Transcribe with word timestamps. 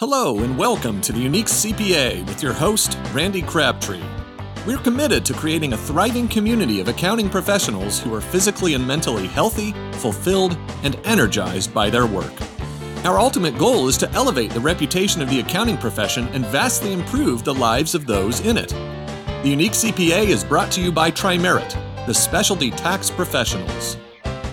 Hello, 0.00 0.38
and 0.38 0.56
welcome 0.56 1.00
to 1.00 1.12
the 1.12 1.18
Unique 1.18 1.48
CPA 1.48 2.24
with 2.28 2.40
your 2.40 2.52
host, 2.52 2.96
Randy 3.12 3.42
Crabtree. 3.42 4.00
We're 4.64 4.78
committed 4.78 5.24
to 5.24 5.34
creating 5.34 5.72
a 5.72 5.76
thriving 5.76 6.28
community 6.28 6.78
of 6.78 6.86
accounting 6.86 7.28
professionals 7.28 7.98
who 7.98 8.14
are 8.14 8.20
physically 8.20 8.74
and 8.74 8.86
mentally 8.86 9.26
healthy, 9.26 9.72
fulfilled, 9.94 10.56
and 10.84 11.00
energized 11.04 11.74
by 11.74 11.90
their 11.90 12.06
work. 12.06 12.32
Our 13.04 13.18
ultimate 13.18 13.58
goal 13.58 13.88
is 13.88 13.98
to 13.98 14.10
elevate 14.12 14.52
the 14.52 14.60
reputation 14.60 15.20
of 15.20 15.30
the 15.30 15.40
accounting 15.40 15.78
profession 15.78 16.28
and 16.28 16.46
vastly 16.46 16.92
improve 16.92 17.42
the 17.42 17.54
lives 17.54 17.96
of 17.96 18.06
those 18.06 18.38
in 18.46 18.56
it. 18.56 18.68
The 19.42 19.50
Unique 19.50 19.72
CPA 19.72 20.28
is 20.28 20.44
brought 20.44 20.70
to 20.74 20.80
you 20.80 20.92
by 20.92 21.10
Trimerit, 21.10 21.74
the 22.06 22.14
specialty 22.14 22.70
tax 22.70 23.10
professionals. 23.10 23.96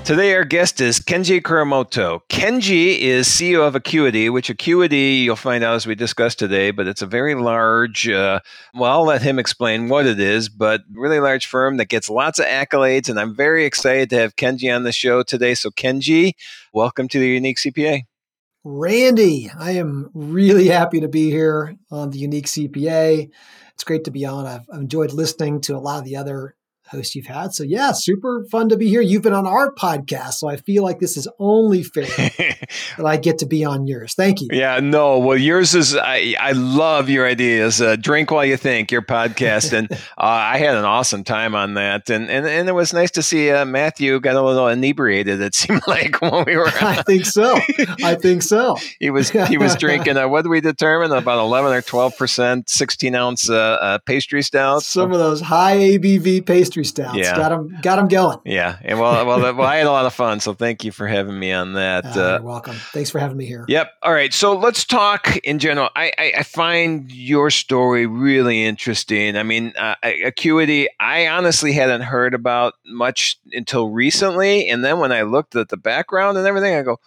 Today, 0.05 0.35
our 0.35 0.43
guest 0.43 0.81
is 0.81 0.99
Kenji 0.99 1.41
Kuramoto. 1.41 2.19
Kenji 2.29 2.99
is 2.99 3.27
CEO 3.27 3.67
of 3.67 3.73
Acuity, 3.73 4.29
which 4.29 4.51
Acuity 4.51 5.23
you'll 5.23 5.35
find 5.35 5.63
out 5.63 5.73
as 5.73 5.87
we 5.87 5.95
discuss 5.95 6.35
today, 6.35 6.69
but 6.69 6.85
it's 6.85 7.01
a 7.01 7.07
very 7.07 7.33
large, 7.33 8.07
uh, 8.07 8.39
well, 8.75 8.91
I'll 8.91 9.05
let 9.05 9.23
him 9.23 9.39
explain 9.39 9.89
what 9.89 10.05
it 10.05 10.19
is, 10.19 10.47
but 10.47 10.81
really 10.93 11.19
large 11.19 11.47
firm 11.47 11.77
that 11.77 11.89
gets 11.89 12.07
lots 12.07 12.37
of 12.37 12.45
accolades. 12.45 13.09
And 13.09 13.19
I'm 13.19 13.33
very 13.33 13.65
excited 13.65 14.11
to 14.11 14.17
have 14.17 14.35
Kenji 14.35 14.73
on 14.73 14.83
the 14.83 14.91
show 14.91 15.23
today. 15.23 15.55
So, 15.55 15.71
Kenji, 15.71 16.33
welcome 16.71 17.07
to 17.07 17.17
the 17.17 17.27
Unique 17.27 17.57
CPA. 17.57 18.03
Randy, 18.63 19.49
I 19.57 19.71
am 19.71 20.11
really 20.13 20.67
happy 20.67 20.99
to 20.99 21.07
be 21.07 21.31
here 21.31 21.77
on 21.89 22.11
the 22.11 22.19
Unique 22.19 22.45
CPA. 22.45 23.31
It's 23.73 23.83
great 23.83 24.03
to 24.03 24.11
be 24.11 24.23
on. 24.23 24.45
I've, 24.45 24.67
I've 24.71 24.81
enjoyed 24.81 25.13
listening 25.13 25.61
to 25.61 25.75
a 25.75 25.79
lot 25.79 25.97
of 25.97 26.05
the 26.05 26.17
other 26.17 26.53
host 26.95 27.15
you've 27.15 27.25
had. 27.25 27.53
So 27.53 27.63
yeah, 27.63 27.91
super 27.91 28.45
fun 28.45 28.69
to 28.69 28.77
be 28.77 28.87
here. 28.87 29.01
You've 29.01 29.21
been 29.21 29.33
on 29.33 29.47
our 29.47 29.73
podcast, 29.73 30.33
so 30.33 30.47
I 30.47 30.57
feel 30.57 30.83
like 30.83 30.99
this 30.99 31.17
is 31.17 31.27
only 31.39 31.83
fair 31.83 32.05
that 32.97 33.05
I 33.05 33.17
get 33.17 33.39
to 33.39 33.45
be 33.45 33.63
on 33.63 33.87
yours. 33.87 34.13
Thank 34.13 34.41
you. 34.41 34.49
Yeah, 34.51 34.79
no, 34.79 35.19
well, 35.19 35.37
yours 35.37 35.75
is 35.75 35.95
I 35.95 36.35
I 36.39 36.51
love 36.51 37.09
your 37.09 37.25
ideas. 37.27 37.81
Uh, 37.81 37.95
Drink 37.95 38.31
while 38.31 38.45
you 38.45 38.57
think 38.57 38.91
your 38.91 39.01
podcast, 39.01 39.73
and 39.73 39.91
uh, 39.91 39.95
I 40.17 40.57
had 40.57 40.75
an 40.75 40.85
awesome 40.85 41.23
time 41.23 41.55
on 41.55 41.75
that, 41.75 42.09
and 42.09 42.29
and 42.29 42.45
and 42.45 42.67
it 42.67 42.73
was 42.73 42.93
nice 42.93 43.11
to 43.11 43.23
see 43.23 43.51
uh, 43.51 43.65
Matthew 43.65 44.19
got 44.19 44.35
a 44.35 44.41
little 44.41 44.67
inebriated. 44.67 45.41
It 45.41 45.55
seemed 45.65 45.87
like 45.87 46.21
when 46.21 46.45
we 46.45 46.57
were. 46.57 46.67
I 46.67 47.01
think 47.03 47.25
so. 47.25 47.57
I 48.03 48.15
think 48.15 48.41
so. 48.41 48.77
he 48.99 49.09
was 49.09 49.29
he 49.29 49.57
was 49.57 49.75
drinking. 49.75 50.17
Uh, 50.17 50.27
what 50.27 50.43
did 50.43 50.49
we 50.49 50.61
determine? 50.61 51.11
About 51.11 51.39
eleven 51.39 51.71
or 51.73 51.81
twelve 51.81 52.17
percent, 52.17 52.69
sixteen 52.69 53.15
ounce 53.15 53.49
uh, 53.49 53.55
uh, 53.55 53.97
pastry 53.99 54.41
stouts. 54.41 54.85
Some 54.85 55.11
of 55.11 55.19
those 55.19 55.41
high 55.41 55.77
ABV 55.77 56.45
pastry 56.45 56.65
pastry 56.65 56.84
stouts. 56.85 57.17
Yeah. 57.17 57.35
Got 57.35 57.49
them, 57.49 57.77
got 57.81 57.95
them 57.97 58.07
going. 58.07 58.39
Yeah. 58.45 58.77
And 58.81 58.99
well, 58.99 59.25
well, 59.25 59.39
well, 59.55 59.67
I 59.67 59.77
had 59.77 59.87
a 59.87 59.91
lot 59.91 60.05
of 60.05 60.13
fun. 60.13 60.39
So 60.39 60.53
thank 60.53 60.83
you 60.83 60.91
for 60.91 61.07
having 61.07 61.37
me 61.37 61.51
on 61.51 61.73
that. 61.73 62.05
Uh, 62.15 62.37
you're 62.39 62.43
welcome. 62.43 62.75
Thanks 62.93 63.09
for 63.09 63.19
having 63.19 63.35
me 63.35 63.45
here. 63.45 63.65
Yep. 63.67 63.91
All 64.01 64.13
right. 64.13 64.33
So 64.33 64.55
let's 64.55 64.85
talk 64.85 65.35
in 65.37 65.59
general. 65.59 65.89
I, 65.95 66.11
I, 66.17 66.33
I 66.37 66.43
find 66.43 67.11
your 67.11 67.49
story 67.49 68.05
really 68.05 68.63
interesting. 68.63 69.35
I 69.35 69.43
mean, 69.43 69.73
uh, 69.77 69.95
Acuity, 70.01 70.87
I 70.99 71.27
honestly 71.27 71.73
hadn't 71.73 72.01
heard 72.01 72.33
about 72.33 72.75
much 72.85 73.37
until 73.51 73.89
recently. 73.89 74.69
And 74.69 74.83
then 74.83 74.99
when 74.99 75.11
I 75.11 75.23
looked 75.23 75.55
at 75.57 75.67
the 75.69 75.77
background 75.77 76.37
and 76.37 76.47
everything, 76.47 76.73
I 76.73 76.83
go, 76.83 76.99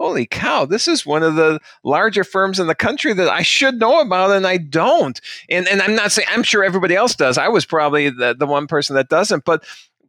holy 0.00 0.24
cow, 0.24 0.64
this 0.64 0.88
is 0.88 1.04
one 1.04 1.22
of 1.22 1.34
the 1.34 1.60
larger 1.84 2.24
firms 2.24 2.58
in 2.58 2.66
the 2.66 2.74
country 2.74 3.12
that 3.12 3.28
I 3.28 3.42
should 3.42 3.78
know 3.78 4.00
about 4.00 4.30
and 4.30 4.46
I 4.46 4.56
don't. 4.56 5.20
And 5.50 5.68
and 5.68 5.82
I'm 5.82 5.94
not 5.94 6.10
saying 6.10 6.26
I'm 6.30 6.42
sure 6.42 6.64
everybody 6.64 6.94
else 6.94 7.14
does. 7.14 7.36
I 7.36 7.48
was 7.48 7.66
probably 7.66 8.08
the, 8.08 8.34
the 8.34 8.46
one 8.46 8.66
person 8.66 8.96
that 8.96 9.10
doesn't. 9.10 9.44
But 9.44 9.62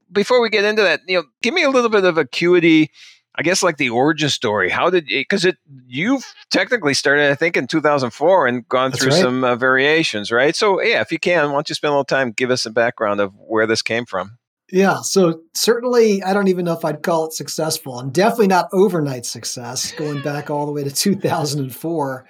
before 0.09 0.41
we 0.41 0.49
get 0.49 0.63
into 0.63 0.81
that, 0.81 1.01
you 1.07 1.17
know, 1.17 1.25
give 1.41 1.53
me 1.53 1.63
a 1.63 1.69
little 1.69 1.89
bit 1.89 2.05
of 2.05 2.17
acuity. 2.17 2.89
I 3.35 3.43
guess 3.43 3.63
like 3.63 3.77
the 3.77 3.89
origin 3.89 4.29
story. 4.29 4.69
How 4.69 4.89
did 4.89 5.07
because 5.07 5.43
it 5.43 5.57
you've 5.87 6.25
technically 6.49 6.93
started 6.93 7.29
I 7.29 7.35
think 7.35 7.57
in 7.57 7.67
2004 7.67 8.47
and 8.47 8.67
gone 8.69 8.91
That's 8.91 9.03
through 9.03 9.11
right. 9.11 9.21
some 9.21 9.43
uh, 9.43 9.55
variations, 9.57 10.31
right? 10.31 10.55
So 10.55 10.81
yeah, 10.81 11.01
if 11.01 11.11
you 11.11 11.19
can, 11.19 11.47
why 11.47 11.53
don't 11.55 11.67
you 11.67 11.75
spend 11.75 11.89
a 11.89 11.93
little 11.95 12.05
time 12.05 12.31
give 12.31 12.49
us 12.49 12.65
a 12.65 12.71
background 12.71 13.19
of 13.19 13.33
where 13.35 13.67
this 13.67 13.81
came 13.81 14.05
from? 14.05 14.37
Yeah, 14.71 15.01
so 15.01 15.41
certainly 15.53 16.23
I 16.23 16.33
don't 16.33 16.47
even 16.47 16.65
know 16.65 16.73
if 16.73 16.85
I'd 16.85 17.03
call 17.03 17.25
it 17.25 17.33
successful 17.33 17.99
and 17.99 18.13
definitely 18.13 18.47
not 18.47 18.69
overnight 18.71 19.25
success 19.25 19.91
going 19.91 20.21
back 20.21 20.49
all 20.49 20.65
the 20.65 20.71
way 20.71 20.83
to 20.83 20.91
2004. 20.91 22.25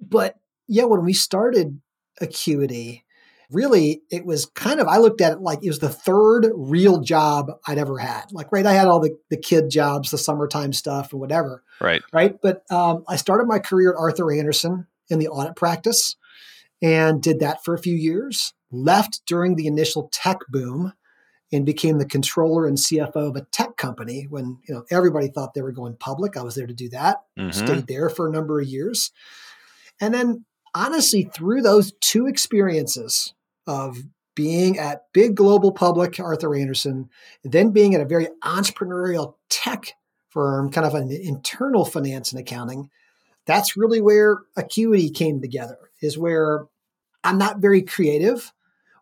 But 0.00 0.34
yeah, 0.68 0.84
when 0.84 1.04
we 1.04 1.14
started 1.14 1.80
Acuity, 2.20 3.04
really 3.50 4.02
it 4.10 4.26
was 4.26 4.46
kind 4.46 4.80
of, 4.80 4.88
I 4.88 4.98
looked 4.98 5.22
at 5.22 5.32
it 5.32 5.40
like 5.40 5.60
it 5.62 5.68
was 5.68 5.78
the 5.78 5.88
third 5.88 6.50
real 6.54 7.00
job 7.00 7.50
I'd 7.66 7.78
ever 7.78 7.98
had. 7.98 8.26
Like, 8.30 8.52
right, 8.52 8.66
I 8.66 8.74
had 8.74 8.88
all 8.88 9.00
the, 9.00 9.16
the 9.30 9.38
kid 9.38 9.70
jobs, 9.70 10.10
the 10.10 10.18
summertime 10.18 10.74
stuff 10.74 11.12
and 11.12 11.20
whatever. 11.20 11.62
Right. 11.80 12.02
Right. 12.12 12.36
But 12.40 12.70
um, 12.70 13.04
I 13.08 13.16
started 13.16 13.46
my 13.46 13.58
career 13.58 13.92
at 13.92 13.98
Arthur 13.98 14.30
Andersen 14.32 14.86
in 15.08 15.18
the 15.18 15.28
audit 15.28 15.56
practice 15.56 16.16
and 16.82 17.22
did 17.22 17.40
that 17.40 17.64
for 17.64 17.72
a 17.74 17.78
few 17.78 17.94
years, 17.94 18.52
left 18.70 19.22
during 19.26 19.56
the 19.56 19.66
initial 19.66 20.10
tech 20.12 20.38
boom 20.50 20.92
and 21.52 21.64
became 21.64 21.98
the 21.98 22.06
controller 22.06 22.66
and 22.66 22.76
CFO 22.76 23.28
of 23.28 23.36
a 23.36 23.46
tech 23.52 23.76
company 23.76 24.26
when 24.28 24.58
you 24.68 24.74
know 24.74 24.84
everybody 24.90 25.28
thought 25.28 25.54
they 25.54 25.62
were 25.62 25.72
going 25.72 25.96
public. 25.96 26.36
I 26.36 26.42
was 26.42 26.54
there 26.54 26.66
to 26.66 26.74
do 26.74 26.88
that. 26.90 27.18
Mhm. 27.38 27.54
Stayed 27.54 27.86
there 27.86 28.08
for 28.08 28.26
a 28.26 28.32
number 28.32 28.60
of 28.60 28.66
years. 28.66 29.12
And 30.00 30.12
then 30.12 30.44
honestly 30.74 31.30
through 31.34 31.62
those 31.62 31.92
two 32.00 32.26
experiences 32.26 33.34
of 33.66 33.98
being 34.34 34.78
at 34.78 35.06
big 35.12 35.34
global 35.34 35.72
public 35.72 36.20
Arthur 36.20 36.54
Andersen, 36.54 37.08
then 37.42 37.70
being 37.70 37.94
at 37.94 38.02
a 38.02 38.04
very 38.04 38.28
entrepreneurial 38.44 39.34
tech 39.48 39.94
firm, 40.28 40.70
kind 40.70 40.86
of 40.86 40.94
an 40.94 41.10
internal 41.10 41.84
finance 41.84 42.30
and 42.32 42.40
accounting, 42.40 42.90
that's 43.46 43.76
really 43.76 44.00
where 44.00 44.38
Acuity 44.56 45.08
came 45.08 45.40
together. 45.40 45.78
Is 46.02 46.18
where 46.18 46.66
I'm 47.24 47.38
not 47.38 47.58
very 47.58 47.80
creative 47.80 48.52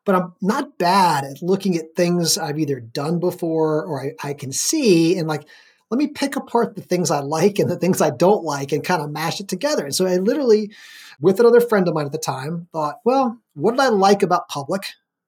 but 0.05 0.15
I'm 0.15 0.35
not 0.41 0.79
bad 0.79 1.25
at 1.25 1.43
looking 1.43 1.77
at 1.77 1.95
things 1.97 2.39
I've 2.39 2.59
either 2.59 2.81
done 2.81 3.21
before 3.21 3.85
or 3.85 4.03
I, 4.03 4.31
I, 4.31 4.35
can 4.35 4.53
see 4.53 5.19
and 5.19 5.27
like, 5.27 5.49
let 5.91 5.99
me 5.99 6.09
pick 6.09 6.37
apart 6.37 6.75
the 6.75 6.83
things 6.83 7.11
I 7.11 7.21
like 7.21 7.59
and 7.59 7.71
the 7.71 7.79
things 7.79 8.01
I 8.01 8.11
don't 8.11 8.45
like 8.45 8.73
and 8.73 8.85
kind 8.85 9.03
of 9.03 9.11
mash 9.11 9.41
it 9.41 9.49
together. 9.49 9.85
And 9.85 9.95
so 9.95 10.07
I 10.07 10.17
literally, 10.17 10.73
with 11.21 11.41
another 11.41 11.61
friend 11.61 11.87
of 11.89 11.95
mine 11.95 12.07
at 12.07 12.13
the 12.13 12.19
time, 12.19 12.69
thought, 12.73 12.97
well, 13.05 13.39
what 13.55 13.73
did 13.73 13.81
I 13.81 13.89
like 13.89 14.23
about 14.23 14.49
public? 14.49 14.83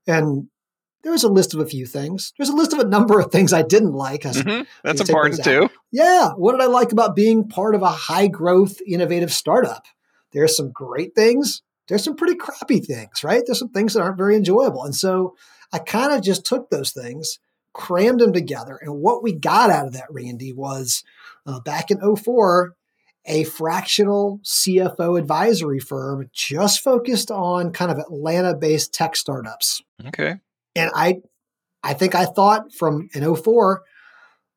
And 0.06 0.48
there 1.03 1.12
was 1.12 1.25
a 1.25 1.28
list 1.28 1.54
of 1.54 1.60
a 1.60 1.66
few 1.66 1.87
things. 1.87 2.32
There's 2.37 2.48
a 2.48 2.56
list 2.56 2.72
of 2.72 2.81
a 2.81 2.84
number 2.84 3.20
of 3.20 3.31
things 3.31 3.53
I 3.53 3.62
didn't 3.62 3.93
like. 3.93 4.22
Mhm. 4.22 4.66
That's 4.82 4.98
take 4.98 5.08
important 5.08 5.44
too. 5.44 5.70
Yeah. 5.93 6.31
What 6.31 6.53
did 6.53 6.62
I 6.62 6.66
like 6.66 6.91
about 6.91 7.14
being 7.14 7.48
part 7.48 7.75
of 7.75 7.82
a 7.82 7.91
high 7.91 8.26
growth, 8.26 8.78
innovative 8.87 9.32
startup? 9.32 9.84
There's 10.32 10.56
some 10.56 10.72
great 10.72 11.14
things. 11.14 11.62
There's 11.88 12.04
some 12.04 12.16
pretty 12.16 12.36
crappy 12.36 12.80
things, 12.80 13.22
right? 13.22 13.42
There's 13.44 13.58
some 13.58 13.70
things 13.70 13.94
that 13.94 14.02
aren't 14.02 14.19
very 14.19 14.36
enjoyable. 14.36 14.84
And 14.84 14.94
so 14.94 15.36
I 15.72 15.78
kind 15.78 16.12
of 16.12 16.22
just 16.22 16.44
took 16.44 16.70
those 16.70 16.92
things, 16.92 17.38
crammed 17.72 18.20
them 18.20 18.32
together. 18.32 18.78
And 18.80 19.00
what 19.00 19.22
we 19.22 19.32
got 19.32 19.70
out 19.70 19.86
of 19.86 19.92
that, 19.92 20.06
Randy, 20.10 20.52
was 20.52 21.04
uh, 21.46 21.60
back 21.60 21.91
in 21.91 22.16
04, 22.16 22.75
a 23.26 23.44
fractional 23.44 24.41
CFO 24.44 25.19
advisory 25.19 25.80
firm 25.80 26.28
just 26.32 26.82
focused 26.82 27.30
on 27.30 27.72
kind 27.72 27.91
of 27.91 27.98
Atlanta 27.98 28.54
based 28.54 28.94
tech 28.94 29.16
startups. 29.16 29.82
Okay. 30.06 30.36
And 30.75 30.91
I, 30.94 31.20
I 31.82 31.94
think 31.94 32.14
I 32.14 32.25
thought 32.25 32.72
from 32.72 33.08
in 33.14 33.34
04, 33.34 33.82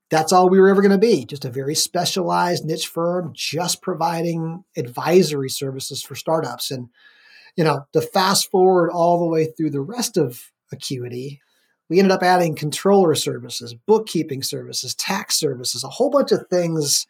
that's 0.09 0.31
all 0.31 0.49
we 0.49 0.59
were 0.59 0.69
ever 0.69 0.81
going 0.81 0.91
to 0.91 0.97
be 0.97 1.25
just 1.25 1.45
a 1.45 1.51
very 1.51 1.75
specialized 1.75 2.65
niche 2.65 2.87
firm 2.87 3.31
just 3.33 3.81
providing 3.81 4.63
advisory 4.75 5.49
services 5.49 6.01
for 6.01 6.15
startups 6.15 6.71
and 6.71 6.89
you 7.55 7.63
know 7.63 7.85
to 7.93 8.01
fast 8.01 8.49
forward 8.51 8.91
all 8.91 9.19
the 9.19 9.27
way 9.27 9.45
through 9.45 9.69
the 9.69 9.81
rest 9.81 10.17
of 10.17 10.51
acuity 10.71 11.41
we 11.89 11.97
ended 11.97 12.11
up 12.11 12.23
adding 12.23 12.55
controller 12.55 13.15
services 13.15 13.73
bookkeeping 13.73 14.43
services 14.43 14.95
tax 14.95 15.39
services 15.39 15.83
a 15.83 15.89
whole 15.89 16.09
bunch 16.09 16.31
of 16.31 16.47
things 16.49 17.07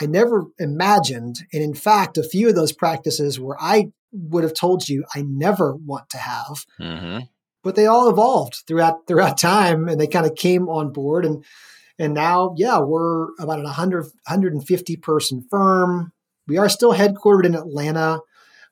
i 0.00 0.06
never 0.06 0.46
imagined. 0.58 1.40
And 1.52 1.62
in 1.62 1.74
fact 1.74 2.18
a 2.18 2.22
few 2.22 2.48
of 2.48 2.54
those 2.54 2.72
practices 2.72 3.40
where 3.40 3.56
i 3.60 3.90
would 4.12 4.44
have 4.44 4.54
told 4.54 4.88
you 4.88 5.04
i 5.14 5.22
never 5.22 5.74
want 5.74 6.10
to 6.10 6.18
have. 6.18 6.64
Mm-hmm. 6.80 7.20
but 7.62 7.76
they 7.76 7.86
all 7.86 8.08
evolved 8.08 8.62
throughout 8.66 9.06
throughout 9.06 9.38
time 9.38 9.88
and 9.88 10.00
they 10.00 10.06
kind 10.06 10.26
of 10.26 10.34
came 10.34 10.68
on 10.68 10.92
board. 10.92 11.24
And 11.24 11.44
and 11.98 12.14
now 12.14 12.54
yeah 12.56 12.78
we're 12.78 13.28
about 13.38 13.58
an 13.58 13.64
100 13.64 14.04
150 14.04 14.96
person 14.96 15.46
firm. 15.50 16.12
We 16.46 16.58
are 16.58 16.68
still 16.68 16.94
headquartered 16.94 17.46
in 17.46 17.54
atlanta 17.54 18.20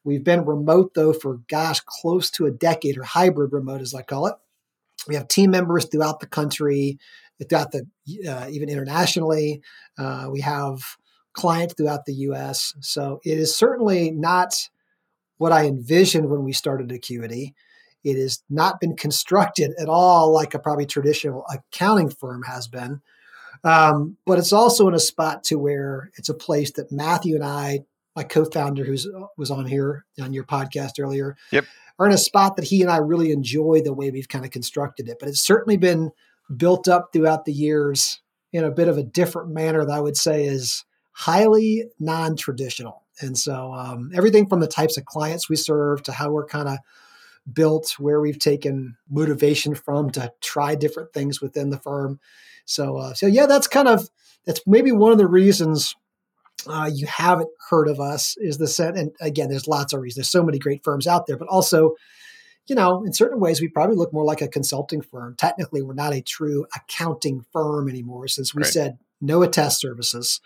we've 0.04 0.24
been 0.24 0.44
remote 0.44 0.94
though 0.94 1.12
for 1.12 1.40
gosh 1.48 1.80
close 1.80 2.30
to 2.30 2.46
a 2.46 2.50
decade 2.50 2.98
or 2.98 3.02
hybrid 3.02 3.52
remote 3.52 3.80
as 3.80 3.94
i 3.94 4.02
call 4.02 4.26
it. 4.26 4.34
We 5.06 5.14
have 5.14 5.28
team 5.28 5.50
members 5.50 5.86
throughout 5.86 6.20
the 6.20 6.26
country 6.26 6.98
throughout 7.48 7.70
the 7.70 7.86
uh, 8.28 8.48
even 8.50 8.68
internationally. 8.68 9.62
Uh, 9.96 10.28
we 10.30 10.40
have 10.40 10.80
clients 11.32 11.74
throughout 11.74 12.04
the 12.04 12.14
us 12.14 12.74
so 12.80 13.20
it 13.24 13.38
is 13.38 13.54
certainly 13.54 14.10
not 14.10 14.68
what 15.36 15.52
i 15.52 15.66
envisioned 15.66 16.28
when 16.28 16.42
we 16.42 16.52
started 16.52 16.90
acuity. 16.90 17.54
It 18.04 18.16
has 18.16 18.42
not 18.48 18.80
been 18.80 18.96
constructed 18.96 19.72
at 19.80 19.88
all 19.88 20.32
like 20.32 20.54
a 20.54 20.58
probably 20.58 20.86
traditional 20.86 21.44
accounting 21.52 22.10
firm 22.10 22.42
has 22.44 22.68
been. 22.68 23.00
Um, 23.64 24.16
but 24.24 24.38
it's 24.38 24.52
also 24.52 24.86
in 24.88 24.94
a 24.94 25.00
spot 25.00 25.44
to 25.44 25.56
where 25.56 26.10
it's 26.16 26.28
a 26.28 26.34
place 26.34 26.72
that 26.72 26.92
Matthew 26.92 27.34
and 27.34 27.44
I 27.44 27.80
my 28.18 28.24
co-founder, 28.24 28.84
who's 28.84 29.06
was 29.36 29.48
on 29.50 29.64
here 29.64 30.04
on 30.20 30.32
your 30.32 30.42
podcast 30.42 30.98
earlier, 30.98 31.36
Yep. 31.52 31.66
are 32.00 32.06
in 32.06 32.12
a 32.12 32.18
spot 32.18 32.56
that 32.56 32.64
he 32.64 32.82
and 32.82 32.90
I 32.90 32.96
really 32.96 33.30
enjoy 33.30 33.80
the 33.84 33.94
way 33.94 34.10
we've 34.10 34.28
kind 34.28 34.44
of 34.44 34.50
constructed 34.50 35.08
it. 35.08 35.18
But 35.20 35.28
it's 35.28 35.40
certainly 35.40 35.76
been 35.76 36.10
built 36.56 36.88
up 36.88 37.10
throughout 37.12 37.44
the 37.44 37.52
years 37.52 38.20
in 38.52 38.64
a 38.64 38.72
bit 38.72 38.88
of 38.88 38.98
a 38.98 39.04
different 39.04 39.50
manner 39.50 39.84
that 39.84 39.92
I 39.92 40.00
would 40.00 40.16
say 40.16 40.46
is 40.46 40.84
highly 41.12 41.84
non-traditional. 42.00 43.06
And 43.20 43.38
so 43.38 43.72
um, 43.72 44.10
everything 44.12 44.48
from 44.48 44.58
the 44.58 44.66
types 44.66 44.96
of 44.96 45.04
clients 45.04 45.48
we 45.48 45.54
serve 45.54 46.02
to 46.04 46.12
how 46.12 46.30
we're 46.30 46.46
kind 46.46 46.68
of 46.68 46.78
built, 47.52 47.94
where 48.00 48.20
we've 48.20 48.38
taken 48.38 48.96
motivation 49.08 49.76
from 49.76 50.10
to 50.10 50.32
try 50.40 50.74
different 50.74 51.12
things 51.12 51.40
within 51.40 51.70
the 51.70 51.78
firm. 51.78 52.18
So, 52.64 52.96
uh, 52.96 53.14
so 53.14 53.26
yeah, 53.28 53.46
that's 53.46 53.68
kind 53.68 53.86
of 53.86 54.08
that's 54.44 54.60
maybe 54.66 54.90
one 54.90 55.12
of 55.12 55.18
the 55.18 55.26
reasons 55.28 55.94
uh, 56.66 56.90
you 56.92 57.06
haven't 57.06 57.48
heard 57.70 57.88
of 57.88 58.00
us 58.00 58.36
is 58.38 58.58
the 58.58 58.66
set. 58.66 58.96
And 58.96 59.12
again, 59.20 59.48
there's 59.48 59.68
lots 59.68 59.92
of 59.92 60.00
reasons. 60.00 60.16
There's 60.16 60.30
so 60.30 60.42
many 60.42 60.58
great 60.58 60.82
firms 60.84 61.06
out 61.06 61.26
there, 61.26 61.36
but 61.36 61.48
also, 61.48 61.94
you 62.66 62.74
know, 62.74 63.04
in 63.04 63.12
certain 63.12 63.40
ways, 63.40 63.60
we 63.60 63.68
probably 63.68 63.96
look 63.96 64.12
more 64.12 64.24
like 64.24 64.42
a 64.42 64.48
consulting 64.48 65.00
firm. 65.02 65.34
Technically, 65.38 65.82
we're 65.82 65.94
not 65.94 66.12
a 66.12 66.20
true 66.20 66.66
accounting 66.76 67.44
firm 67.52 67.88
anymore, 67.88 68.28
since 68.28 68.54
we 68.54 68.62
Right. 68.62 68.72
said 68.72 68.98
no 69.20 69.42
attest 69.42 69.80
services, 69.80 70.40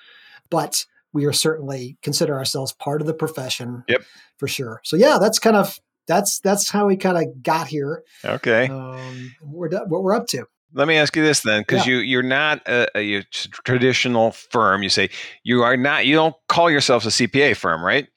but 0.50 0.86
we 1.12 1.24
are 1.26 1.32
certainly 1.32 1.96
consider 2.02 2.34
ourselves 2.36 2.72
part 2.72 3.00
of 3.00 3.06
the 3.06 3.14
profession. 3.14 3.84
Yep. 3.88 4.02
for 4.38 4.48
sure. 4.48 4.80
So 4.84 4.96
yeah, 4.96 5.18
that's 5.20 5.38
kind 5.38 5.56
of 5.56 5.78
that's 6.08 6.40
that's 6.40 6.68
how 6.70 6.86
we 6.86 6.96
kind 6.96 7.16
of 7.16 7.42
got 7.44 7.68
here. 7.68 8.02
Okay. 8.24 8.66
Um, 8.68 9.34
we're 9.40 9.68
what 9.86 10.02
we're 10.02 10.14
up 10.14 10.26
to. 10.28 10.46
Let 10.74 10.88
me 10.88 10.96
ask 10.96 11.14
you 11.16 11.22
this 11.22 11.40
then, 11.40 11.62
because 11.62 11.86
you 11.86 11.96
you're 11.98 12.22
not 12.22 12.66
a, 12.66 12.86
a, 12.96 13.02
you're 13.02 13.22
traditional 13.30 14.32
firm. 14.32 14.82
You 14.82 14.88
say 14.88 15.10
you 15.44 15.62
are 15.62 15.76
not. 15.76 16.06
You 16.06 16.14
don't 16.14 16.34
call 16.48 16.70
yourselves 16.70 17.06
a 17.06 17.10
CPA 17.10 17.56
firm, 17.56 17.84
right? 17.84 18.08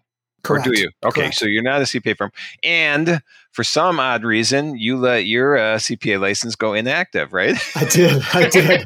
Correct. 0.43 0.67
Or 0.67 0.71
do 0.71 0.79
you? 0.79 0.91
Okay, 1.03 1.21
Correct. 1.21 1.35
so 1.35 1.47
you're 1.47 1.63
not 1.63 1.81
a 1.81 1.85
CPA 1.85 2.17
firm, 2.17 2.31
and 2.63 3.21
for 3.51 3.63
some 3.63 3.99
odd 3.99 4.23
reason, 4.23 4.77
you 4.77 4.97
let 4.97 5.25
your 5.25 5.57
uh, 5.57 5.77
CPA 5.77 6.19
license 6.19 6.55
go 6.55 6.73
inactive, 6.73 7.33
right? 7.33 7.55
I 7.75 7.85
did. 7.85 8.21
I 8.33 8.49
did. 8.49 8.85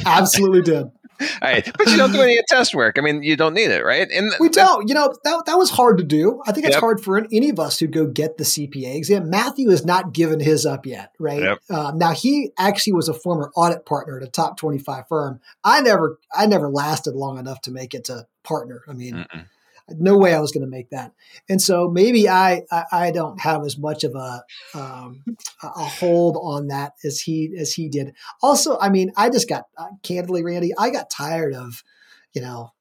Absolutely 0.06 0.62
did. 0.62 0.86
All 1.20 1.26
right, 1.42 1.68
but 1.78 1.86
you 1.88 1.96
don't 1.96 2.12
do 2.12 2.20
any 2.22 2.38
test 2.48 2.74
work. 2.74 2.96
I 2.98 3.00
mean, 3.00 3.22
you 3.22 3.36
don't 3.36 3.54
need 3.54 3.70
it, 3.70 3.84
right? 3.84 4.08
And 4.10 4.32
We 4.40 4.48
don't. 4.48 4.88
You 4.88 4.94
know, 4.94 5.12
that, 5.24 5.44
that 5.46 5.58
was 5.58 5.70
hard 5.70 5.98
to 5.98 6.04
do. 6.04 6.42
I 6.46 6.52
think 6.52 6.66
it's 6.66 6.74
Yep. 6.76 6.80
hard 6.80 7.00
for 7.02 7.18
any 7.32 7.48
of 7.50 7.58
us 7.58 7.78
who 7.78 7.86
go 7.86 8.06
get 8.06 8.36
the 8.38 8.44
CPA 8.44 8.94
exam. 8.96 9.30
Matthew 9.30 9.70
has 9.70 9.84
not 9.84 10.12
given 10.12 10.40
his 10.40 10.66
up 10.66 10.84
yet, 10.86 11.12
right? 11.18 11.42
Yep. 11.42 11.58
Uh, 11.70 11.92
now 11.94 12.12
he 12.12 12.52
actually 12.58 12.92
was 12.94 13.08
a 13.08 13.14
former 13.14 13.50
audit 13.56 13.86
partner 13.86 14.18
at 14.18 14.22
a 14.22 14.30
top 14.30 14.56
twenty-five 14.58 15.08
firm. 15.08 15.40
I 15.64 15.80
never, 15.80 16.18
I 16.34 16.46
never 16.46 16.68
lasted 16.68 17.14
long 17.14 17.38
enough 17.38 17.60
to 17.62 17.70
make 17.70 17.94
it 17.94 18.04
to 18.06 18.26
partner. 18.42 18.82
I 18.88 18.92
mean, 18.92 19.14
Mm-mm. 19.14 19.46
No 19.88 20.16
way 20.16 20.34
I 20.34 20.40
was 20.40 20.52
going 20.52 20.64
to 20.64 20.70
make 20.70 20.90
that. 20.90 21.12
And 21.48 21.60
so 21.60 21.88
maybe 21.88 22.28
I, 22.28 22.62
I, 22.70 22.84
I 22.92 23.10
don't 23.10 23.40
have 23.40 23.64
as 23.64 23.78
much 23.78 24.04
of 24.04 24.14
a, 24.14 24.42
um, 24.74 25.24
a 25.62 25.68
hold 25.68 26.36
on 26.40 26.68
that 26.68 26.94
as 27.04 27.20
he, 27.20 27.54
as 27.58 27.72
he 27.72 27.88
did. 27.88 28.14
Also, 28.42 28.78
I 28.78 28.88
mean, 28.88 29.12
I 29.16 29.30
just 29.30 29.48
got 29.48 29.64
uh, 29.76 29.88
candidly, 30.02 30.42
Randy, 30.42 30.72
I 30.76 30.90
got 30.90 31.10
tired 31.10 31.54
of, 31.54 31.84
you 32.32 32.42
know, 32.42 32.72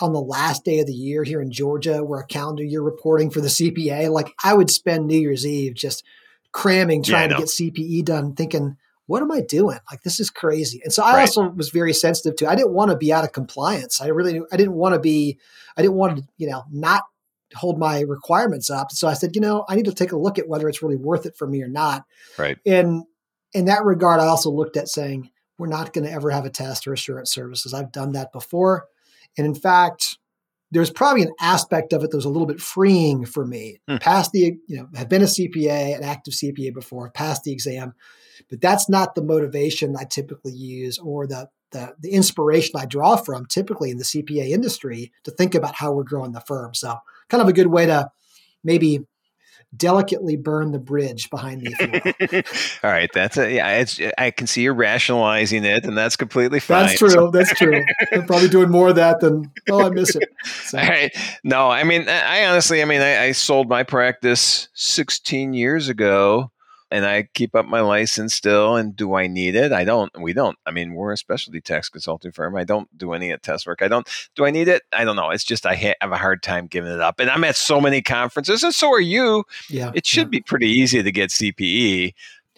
on 0.00 0.12
the 0.12 0.20
last 0.20 0.64
day 0.64 0.80
of 0.80 0.86
the 0.86 0.92
year 0.92 1.22
here 1.22 1.40
in 1.40 1.52
Georgia, 1.52 2.02
where 2.02 2.20
a 2.20 2.26
calendar 2.26 2.64
year 2.64 2.82
reporting 2.82 3.30
for 3.30 3.40
the 3.40 3.48
CPA, 3.48 4.10
like 4.10 4.32
I 4.42 4.54
would 4.54 4.70
spend 4.70 5.06
New 5.06 5.18
Year's 5.18 5.46
Eve 5.46 5.74
just 5.74 6.04
cramming, 6.52 7.04
Yeah, 7.04 7.10
trying 7.10 7.28
to 7.30 7.36
get 7.36 7.46
CPE 7.46 8.04
done, 8.04 8.34
thinking, 8.34 8.76
what 9.06 9.22
am 9.22 9.30
I 9.30 9.40
doing? 9.40 9.78
Like 9.90 10.02
this 10.02 10.18
is 10.20 10.30
crazy. 10.30 10.80
And 10.82 10.92
so 10.92 11.02
I 11.02 11.14
Right. 11.14 11.20
also 11.22 11.48
was 11.50 11.70
very 11.70 11.92
sensitive 11.92 12.36
to. 12.36 12.48
I 12.48 12.54
didn't 12.54 12.72
want 12.72 12.90
to 12.90 12.96
be 12.96 13.12
out 13.12 13.24
of 13.24 13.32
compliance. 13.32 14.00
I 14.00 14.08
really, 14.08 14.40
I 14.50 14.56
didn't 14.56 14.74
want 14.74 14.94
to 14.94 15.00
be. 15.00 15.38
I 15.76 15.82
didn't 15.82 15.96
want 15.96 16.18
to, 16.18 16.24
you 16.36 16.48
know, 16.48 16.64
not 16.70 17.02
hold 17.54 17.78
my 17.78 18.00
requirements 18.00 18.70
up. 18.70 18.90
So 18.90 19.06
I 19.06 19.12
said, 19.14 19.34
you 19.34 19.40
know, 19.40 19.64
I 19.68 19.76
need 19.76 19.84
to 19.84 19.94
take 19.94 20.12
a 20.12 20.16
look 20.18 20.38
at 20.38 20.48
whether 20.48 20.68
it's 20.68 20.82
really 20.82 20.96
worth 20.96 21.26
it 21.26 21.36
for 21.36 21.46
me 21.46 21.62
or 21.62 21.68
not. 21.68 22.04
Right. 22.38 22.58
And 22.66 23.04
in 23.52 23.66
that 23.66 23.84
regard, 23.84 24.20
I 24.20 24.26
also 24.26 24.50
looked 24.50 24.76
at 24.76 24.88
saying 24.88 25.30
we're 25.58 25.68
not 25.68 25.92
going 25.92 26.06
to 26.06 26.12
ever 26.12 26.30
have 26.30 26.44
attest 26.44 26.86
or 26.86 26.92
assurance 26.92 27.32
services. 27.32 27.72
I've 27.74 27.92
done 27.92 28.12
that 28.12 28.32
before, 28.32 28.86
and 29.38 29.46
in 29.46 29.54
fact, 29.54 30.18
there's 30.72 30.90
probably 30.90 31.22
an 31.22 31.32
aspect 31.40 31.92
of 31.92 32.02
it 32.02 32.10
that 32.10 32.16
was 32.16 32.24
a 32.24 32.30
little 32.30 32.48
bit 32.48 32.60
freeing 32.60 33.24
for 33.24 33.46
me. 33.46 33.80
Hmm. 33.88 33.98
Past 33.98 34.32
the, 34.32 34.56
you 34.66 34.76
know, 34.76 34.88
have 34.96 35.08
been 35.08 35.22
a 35.22 35.26
CPA, 35.26 35.96
an 35.96 36.02
active 36.02 36.34
CPA 36.34 36.74
before, 36.74 37.10
passed 37.10 37.44
the 37.44 37.52
exam, 37.52 37.94
but 38.50 38.60
that's 38.60 38.88
not 38.88 39.14
the 39.14 39.22
motivation 39.22 39.96
I 39.98 40.04
typically 40.04 40.52
use 40.52 40.98
or 40.98 41.26
the 41.26 41.48
the, 41.70 41.92
the 41.98 42.10
inspiration 42.12 42.78
I 42.78 42.86
draw 42.86 43.16
from 43.16 43.46
typically 43.46 43.90
in 43.90 43.98
the 43.98 44.04
CPA 44.04 44.50
industry 44.50 45.12
to 45.24 45.32
think 45.32 45.54
about 45.56 45.74
how 45.74 45.92
we're 45.92 46.04
growing 46.04 46.30
the 46.30 46.40
firm. 46.40 46.72
So, 46.72 46.96
kind 47.28 47.42
of 47.42 47.48
a 47.48 47.52
good 47.52 47.66
way 47.66 47.86
to 47.86 48.10
maybe 48.62 49.00
delicately 49.76 50.36
burn 50.36 50.70
the 50.70 50.78
bridge 50.78 51.30
behind 51.30 51.62
me. 51.62 51.74
If 51.76 51.80
you 51.80 52.28
will. 52.30 52.42
All 52.84 52.90
right, 52.90 53.10
that's 53.12 53.36
a 53.36 53.52
yeah. 53.52 53.78
It's 53.78 54.00
I 54.18 54.30
can 54.30 54.46
see 54.46 54.62
you're 54.62 54.74
rationalizing 54.74 55.64
it, 55.64 55.84
and 55.84 55.96
that's 55.96 56.16
completely 56.16 56.60
fine. 56.60 56.86
That's 56.86 56.98
true. 56.98 57.30
That's 57.32 57.52
true. 57.54 57.84
I'm 58.12 58.26
probably 58.26 58.48
doing 58.48 58.70
more 58.70 58.88
of 58.88 58.96
that 58.96 59.20
than 59.20 59.50
oh, 59.70 59.84
I 59.84 59.90
miss 59.90 60.14
it. 60.14 60.28
So, 60.44 60.78
All 60.78 60.86
right. 60.86 61.14
No, 61.42 61.70
I 61.70 61.84
mean, 61.84 62.08
I 62.08 62.42
I 62.42 62.46
honestly, 62.46 62.82
I 62.82 62.84
mean, 62.84 63.00
I, 63.00 63.24
I 63.24 63.32
sold 63.32 63.68
my 63.68 63.82
practice 63.82 64.68
16 64.74 65.54
years 65.54 65.88
ago, 65.88 66.50
and 66.94 67.04
I 67.04 67.24
keep 67.34 67.56
up 67.56 67.66
my 67.66 67.80
license 67.80 68.34
still. 68.34 68.76
And 68.76 68.94
do 68.94 69.14
I 69.14 69.26
need 69.26 69.56
it? 69.56 69.72
I 69.72 69.82
don't. 69.82 70.12
We 70.16 70.32
don't. 70.32 70.56
I 70.64 70.70
mean, 70.70 70.94
we're 70.94 71.10
a 71.10 71.16
specialty 71.16 71.60
tax 71.60 71.88
consulting 71.88 72.30
firm. 72.30 72.54
I 72.54 72.62
don't 72.62 72.86
do 72.96 73.14
any 73.14 73.36
test 73.38 73.66
work. 73.66 73.82
I 73.82 73.88
don't. 73.88 74.08
Do 74.36 74.46
I 74.46 74.52
need 74.52 74.68
it? 74.68 74.82
I 74.92 75.04
don't 75.04 75.16
know. 75.16 75.30
It's 75.30 75.42
just 75.42 75.66
I 75.66 75.74
ha- 75.74 75.96
have 76.00 76.12
a 76.12 76.16
hard 76.16 76.40
time 76.44 76.68
giving 76.68 76.92
it 76.92 77.00
up. 77.00 77.18
And 77.18 77.28
I'm 77.28 77.42
at 77.42 77.56
so 77.56 77.80
many 77.80 78.00
conferences, 78.00 78.62
and 78.62 78.72
so 78.72 78.92
are 78.92 79.00
you. 79.00 79.42
yeah, 79.68 79.90
It 79.92 80.06
should 80.06 80.30
be 80.30 80.40
pretty 80.40 80.70
easy 80.70 81.02
to 81.02 81.10
get 81.10 81.30
CPE. 81.30 82.14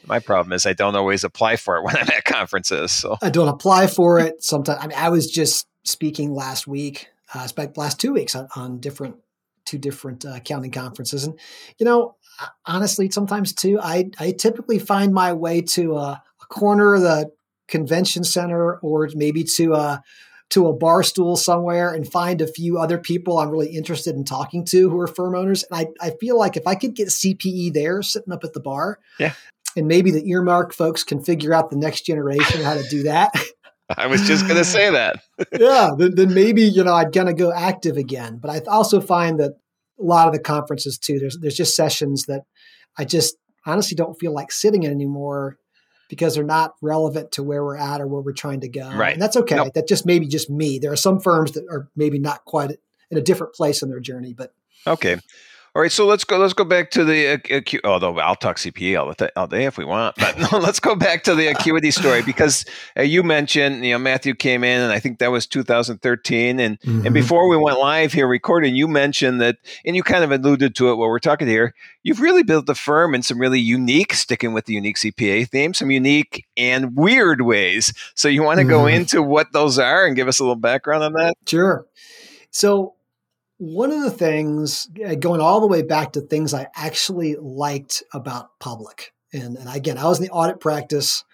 My 0.06 0.18
problem 0.18 0.52
is 0.52 0.66
I 0.66 0.74
don't 0.74 0.96
always 0.96 1.24
apply 1.24 1.56
for 1.56 1.78
it 1.78 1.82
when 1.84 1.96
I'm 1.96 2.08
at 2.10 2.24
conferences. 2.24 2.92
So 2.92 3.16
I 3.22 3.30
don't 3.30 3.48
apply 3.48 3.86
for 3.86 4.18
it. 4.18 4.44
Sometimes 4.44 4.78
I 4.82 4.86
mean, 4.86 4.98
I 4.98 5.08
was 5.08 5.30
just 5.30 5.66
speaking 5.82 6.34
last 6.34 6.66
week, 6.66 7.08
uh, 7.32 7.46
spent 7.46 7.78
last 7.78 7.98
two 7.98 8.12
weeks 8.12 8.34
on, 8.34 8.48
on 8.54 8.80
different 8.80 9.16
two 9.64 9.78
different 9.78 10.26
uh, 10.26 10.34
accounting 10.34 10.72
conferences, 10.72 11.24
and 11.24 11.38
you 11.78 11.86
know, 11.86 12.16
honestly, 12.64 13.10
sometimes 13.10 13.52
too, 13.52 13.78
I 13.80 14.10
I 14.18 14.32
typically 14.32 14.78
find 14.78 15.12
my 15.12 15.32
way 15.32 15.62
to 15.62 15.96
a, 15.96 16.22
a 16.42 16.46
corner 16.48 16.94
of 16.94 17.02
the 17.02 17.30
convention 17.68 18.24
center 18.24 18.76
or 18.78 19.08
maybe 19.14 19.42
to 19.44 19.74
a 19.74 20.02
to 20.50 20.68
a 20.68 20.72
bar 20.72 21.02
stool 21.02 21.36
somewhere 21.36 21.92
and 21.92 22.10
find 22.10 22.40
a 22.40 22.46
few 22.46 22.78
other 22.78 22.98
people 22.98 23.38
I'm 23.38 23.50
really 23.50 23.70
interested 23.74 24.14
in 24.14 24.24
talking 24.24 24.64
to 24.66 24.88
who 24.88 25.00
are 25.00 25.08
firm 25.08 25.34
owners. 25.34 25.64
And 25.70 25.80
I, 26.00 26.06
I 26.06 26.10
feel 26.20 26.38
like 26.38 26.56
if 26.56 26.68
I 26.68 26.76
could 26.76 26.94
get 26.94 27.08
CPE 27.08 27.72
there 27.72 28.00
sitting 28.02 28.32
up 28.32 28.44
at 28.44 28.52
the 28.52 28.60
bar, 28.60 29.00
Yeah. 29.18 29.32
and 29.76 29.88
maybe 29.88 30.12
the 30.12 30.24
Earmark 30.30 30.72
folks 30.72 31.02
can 31.02 31.20
figure 31.20 31.52
out 31.52 31.70
the 31.70 31.76
next 31.76 32.02
generation 32.02 32.62
how 32.62 32.74
to 32.74 32.84
do 32.88 33.02
that. 33.04 33.32
I 33.96 34.06
was 34.06 34.26
just 34.28 34.44
going 34.46 34.58
to 34.58 34.64
say 34.64 34.88
that. 34.90 35.16
yeah, 35.58 35.90
then, 35.98 36.14
then 36.14 36.32
maybe 36.34 36.62
you 36.62 36.84
know 36.84 36.94
I'd 36.94 37.12
gonna 37.12 37.34
go 37.34 37.52
active 37.52 37.96
again. 37.96 38.38
But 38.40 38.50
I 38.50 38.60
also 38.70 39.00
find 39.00 39.40
that 39.40 39.54
a 39.98 40.02
lot 40.02 40.26
of 40.26 40.34
the 40.34 40.40
conferences 40.40 40.98
too, 40.98 41.18
there's 41.18 41.38
there's 41.40 41.56
just 41.56 41.76
sessions 41.76 42.26
that 42.26 42.42
I 42.98 43.04
just 43.04 43.36
honestly 43.64 43.94
don't 43.94 44.18
feel 44.18 44.32
like 44.32 44.52
sitting 44.52 44.84
in 44.84 44.90
anymore 44.90 45.58
because 46.08 46.34
they're 46.34 46.44
not 46.44 46.74
relevant 46.80 47.32
to 47.32 47.42
where 47.42 47.64
we're 47.64 47.76
at 47.76 48.00
or 48.00 48.06
where 48.06 48.22
we're 48.22 48.32
trying 48.32 48.60
to 48.60 48.68
go. 48.68 48.90
Right. 48.92 49.14
And 49.14 49.20
that's 49.20 49.36
okay. 49.36 49.56
Nope. 49.56 49.74
That 49.74 49.88
just 49.88 50.06
maybe 50.06 50.28
just 50.28 50.48
me. 50.48 50.78
There 50.78 50.92
are 50.92 50.96
some 50.96 51.18
firms 51.18 51.52
that 51.52 51.64
are 51.68 51.88
maybe 51.96 52.18
not 52.18 52.44
quite 52.44 52.70
in 53.10 53.18
a 53.18 53.22
different 53.22 53.54
place 53.54 53.82
in 53.82 53.88
their 53.88 54.00
journey, 54.00 54.32
but 54.32 54.52
Okay. 54.86 55.18
All 55.76 55.82
right, 55.82 55.92
so 55.92 56.06
let's 56.06 56.24
go. 56.24 56.38
Let's 56.38 56.54
go 56.54 56.64
back 56.64 56.90
to 56.92 57.04
the 57.04 57.36
acu- 57.36 57.84
although 57.84 58.18
I'll 58.18 58.34
talk 58.34 58.56
CPE 58.56 58.98
all, 58.98 59.12
th- 59.12 59.30
all 59.36 59.46
day 59.46 59.66
if 59.66 59.76
we 59.76 59.84
want, 59.84 60.16
but 60.16 60.38
no, 60.50 60.56
let's 60.58 60.80
go 60.80 60.94
back 60.96 61.22
to 61.24 61.34
the 61.34 61.48
acuity 61.48 61.90
story 61.90 62.22
because 62.22 62.64
uh, 62.98 63.02
you 63.02 63.22
mentioned 63.22 63.84
you 63.84 63.92
know 63.92 63.98
Matthew 63.98 64.34
came 64.34 64.64
in 64.64 64.80
and 64.80 64.90
I 64.90 65.00
think 65.00 65.18
that 65.18 65.30
was 65.30 65.46
2013, 65.46 66.60
and 66.60 66.80
Mm-hmm. 66.80 67.04
and 67.04 67.12
before 67.12 67.46
we 67.50 67.58
went 67.58 67.78
live 67.78 68.14
here 68.14 68.26
recording, 68.26 68.74
you 68.74 68.88
mentioned 68.88 69.38
that, 69.42 69.58
and 69.84 69.94
you 69.94 70.02
kind 70.02 70.24
of 70.24 70.32
alluded 70.32 70.74
to 70.76 70.88
it 70.92 70.94
while 70.94 71.10
we're 71.10 71.18
talking 71.18 71.46
here. 71.46 71.74
You've 72.02 72.20
really 72.22 72.42
built 72.42 72.64
the 72.64 72.74
firm 72.74 73.14
in 73.14 73.22
some 73.22 73.38
really 73.38 73.60
unique, 73.60 74.14
sticking 74.14 74.54
with 74.54 74.64
the 74.64 74.72
unique 74.72 74.96
CPA 74.96 75.46
theme, 75.46 75.74
some 75.74 75.90
unique 75.90 76.46
and 76.56 76.96
weird 76.96 77.42
ways. 77.42 77.92
So 78.14 78.28
you 78.28 78.42
want 78.42 78.60
to 78.60 78.64
go 78.64 78.84
Mhm. 78.84 78.94
into 78.94 79.22
what 79.22 79.52
those 79.52 79.78
are 79.78 80.06
and 80.06 80.16
give 80.16 80.26
us 80.26 80.40
a 80.40 80.42
little 80.42 80.56
background 80.56 81.04
on 81.04 81.12
that? 81.12 81.34
Sure. 81.46 81.84
So, 82.50 82.94
one 83.58 83.90
of 83.90 84.02
the 84.02 84.10
things, 84.10 84.88
uh, 85.04 85.14
going 85.14 85.40
all 85.40 85.60
the 85.60 85.66
way 85.66 85.82
back 85.82 86.12
to 86.12 86.20
things 86.20 86.52
I 86.52 86.68
actually 86.74 87.36
liked 87.36 88.02
about 88.12 88.58
public, 88.60 89.12
and, 89.32 89.56
and 89.56 89.68
again, 89.74 89.98
I 89.98 90.04
was 90.04 90.18
in 90.18 90.24
the 90.24 90.30
audit 90.30 90.60
practice, 90.60 91.24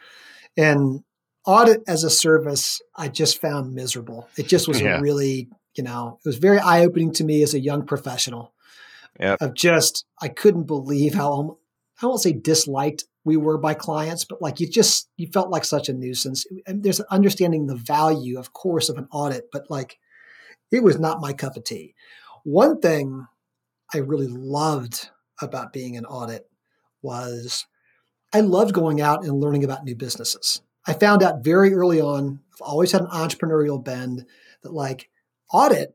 and 0.56 1.02
audit 1.44 1.82
as 1.88 2.04
a 2.04 2.10
service, 2.10 2.80
I 2.94 3.08
just 3.08 3.40
found 3.40 3.74
miserable. 3.74 4.28
It 4.36 4.46
just 4.46 4.68
was 4.68 4.80
Yeah. 4.80 5.00
really, 5.00 5.48
you 5.74 5.82
know, 5.82 6.18
it 6.24 6.28
was 6.28 6.38
very 6.38 6.58
eye 6.58 6.84
opening 6.84 7.12
to 7.14 7.24
me 7.24 7.42
as 7.42 7.54
a 7.54 7.60
young 7.60 7.84
professional. 7.84 8.52
Yep. 9.18 9.42
Of 9.42 9.54
just, 9.54 10.04
I 10.20 10.28
couldn't 10.28 10.64
believe 10.64 11.14
how, 11.14 11.32
um, 11.32 11.56
I 12.00 12.06
won't 12.06 12.20
say 12.20 12.32
disliked 12.32 13.04
we 13.24 13.36
were 13.36 13.58
by 13.58 13.74
clients, 13.74 14.24
but 14.24 14.40
like 14.40 14.58
you 14.58 14.68
just, 14.68 15.08
you 15.16 15.26
felt 15.26 15.50
like 15.50 15.64
such 15.64 15.88
a 15.88 15.92
nuisance. 15.92 16.46
And 16.66 16.82
there's 16.82 17.00
understanding 17.02 17.66
the 17.66 17.76
value, 17.76 18.38
of 18.38 18.52
course, 18.52 18.88
of 18.88 18.96
an 18.96 19.08
audit, 19.12 19.48
but 19.52 19.66
like, 19.68 19.98
it 20.72 20.82
was 20.82 20.98
not 20.98 21.20
my 21.20 21.32
cup 21.32 21.56
of 21.56 21.64
tea. 21.64 21.94
One 22.44 22.80
thing 22.80 23.26
I 23.94 23.98
really 23.98 24.26
loved 24.26 25.10
about 25.40 25.72
being 25.72 25.96
an 25.96 26.06
audit 26.06 26.48
was 27.02 27.66
I 28.32 28.40
loved 28.40 28.72
going 28.72 29.00
out 29.00 29.24
and 29.24 29.40
learning 29.40 29.64
about 29.64 29.84
new 29.84 29.94
businesses. 29.94 30.62
I 30.86 30.94
found 30.94 31.22
out 31.22 31.44
very 31.44 31.74
early 31.74 32.00
on, 32.00 32.40
I've 32.54 32.62
always 32.62 32.92
had 32.92 33.02
an 33.02 33.08
entrepreneurial 33.08 33.82
bend 33.84 34.24
that 34.62 34.72
like 34.72 35.08
audit 35.52 35.94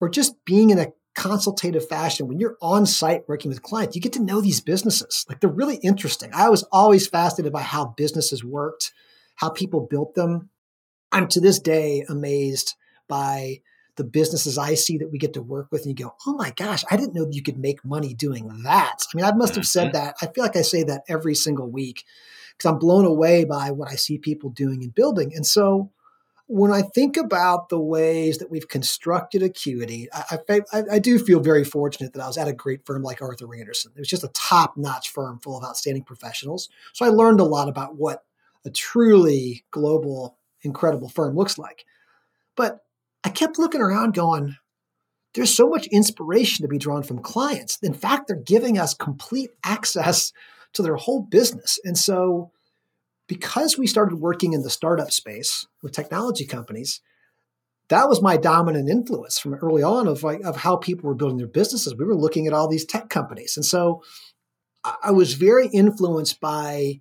or 0.00 0.08
just 0.08 0.44
being 0.44 0.70
in 0.70 0.78
a 0.78 0.92
consultative 1.14 1.86
fashion, 1.88 2.26
when 2.26 2.38
you're 2.38 2.56
on 2.60 2.86
site 2.86 3.28
working 3.28 3.50
with 3.50 3.62
clients, 3.62 3.94
you 3.94 4.02
get 4.02 4.14
to 4.14 4.22
know 4.22 4.40
these 4.40 4.60
businesses. 4.60 5.24
Like 5.28 5.40
they're 5.40 5.50
really 5.50 5.76
interesting. 5.76 6.30
I 6.32 6.48
was 6.48 6.64
always 6.72 7.06
fascinated 7.06 7.52
by 7.52 7.62
how 7.62 7.94
businesses 7.96 8.44
worked, 8.44 8.92
how 9.36 9.50
people 9.50 9.86
built 9.88 10.14
them. 10.14 10.50
I'm 11.12 11.28
to 11.28 11.40
this 11.40 11.60
day 11.60 12.04
amazed 12.08 12.74
by 13.08 13.60
the 13.96 14.04
businesses 14.04 14.56
I 14.56 14.74
see 14.74 14.98
that 14.98 15.10
we 15.10 15.18
get 15.18 15.34
to 15.34 15.42
work 15.42 15.68
with, 15.70 15.82
and 15.82 15.98
you 15.98 16.04
go, 16.04 16.14
oh 16.26 16.34
my 16.34 16.50
gosh, 16.50 16.84
I 16.90 16.96
didn't 16.96 17.14
know 17.14 17.26
you 17.30 17.42
could 17.42 17.58
make 17.58 17.84
money 17.84 18.14
doing 18.14 18.48
that. 18.64 18.98
I 19.12 19.16
mean, 19.16 19.24
I 19.24 19.32
must 19.32 19.54
have 19.54 19.66
said 19.66 19.92
mm-hmm. 19.92 20.04
that. 20.04 20.16
I 20.22 20.26
feel 20.26 20.44
like 20.44 20.56
I 20.56 20.62
say 20.62 20.82
that 20.84 21.02
every 21.08 21.34
single 21.34 21.70
week 21.70 22.04
because 22.56 22.70
I'm 22.70 22.78
blown 22.78 23.04
away 23.04 23.44
by 23.44 23.70
what 23.70 23.90
I 23.90 23.96
see 23.96 24.18
people 24.18 24.50
doing 24.50 24.82
and 24.82 24.94
building. 24.94 25.32
And 25.34 25.46
so 25.46 25.90
when 26.46 26.70
I 26.70 26.82
think 26.82 27.16
about 27.16 27.68
the 27.68 27.80
ways 27.80 28.38
that 28.38 28.50
we've 28.50 28.68
constructed 28.68 29.42
Acuity, 29.42 30.08
I, 30.12 30.38
I, 30.72 30.82
I, 30.92 30.98
do 30.98 31.18
feel 31.18 31.40
very 31.40 31.64
fortunate 31.64 32.12
that 32.12 32.22
I 32.22 32.26
was 32.26 32.36
at 32.36 32.48
a 32.48 32.52
great 32.52 32.84
firm 32.84 33.02
like 33.02 33.22
Arthur 33.22 33.54
Andersen. 33.54 33.92
It 33.96 34.00
was 34.00 34.08
just 34.08 34.24
a 34.24 34.28
top 34.28 34.76
notch 34.76 35.10
firm 35.10 35.38
full 35.38 35.56
of 35.56 35.64
outstanding 35.64 36.04
professionals. 36.04 36.68
So 36.92 37.06
I 37.06 37.08
learned 37.08 37.40
a 37.40 37.44
lot 37.44 37.68
about 37.68 37.96
what 37.96 38.24
a 38.64 38.70
truly 38.70 39.64
global, 39.70 40.36
incredible 40.62 41.08
firm 41.08 41.34
looks 41.34 41.58
like. 41.58 41.84
But 42.54 42.80
I 43.24 43.30
kept 43.30 43.58
looking 43.58 43.80
around 43.80 44.14
going, 44.14 44.56
there's 45.34 45.54
so 45.54 45.68
much 45.68 45.86
inspiration 45.86 46.62
to 46.62 46.68
be 46.68 46.78
drawn 46.78 47.02
from 47.02 47.20
clients. 47.20 47.78
In 47.82 47.94
fact, 47.94 48.28
they're 48.28 48.36
giving 48.36 48.78
us 48.78 48.94
complete 48.94 49.50
access 49.64 50.32
to 50.74 50.82
their 50.82 50.96
whole 50.96 51.22
business. 51.22 51.78
And 51.84 51.96
so, 51.96 52.50
because 53.28 53.78
we 53.78 53.86
started 53.86 54.16
working 54.16 54.52
in 54.52 54.62
the 54.62 54.70
startup 54.70 55.10
space 55.10 55.66
with 55.82 55.92
technology 55.92 56.44
companies, 56.44 57.00
that 57.88 58.08
was 58.08 58.20
my 58.20 58.36
dominant 58.36 58.90
influence 58.90 59.38
from 59.38 59.54
early 59.54 59.82
on 59.82 60.06
of 60.06 60.22
like 60.22 60.40
of 60.42 60.56
how 60.56 60.76
people 60.76 61.08
were 61.08 61.14
building 61.14 61.38
their 61.38 61.46
businesses. 61.46 61.94
We 61.94 62.04
were 62.04 62.16
looking 62.16 62.46
at 62.46 62.52
all 62.52 62.68
these 62.68 62.84
tech 62.84 63.08
companies. 63.08 63.56
And 63.56 63.64
so 63.64 64.02
I 65.02 65.12
was 65.12 65.34
very 65.34 65.68
influenced 65.68 66.40
by 66.40 67.00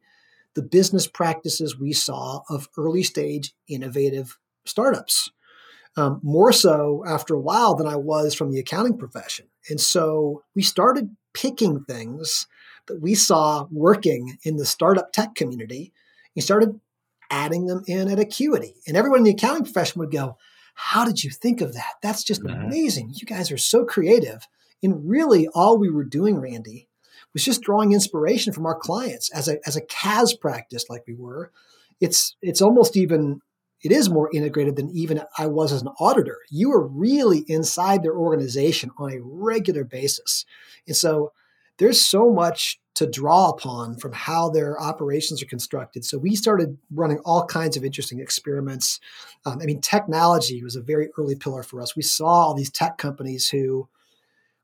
the 0.53 0.61
business 0.61 1.07
practices 1.07 1.79
we 1.79 1.93
saw 1.93 2.41
of 2.49 2.69
early 2.77 3.03
stage 3.03 3.53
innovative 3.67 4.37
startups 4.65 5.31
um, 5.97 6.19
more 6.23 6.51
so 6.51 7.03
after 7.05 7.33
a 7.33 7.39
while 7.39 7.75
than 7.75 7.87
I 7.87 7.95
was 7.95 8.33
from 8.33 8.51
the 8.51 8.59
accounting 8.59 8.97
profession. 8.97 9.47
And 9.69 9.79
so 9.79 10.43
we 10.55 10.61
started 10.61 11.15
picking 11.33 11.83
things 11.83 12.47
that 12.87 13.01
we 13.01 13.15
saw 13.15 13.67
working 13.71 14.37
in 14.43 14.57
the 14.57 14.65
startup 14.65 15.11
tech 15.11 15.35
community 15.35 15.93
and 16.35 16.43
started 16.43 16.79
adding 17.29 17.65
them 17.65 17.83
in 17.87 18.09
at 18.09 18.19
Acuity. 18.19 18.75
And 18.87 18.97
everyone 18.97 19.19
in 19.19 19.25
the 19.25 19.31
accounting 19.31 19.63
profession 19.63 19.99
would 19.99 20.11
go, 20.11 20.37
How 20.73 21.05
did 21.05 21.23
you 21.23 21.29
think 21.29 21.61
of 21.61 21.73
that? 21.73 21.93
That's 22.01 22.23
just 22.23 22.43
mm-hmm. 22.43 22.61
amazing. 22.61 23.13
You 23.13 23.25
guys 23.25 23.51
are 23.51 23.57
so 23.57 23.85
creative. 23.85 24.47
And 24.83 25.07
really, 25.07 25.47
all 25.49 25.77
we 25.77 25.89
were 25.89 26.03
doing, 26.03 26.37
Randy, 26.37 26.87
was 27.33 27.45
just 27.45 27.61
drawing 27.61 27.93
inspiration 27.93 28.51
from 28.51 28.65
our 28.65 28.75
clients 28.75 29.29
as 29.31 29.47
a, 29.47 29.57
as 29.65 29.75
a 29.75 29.81
CAS 29.81 30.33
practice, 30.33 30.89
like 30.89 31.03
we 31.07 31.13
were. 31.13 31.51
It's, 31.99 32.35
it's 32.41 32.61
almost 32.61 32.97
even 32.97 33.41
it 33.83 33.91
is 33.91 34.09
more 34.09 34.29
integrated 34.33 34.75
than 34.75 34.91
even 34.91 35.21
I 35.37 35.47
was 35.47 35.71
as 35.71 35.81
an 35.81 35.89
auditor. 35.99 36.37
You 36.49 36.71
are 36.71 36.85
really 36.85 37.39
inside 37.47 38.03
their 38.03 38.15
organization 38.15 38.91
on 38.97 39.11
a 39.11 39.21
regular 39.21 39.83
basis. 39.83 40.45
And 40.87 40.95
so 40.95 41.31
there's 41.77 42.05
so 42.05 42.31
much 42.31 42.79
to 42.93 43.09
draw 43.09 43.49
upon 43.49 43.97
from 43.97 44.11
how 44.11 44.49
their 44.49 44.79
operations 44.79 45.41
are 45.41 45.47
constructed. 45.47 46.05
So 46.05 46.17
we 46.17 46.35
started 46.35 46.77
running 46.93 47.19
all 47.19 47.45
kinds 47.45 47.77
of 47.77 47.83
interesting 47.85 48.19
experiments. 48.19 48.99
Um, 49.45 49.59
I 49.61 49.65
mean, 49.65 49.81
technology 49.81 50.61
was 50.63 50.75
a 50.75 50.81
very 50.81 51.09
early 51.17 51.35
pillar 51.35 51.63
for 51.63 51.81
us. 51.81 51.95
We 51.95 52.03
saw 52.03 52.25
all 52.25 52.53
these 52.53 52.69
tech 52.69 52.97
companies 52.97 53.49
who 53.49 53.87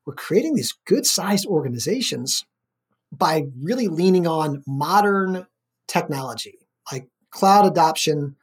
were 0.05 0.13
creating 0.13 0.55
these 0.55 0.75
good 0.85 1.05
sized 1.05 1.47
organizations 1.47 2.45
by 3.11 3.45
really 3.59 3.87
leaning 3.87 4.27
on 4.27 4.63
modern 4.67 5.47
technology 5.87 6.67
like 6.91 7.07
cloud 7.31 7.65
adoption 7.65 8.35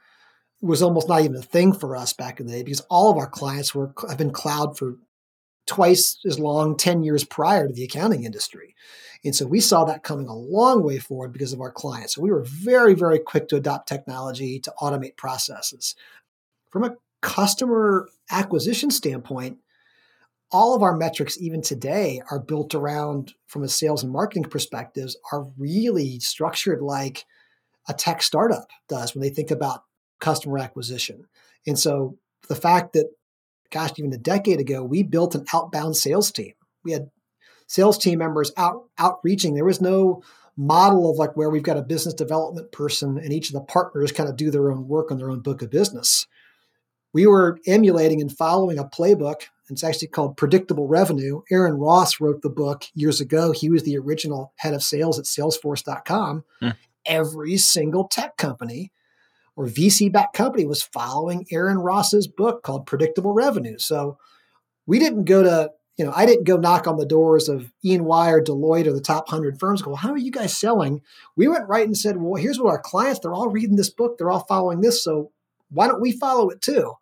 was 0.65 0.83
almost 0.83 1.09
not 1.09 1.23
even 1.23 1.37
a 1.37 1.43
thing 1.43 1.73
for 1.73 1.97
us 1.97 2.13
back 2.13 2.41
in 2.41 2.47
the 2.47 2.53
day 2.53 2.63
because 2.63 2.81
all 2.91 3.11
of 3.11 3.19
our 3.19 3.29
clients 3.29 3.75
were 3.75 3.93
have 4.09 4.19
been 4.19 4.33
cloud 4.33 4.79
for 4.79 4.97
twice 5.67 6.19
as 6.27 6.39
long 6.39 6.77
10 6.77 7.03
years 7.03 7.25
prior 7.25 7.67
to 7.67 7.73
the 7.73 7.85
accounting 7.85 8.25
industry. 8.25 8.75
And 9.25 9.35
so 9.35 9.47
we 9.47 9.61
saw 9.61 9.85
that 9.85 10.03
coming 10.03 10.29
a 10.29 10.35
long 10.35 10.83
way 10.83 10.99
forward 10.99 11.33
because 11.33 11.53
of 11.53 11.61
our 11.61 11.71
clients. 11.71 12.15
So 12.15 12.23
we 12.23 12.31
were 12.31 12.45
very 12.45 12.95
very 12.95 13.19
quick 13.19 13.49
to 13.49 13.57
adopt 13.57 13.89
technology 13.89 14.59
to 14.61 14.75
automate 14.81 15.17
processes. 15.17 15.95
From 16.71 16.85
a 16.85 16.97
customer 17.21 18.09
acquisition 18.31 18.91
standpoint 18.91 19.59
all 20.51 20.77
of 20.77 20.83
our 20.83 20.97
metrics 20.97 21.41
even 21.41 21.61
today 21.61 22.23
are 22.31 22.39
built 22.39 22.75
around 22.75 23.35
from 23.47 23.65
a 23.65 23.69
sales 23.69 24.05
and 24.05 24.13
marketing 24.13 24.45
perspectives 24.45 25.17
are 25.33 25.49
really 25.59 26.21
structured 26.21 26.81
like 26.81 27.25
a 27.89 27.95
tech 27.95 28.23
startup 28.23 28.69
does 28.89 29.15
when 29.15 29.23
they 29.23 29.31
think 29.31 29.51
about 29.51 29.85
customer 30.21 30.59
acquisition. 30.59 31.27
And 31.67 31.79
so 31.79 32.19
the 32.49 32.55
fact 32.55 32.93
that, 32.93 33.11
gosh, 33.71 33.93
even 33.97 34.13
a 34.13 34.19
decade 34.19 34.61
ago, 34.61 34.83
we 34.83 35.03
built 35.03 35.35
an 35.35 35.45
outbound 35.53 35.97
sales 35.97 36.31
team. 36.31 36.53
We 36.85 36.93
had 36.93 37.11
sales 37.67 37.99
team 37.99 38.19
members 38.19 38.53
out 38.57 38.85
outreaching. 38.99 39.55
There 39.55 39.65
was 39.65 39.81
no 39.81 40.23
model 40.57 41.11
of 41.11 41.17
like 41.17 41.37
where 41.37 41.51
we've 41.51 41.63
got 41.63 41.77
a 41.77 41.83
business 41.83 42.15
development 42.15 42.71
person 42.71 43.19
and 43.19 43.33
each 43.33 43.49
of 43.49 43.55
the 43.55 43.61
partners 43.61 44.13
kind 44.13 44.29
of 44.29 44.37
do 44.37 44.51
their 44.51 44.71
own 44.71 44.87
work 44.87 45.11
on 45.11 45.19
their 45.19 45.31
own 45.31 45.41
book 45.41 45.63
of 45.63 45.71
business. 45.71 46.27
We 47.13 47.27
were 47.27 47.59
emulating 47.67 48.21
and 48.21 48.31
following 48.31 48.79
a 48.79 48.85
playbook. 48.85 49.43
It's 49.71 49.85
actually 49.85 50.09
called 50.09 50.37
Predictable 50.37 50.87
Revenue. 50.87 51.43
Aaron 51.51 51.75
Ross 51.75 52.21
wrote 52.21 52.43
the 52.43 52.51
book 52.51 52.85
years 52.95 53.21
ago. 53.21 53.53
He 53.53 53.71
was 53.71 53.85
the 53.85 53.97
original 53.97 54.53
head 54.57 54.75
of 54.75 54.83
sales 54.83 55.19
at 55.19 55.25
salesforce.com. 55.25 56.45
Hmm. 56.61 56.69
Every 57.07 57.57
single 57.57 58.09
tech 58.09 58.37
company 58.37 58.93
or 59.57 59.67
VC 59.67 60.11
backed 60.11 60.37
company 60.37 60.67
was 60.67 60.83
following 60.83 61.47
Aaron 61.51 61.79
Ross's 61.79 62.27
book 62.27 62.63
called 62.63 62.87
Predictable 62.87 63.33
Revenue. 63.33 63.79
So 63.79 64.19
we 64.87 64.99
didn't 64.99 65.25
go 65.25 65.43
to, 65.43 65.71
you 65.97 66.05
know, 66.05 66.13
I 66.15 66.27
didn't 66.27 66.45
go 66.45 66.57
knock 66.57 66.87
on 66.87 66.97
the 66.97 67.07
doors 67.07 67.49
of 67.49 67.73
E&Y 67.85 68.31
or 68.31 68.43
Deloitte 68.43 68.87
or 68.87 68.93
the 68.93 69.01
top 69.01 69.29
100 69.29 69.59
firms. 69.61 69.81
Go, 69.81 69.91
well, 69.91 69.97
how 69.97 70.11
are 70.11 70.19
you 70.19 70.33
guys 70.33 70.57
selling? 70.57 71.03
We 71.37 71.47
went 71.47 71.69
right 71.69 71.87
and 71.87 71.97
said, 71.97 72.17
well, 72.17 72.41
here's 72.41 72.59
what 72.59 72.71
our 72.71 72.81
clients, 72.81 73.21
they're 73.21 73.35
all 73.35 73.49
reading 73.49 73.77
this 73.77 73.91
book, 73.91 74.19
they're 74.19 74.31
all 74.31 74.45
following 74.49 74.81
this. 74.81 75.03
So 75.05 75.31
why 75.71 75.87
don't 75.87 76.01
we 76.01 76.13
follow 76.13 76.51
it 76.51 76.61
too? 76.61 76.93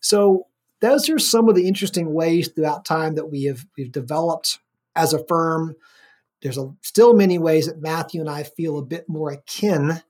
So 0.00 0.46
those 0.80 1.08
are 1.08 1.18
some 1.18 1.48
of 1.48 1.54
the 1.54 1.68
interesting 1.68 2.12
ways 2.12 2.48
throughout 2.48 2.84
time 2.84 3.14
that 3.14 3.30
we 3.30 3.44
have 3.44 3.64
we've 3.78 3.92
developed 3.92 4.58
as 4.96 5.12
a 5.12 5.24
firm. 5.26 5.76
There's 6.42 6.58
a, 6.58 6.74
still 6.82 7.14
many 7.14 7.38
ways 7.38 7.66
that 7.66 7.80
Matthew 7.80 8.20
and 8.20 8.28
I 8.28 8.42
feel 8.42 8.78
a 8.78 8.84
bit 8.84 9.08
more 9.08 9.30
akin 9.30 10.02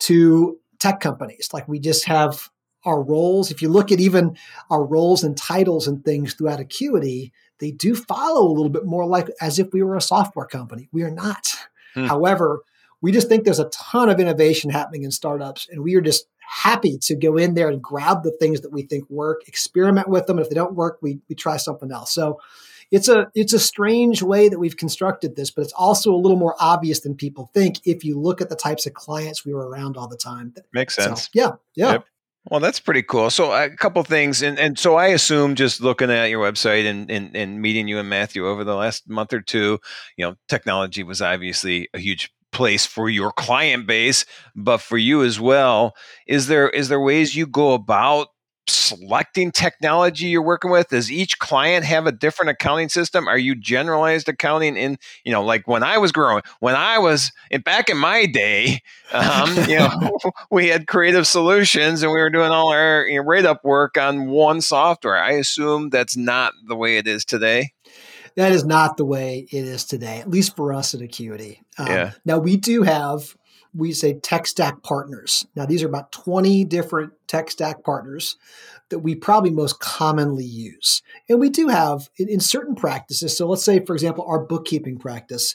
to 0.00 0.58
tech 0.78 1.00
companies. 1.00 1.48
Like 1.52 1.68
we 1.68 1.78
just 1.78 2.06
have 2.06 2.50
our 2.84 3.02
roles. 3.02 3.50
If 3.50 3.62
you 3.62 3.68
look 3.68 3.92
at 3.92 4.00
even 4.00 4.36
our 4.70 4.84
roles 4.84 5.24
and 5.24 5.36
titles 5.36 5.86
and 5.86 6.04
things 6.04 6.34
throughout 6.34 6.60
Acuity, 6.60 7.32
they 7.58 7.70
do 7.70 7.94
follow 7.94 8.46
a 8.46 8.52
little 8.52 8.70
bit 8.70 8.86
more 8.86 9.06
like 9.06 9.28
as 9.40 9.58
if 9.58 9.72
we 9.72 9.82
were 9.82 9.96
a 9.96 10.00
software 10.00 10.46
company. 10.46 10.88
We 10.92 11.02
are 11.02 11.10
not. 11.10 11.54
Hmm. 11.94 12.06
However, 12.06 12.62
we 13.00 13.12
just 13.12 13.28
think 13.28 13.44
there's 13.44 13.58
a 13.58 13.70
ton 13.70 14.08
of 14.08 14.20
innovation 14.20 14.70
happening 14.70 15.02
in 15.04 15.10
startups, 15.10 15.68
and 15.70 15.82
we 15.82 15.94
are 15.94 16.00
just 16.00 16.26
happy 16.40 16.98
to 16.98 17.14
go 17.14 17.36
in 17.36 17.54
there 17.54 17.68
and 17.68 17.82
grab 17.82 18.22
the 18.22 18.32
things 18.32 18.62
that 18.62 18.72
we 18.72 18.82
think 18.82 19.08
work, 19.10 19.46
experiment 19.46 20.08
with 20.08 20.26
them. 20.26 20.38
And 20.38 20.44
If 20.44 20.50
they 20.50 20.56
don't 20.56 20.74
work, 20.74 20.98
we 21.00 21.20
we 21.28 21.34
try 21.34 21.56
something 21.56 21.92
else. 21.92 22.12
So 22.12 22.40
it's 22.90 23.08
a 23.08 23.26
it's 23.34 23.52
a 23.52 23.58
strange 23.58 24.22
way 24.22 24.48
that 24.48 24.58
we've 24.58 24.76
constructed 24.76 25.36
this, 25.36 25.50
but 25.50 25.62
it's 25.62 25.72
also 25.72 26.12
a 26.12 26.16
little 26.16 26.38
more 26.38 26.54
obvious 26.58 27.00
than 27.00 27.14
people 27.14 27.50
think 27.54 27.80
if 27.84 28.04
you 28.04 28.18
look 28.18 28.40
at 28.40 28.48
the 28.48 28.56
types 28.56 28.86
of 28.86 28.94
clients 28.94 29.44
we 29.44 29.54
were 29.54 29.68
around 29.68 29.96
all 29.96 30.08
the 30.08 30.16
time. 30.16 30.54
Makes 30.72 30.96
sense. 30.96 31.24
So, 31.24 31.28
yeah, 31.34 31.50
yeah. 31.74 31.92
Yep. 31.92 32.04
Well, 32.50 32.60
that's 32.60 32.80
pretty 32.80 33.02
cool. 33.02 33.28
So 33.28 33.52
a 33.52 33.68
couple 33.68 34.02
things, 34.04 34.42
and 34.42 34.58
and 34.58 34.78
so 34.78 34.96
I 34.96 35.08
assume 35.08 35.54
just 35.54 35.82
looking 35.82 36.10
at 36.10 36.30
your 36.30 36.50
website 36.50 36.88
and, 36.88 37.10
and 37.10 37.36
and 37.36 37.60
meeting 37.60 37.88
you 37.88 37.98
and 37.98 38.08
Matthew 38.08 38.46
over 38.46 38.64
the 38.64 38.74
last 38.74 39.08
month 39.08 39.34
or 39.34 39.40
two, 39.40 39.78
you 40.16 40.24
know, 40.24 40.36
technology 40.48 41.02
was 41.02 41.20
obviously 41.20 41.88
a 41.92 41.98
huge 41.98 42.32
place 42.50 42.86
for 42.86 43.10
your 43.10 43.32
client 43.32 43.86
base, 43.86 44.24
but 44.56 44.78
for 44.78 44.96
you 44.96 45.22
as 45.24 45.38
well. 45.38 45.94
Is 46.26 46.46
there 46.46 46.70
is 46.70 46.88
there 46.88 47.00
ways 47.00 47.34
you 47.34 47.46
go 47.46 47.74
about 47.74 48.28
selecting 48.68 49.50
technology 49.52 50.26
you're 50.26 50.42
working 50.42 50.70
with? 50.70 50.88
Does 50.88 51.10
each 51.10 51.38
client 51.38 51.84
have 51.84 52.06
a 52.06 52.12
different 52.12 52.50
accounting 52.50 52.88
system? 52.88 53.28
Are 53.28 53.38
you 53.38 53.54
generalized 53.54 54.28
accounting 54.28 54.76
in, 54.76 54.98
you 55.24 55.32
know, 55.32 55.42
like 55.42 55.66
when 55.66 55.82
I 55.82 55.98
was 55.98 56.12
growing, 56.12 56.42
when 56.60 56.74
I 56.74 56.98
was 56.98 57.32
in, 57.50 57.60
back 57.62 57.88
in 57.88 57.96
my 57.96 58.26
day, 58.26 58.82
um, 59.12 59.54
you 59.68 59.78
know, 59.78 60.18
we 60.50 60.68
had 60.68 60.86
creative 60.86 61.26
solutions 61.26 62.02
and 62.02 62.12
we 62.12 62.18
were 62.18 62.30
doing 62.30 62.50
all 62.50 62.72
our 62.72 63.06
you 63.06 63.18
know, 63.18 63.26
write 63.26 63.44
up 63.44 63.64
work 63.64 63.96
on 63.96 64.28
one 64.28 64.60
software. 64.60 65.16
I 65.16 65.32
assume 65.32 65.90
that's 65.90 66.16
not 66.16 66.52
the 66.66 66.76
way 66.76 66.96
it 66.96 67.06
is 67.06 67.24
today. 67.24 67.72
That 68.36 68.52
is 68.52 68.64
not 68.64 68.96
the 68.96 69.04
way 69.04 69.48
it 69.50 69.64
is 69.64 69.84
today, 69.84 70.20
at 70.20 70.30
least 70.30 70.54
for 70.54 70.72
us 70.72 70.94
at 70.94 71.00
Acuity. 71.00 71.60
Um, 71.76 71.86
yeah. 71.88 72.12
Now 72.24 72.38
we 72.38 72.56
do 72.56 72.82
have 72.82 73.36
we 73.78 73.92
say 73.92 74.18
tech 74.18 74.46
stack 74.46 74.82
partners. 74.82 75.46
Now, 75.54 75.64
these 75.64 75.84
are 75.84 75.88
about 75.88 76.10
20 76.10 76.64
different 76.64 77.12
tech 77.28 77.48
stack 77.50 77.84
partners 77.84 78.36
that 78.90 78.98
we 78.98 79.14
probably 79.14 79.50
most 79.50 79.78
commonly 79.78 80.44
use. 80.44 81.00
And 81.28 81.38
we 81.38 81.48
do 81.48 81.68
have 81.68 82.10
in, 82.16 82.28
in, 82.28 82.40
certain 82.40 82.74
practices. 82.74 83.36
So 83.36 83.46
let's 83.46 83.64
say, 83.64 83.84
for 83.84 83.94
example, 83.94 84.24
our 84.26 84.44
bookkeeping 84.44 84.98
practice. 84.98 85.54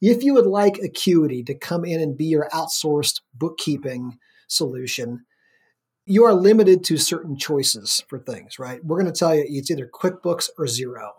If 0.00 0.22
you 0.22 0.34
would 0.34 0.46
like 0.46 0.78
Acuity 0.78 1.42
to 1.44 1.54
come 1.54 1.84
in 1.84 2.00
and 2.00 2.16
be 2.16 2.26
your 2.26 2.48
outsourced 2.52 3.22
bookkeeping 3.34 4.18
solution, 4.46 5.24
you 6.06 6.24
are 6.24 6.34
limited 6.34 6.84
to 6.84 6.96
certain 6.96 7.36
choices 7.36 8.04
for 8.08 8.20
things, 8.20 8.58
right? 8.58 8.84
We're 8.84 9.00
going 9.00 9.12
to 9.12 9.18
tell 9.18 9.34
you 9.34 9.44
it's 9.48 9.70
either 9.70 9.90
QuickBooks 9.92 10.50
or 10.58 10.66
Xero. 10.66 11.10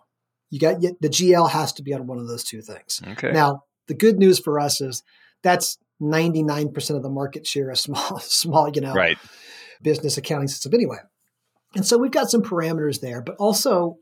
You 0.51 0.59
got 0.59 0.79
the 0.79 1.09
GL 1.09 1.49
has 1.49 1.73
to 1.73 1.83
be 1.83 1.93
on 1.93 2.07
one 2.07 2.19
of 2.19 2.27
those 2.27 2.43
two 2.43 2.61
things. 2.61 3.01
Okay. 3.05 3.31
Now, 3.31 3.63
the 3.87 3.93
good 3.93 4.19
news 4.19 4.39
for 4.39 4.59
us 4.59 4.79
is 4.79 5.03
that's 5.41 5.77
99% 6.01 6.95
of 6.95 7.03
the 7.03 7.09
market 7.09 7.47
share 7.47 7.69
a 7.69 7.75
small 7.75 8.19
small 8.19 8.69
you 8.73 8.81
know 8.81 8.93
right. 8.93 9.17
business 9.81 10.17
accounting 10.17 10.47
system. 10.47 10.73
Anyway 10.73 10.97
and 11.75 11.85
so 11.85 11.97
we've 11.97 12.11
got 12.11 12.29
some 12.29 12.41
parameters 12.41 13.01
there 13.01 13.21
but 13.21 13.35
also 13.37 13.97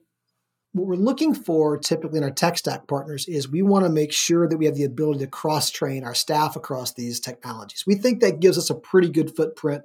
what 0.73 0.87
we're 0.87 0.95
looking 0.95 1.35
for 1.35 1.77
typically 1.77 2.17
in 2.17 2.23
our 2.23 2.31
tech 2.31 2.57
stack 2.57 2.87
partners 2.87 3.27
is 3.27 3.47
we 3.47 3.61
want 3.61 3.85
to 3.85 3.91
make 3.91 4.11
sure 4.11 4.47
that 4.47 4.57
we 4.57 4.65
have 4.65 4.75
the 4.75 4.83
ability 4.83 5.19
to 5.19 5.27
cross 5.27 5.69
train 5.69 6.03
our 6.03 6.15
staff 6.15 6.55
across 6.55 6.93
these 6.93 7.19
technologies. 7.19 7.83
We 7.85 7.95
think 7.95 8.21
that 8.21 8.39
gives 8.39 8.57
us 8.57 8.71
a 8.71 8.75
pretty 8.75 9.09
good 9.09 9.35
footprint 9.35 9.83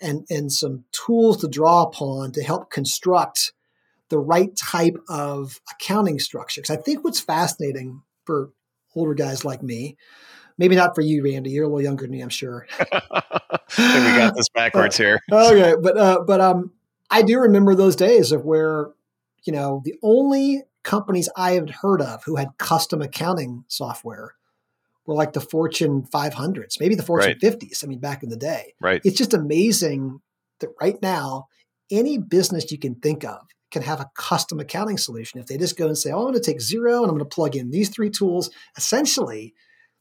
and 0.00 0.24
and 0.30 0.50
some 0.50 0.84
tools 0.92 1.38
to 1.38 1.48
draw 1.48 1.82
upon 1.82 2.32
to 2.32 2.42
help 2.42 2.70
construct 2.70 3.52
the 4.08 4.18
right 4.18 4.54
type 4.56 4.96
of 5.08 5.60
accounting 5.72 6.18
structure. 6.20 6.60
Because 6.60 6.76
i 6.76 6.80
think 6.80 7.02
what's 7.04 7.20
fascinating 7.20 8.02
for 8.24 8.50
older 8.94 9.14
guys 9.14 9.44
like 9.44 9.62
me 9.62 9.96
Maybe 10.56 10.76
not 10.76 10.94
for 10.94 11.00
you, 11.00 11.24
Randy. 11.24 11.50
You're 11.50 11.64
a 11.64 11.68
little 11.68 11.82
younger 11.82 12.04
than 12.04 12.12
me, 12.12 12.20
I'm 12.20 12.28
sure. 12.28 12.66
we 12.78 12.86
got 13.76 14.36
this 14.36 14.48
backwards 14.54 14.96
here. 14.96 15.20
okay, 15.32 15.74
but 15.80 15.98
uh, 15.98 16.20
but 16.26 16.40
um, 16.40 16.72
I 17.10 17.22
do 17.22 17.40
remember 17.40 17.74
those 17.74 17.96
days 17.96 18.30
of 18.32 18.44
where 18.44 18.90
you 19.44 19.52
know 19.52 19.82
the 19.84 19.94
only 20.02 20.62
companies 20.84 21.28
I 21.36 21.52
had 21.52 21.70
heard 21.70 22.00
of 22.00 22.22
who 22.24 22.36
had 22.36 22.56
custom 22.58 23.02
accounting 23.02 23.64
software 23.68 24.34
were 25.06 25.14
like 25.14 25.32
the 25.32 25.40
Fortune 25.40 26.02
500s, 26.02 26.80
maybe 26.80 26.94
the 26.94 27.02
Fortune 27.02 27.36
right. 27.42 27.52
50s. 27.52 27.84
I 27.84 27.86
mean, 27.86 27.98
back 27.98 28.22
in 28.22 28.30
the 28.30 28.36
day. 28.36 28.74
Right. 28.80 29.00
It's 29.04 29.18
just 29.18 29.34
amazing 29.34 30.20
that 30.60 30.70
right 30.80 30.96
now 31.02 31.48
any 31.90 32.16
business 32.18 32.70
you 32.70 32.78
can 32.78 32.94
think 32.94 33.24
of 33.24 33.40
can 33.70 33.82
have 33.82 34.00
a 34.00 34.10
custom 34.16 34.60
accounting 34.60 34.96
solution 34.96 35.40
if 35.40 35.46
they 35.46 35.58
just 35.58 35.76
go 35.76 35.86
and 35.86 35.98
say, 35.98 36.10
"Oh, 36.10 36.18
I'm 36.18 36.32
going 36.32 36.34
to 36.34 36.40
take 36.40 36.58
Xero 36.58 36.98
and 36.98 37.06
I'm 37.06 37.16
going 37.16 37.18
to 37.18 37.24
plug 37.24 37.56
in 37.56 37.70
these 37.70 37.90
three 37.90 38.10
tools." 38.10 38.50
Essentially, 38.76 39.54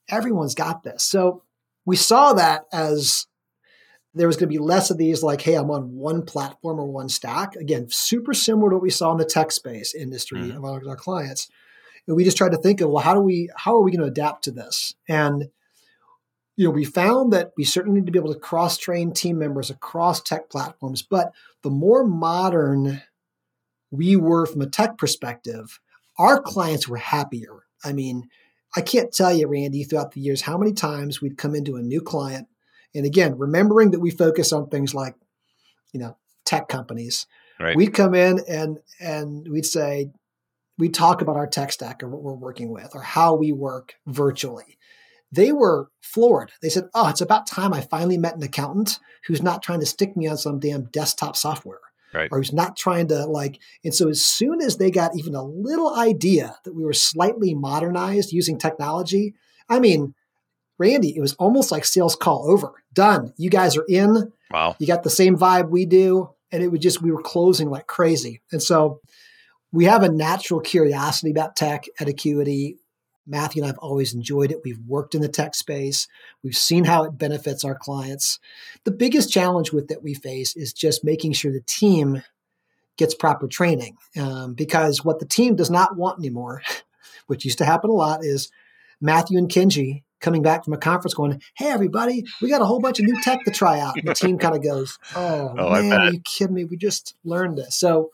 everyone's 0.10 0.55
got 0.55 0.83
this. 0.83 1.03
So 1.03 1.43
we 1.86 1.95
saw 1.95 2.33
that 2.33 2.65
as 2.72 3.27
there 4.13 4.27
was 4.27 4.36
going 4.36 4.50
to 4.50 4.53
be 4.53 4.63
less 4.63 4.91
of 4.91 4.98
these 4.98 5.24
like, 5.24 5.41
hey, 5.41 5.55
I'm 5.55 5.72
on 5.72 5.95
one 5.95 6.24
platform 6.24 6.79
or 6.79 6.86
one 6.86 7.10
stack. 7.10 7.55
Again, 7.55 7.88
super 7.89 8.33
similar 8.33 8.69
to 8.69 8.75
what 8.75 8.83
we 8.83 8.89
saw 8.89 9.12
in 9.12 9.17
the 9.17 9.25
tech 9.25 9.51
space 9.51 9.95
industry 9.95 10.39
mm-hmm. 10.39 10.57
of 10.57 10.65
our, 10.65 10.81
our 10.88 10.95
clients. 10.95 11.50
And 12.07 12.15
we 12.15 12.24
just 12.24 12.38
tried 12.38 12.51
to 12.51 12.57
think 12.57 12.81
of, 12.81 12.89
well, 12.89 13.03
how 13.03 13.13
do 13.13 13.22
we, 13.22 13.50
how 13.55 13.75
are 13.75 13.81
we 13.81 13.91
going 13.91 14.01
to 14.01 14.12
adapt 14.12 14.43
to 14.43 14.51
this? 14.51 14.93
And 15.07 15.50
you 16.55 16.65
know, 16.65 16.72
we 16.72 16.86
found 16.86 17.33
that 17.33 17.51
we 17.57 17.63
certainly 17.63 18.00
need 18.00 18.05
to 18.05 18.12
be 18.12 18.19
able 18.19 18.33
to 18.33 18.39
cross 18.39 18.77
train 18.77 19.12
team 19.12 19.39
members 19.39 19.69
across 19.69 20.22
tech 20.22 20.50
platforms, 20.50 21.01
but 21.01 21.31
the 21.63 21.69
more 21.69 22.03
modern 22.03 23.01
we 23.89 24.15
were 24.15 24.45
from 24.45 24.62
a 24.62 24.69
tech 24.69 24.98
perspective, 24.98 25.79
our 26.17 26.39
clients 26.39 26.88
were 26.88 26.98
happier. 26.98 27.63
I 27.83 27.93
mean, 27.93 28.29
I 28.75 28.81
can't 28.81 29.13
tell 29.13 29.31
you, 29.33 29.47
Randy, 29.47 29.83
throughout 29.83 30.13
the 30.13 30.21
years, 30.21 30.41
how 30.41 30.57
many 30.57 30.73
times 30.73 31.21
we'd 31.21 31.37
come 31.37 31.55
into 31.55 31.75
a 31.75 31.81
new 31.81 32.01
client. 32.01 32.47
And 32.95 33.05
again, 33.05 33.38
remembering 33.38 33.91
that 33.91 33.99
we 33.99 34.12
focus 34.12 34.51
on 34.51 34.69
things 34.69 34.93
like, 34.93 35.15
you 35.91 35.99
know, 35.99 36.17
tech 36.45 36.67
companies. 36.67 37.25
Right. 37.59 37.75
We'd 37.75 37.93
come 37.93 38.15
in 38.15 38.41
and 38.47 38.79
and 38.99 39.47
we'd 39.49 39.65
say, 39.65 40.12
we'd 40.77 40.93
talk 40.93 41.21
about 41.21 41.38
our 41.38 41.47
tech 41.47 41.71
stack 41.71 42.03
or 42.03 42.09
what 42.09 42.23
we're 42.23 42.33
working 42.33 42.71
with 42.71 42.95
or 42.95 43.01
how 43.01 43.36
we 43.36 43.51
work 43.51 43.95
virtually. 44.07 44.77
They 45.31 45.51
were 45.51 45.89
floored. 46.01 46.51
They 46.62 46.69
said, 46.69 46.86
Oh, 46.93 47.09
it's 47.09 47.21
about 47.21 47.47
time 47.47 47.73
I 47.73 47.81
finally 47.81 48.17
met 48.17 48.36
an 48.36 48.43
accountant 48.43 48.99
who's 49.25 49.41
not 49.41 49.63
trying 49.63 49.79
to 49.79 49.86
stick 49.86 50.15
me 50.15 50.27
on 50.27 50.38
some 50.38 50.59
damn 50.59 50.86
desktop 50.86 51.36
software 51.36 51.79
right. 52.13 52.30
or 52.32 52.38
who's 52.39 52.54
not 52.54 52.78
trying 52.78 53.08
to 53.10 53.26
like. 53.26 53.60
And 53.84 53.93
so 53.93 54.10
as 54.10 54.23
soon 54.23 54.62
as 54.62 54.78
they 54.78 54.91
got 54.91 55.17
even 55.17 55.36
a 55.36 55.43
little 55.43 55.93
idea 55.95 56.56
that 56.63 56.73
we 56.73 56.84
were 56.84 56.93
slightly 56.93 57.54
modernized 57.54 58.32
using 58.32 58.58
technology, 58.58 59.34
I 59.69 59.80
mean, 59.80 60.13
Randy, 60.78 61.15
it 61.15 61.21
was 61.21 61.34
almost 61.36 61.71
like 61.71 61.86
sales 61.86 62.15
call 62.15 62.49
over. 62.49 62.73
Done. 62.93 63.34
You 63.38 63.49
guys 63.49 63.78
are 63.78 63.86
in. 63.88 64.32
Wow. 64.52 64.76
You 64.80 64.88
got 64.88 65.04
the 65.04 65.10
same 65.10 65.38
vibe 65.38 65.69
we 65.69 65.86
do. 65.86 66.30
And 66.52 66.62
it 66.62 66.67
would 66.67 66.82
just, 66.82 67.02
we 67.02 67.12
were 67.12 67.21
closing 67.21 67.69
like 67.69 67.88
crazy. 67.88 68.41
And 68.52 68.62
so 68.62 68.99
we 69.71 69.86
have 69.86 70.04
a 70.04 70.10
natural 70.10 70.60
curiosity 70.60 71.32
about 71.32 71.56
tech 71.56 71.86
at 71.99 72.08
Acuity. 72.08 72.78
Matthew 73.25 73.62
and 73.62 73.67
I 73.67 73.69
have 73.69 73.79
always 73.79 74.13
enjoyed 74.13 74.51
it. 74.51 74.62
We've 74.63 74.79
worked 74.86 75.15
in 75.15 75.21
the 75.21 75.29
tech 75.29 75.55
space. 75.55 76.07
We've 76.43 76.57
seen 76.57 76.83
how 76.83 77.03
it 77.03 77.17
benefits 77.17 77.63
our 77.63 77.75
clients. 77.75 78.39
The 78.83 78.91
biggest 78.91 79.31
challenge 79.31 79.71
with 79.71 79.88
that 79.88 80.03
we 80.03 80.13
face 80.13 80.55
is 80.55 80.73
just 80.73 81.03
making 81.03 81.33
sure 81.33 81.51
the 81.51 81.62
team 81.62 82.23
gets 82.97 83.15
proper 83.15 83.47
training. 83.47 83.97
Um, 84.19 84.53
because 84.53 85.03
what 85.03 85.19
the 85.19 85.25
team 85.25 85.55
does 85.55 85.69
not 85.69 85.95
want 85.95 86.19
anymore, 86.19 86.62
which 87.27 87.45
used 87.45 87.57
to 87.59 87.65
happen 87.65 87.89
a 87.89 87.93
lot, 87.93 88.23
is 88.23 88.51
Matthew 88.99 89.38
and 89.38 89.49
Kenji 89.49 90.03
coming 90.19 90.41
back 90.41 90.63
from 90.63 90.73
a 90.73 90.77
conference 90.77 91.13
going, 91.13 91.41
Hey, 91.55 91.69
everybody, 91.69 92.25
we 92.41 92.49
got 92.49 92.62
a 92.62 92.65
whole 92.65 92.79
bunch 92.79 92.99
of 92.99 93.05
new 93.05 93.21
tech 93.21 93.43
to 93.45 93.51
try 93.51 93.79
out. 93.79 93.97
And 93.97 94.07
the 94.07 94.15
team 94.15 94.38
kind 94.38 94.55
of 94.55 94.63
goes, 94.63 94.97
Oh, 95.15 95.53
oh 95.57 95.71
man, 95.71 95.93
are 95.93 96.12
you 96.12 96.21
kidding 96.21 96.55
me? 96.55 96.65
We 96.65 96.77
just 96.77 97.15
learned 97.23 97.57
this. 97.57 97.75
So 97.75 98.12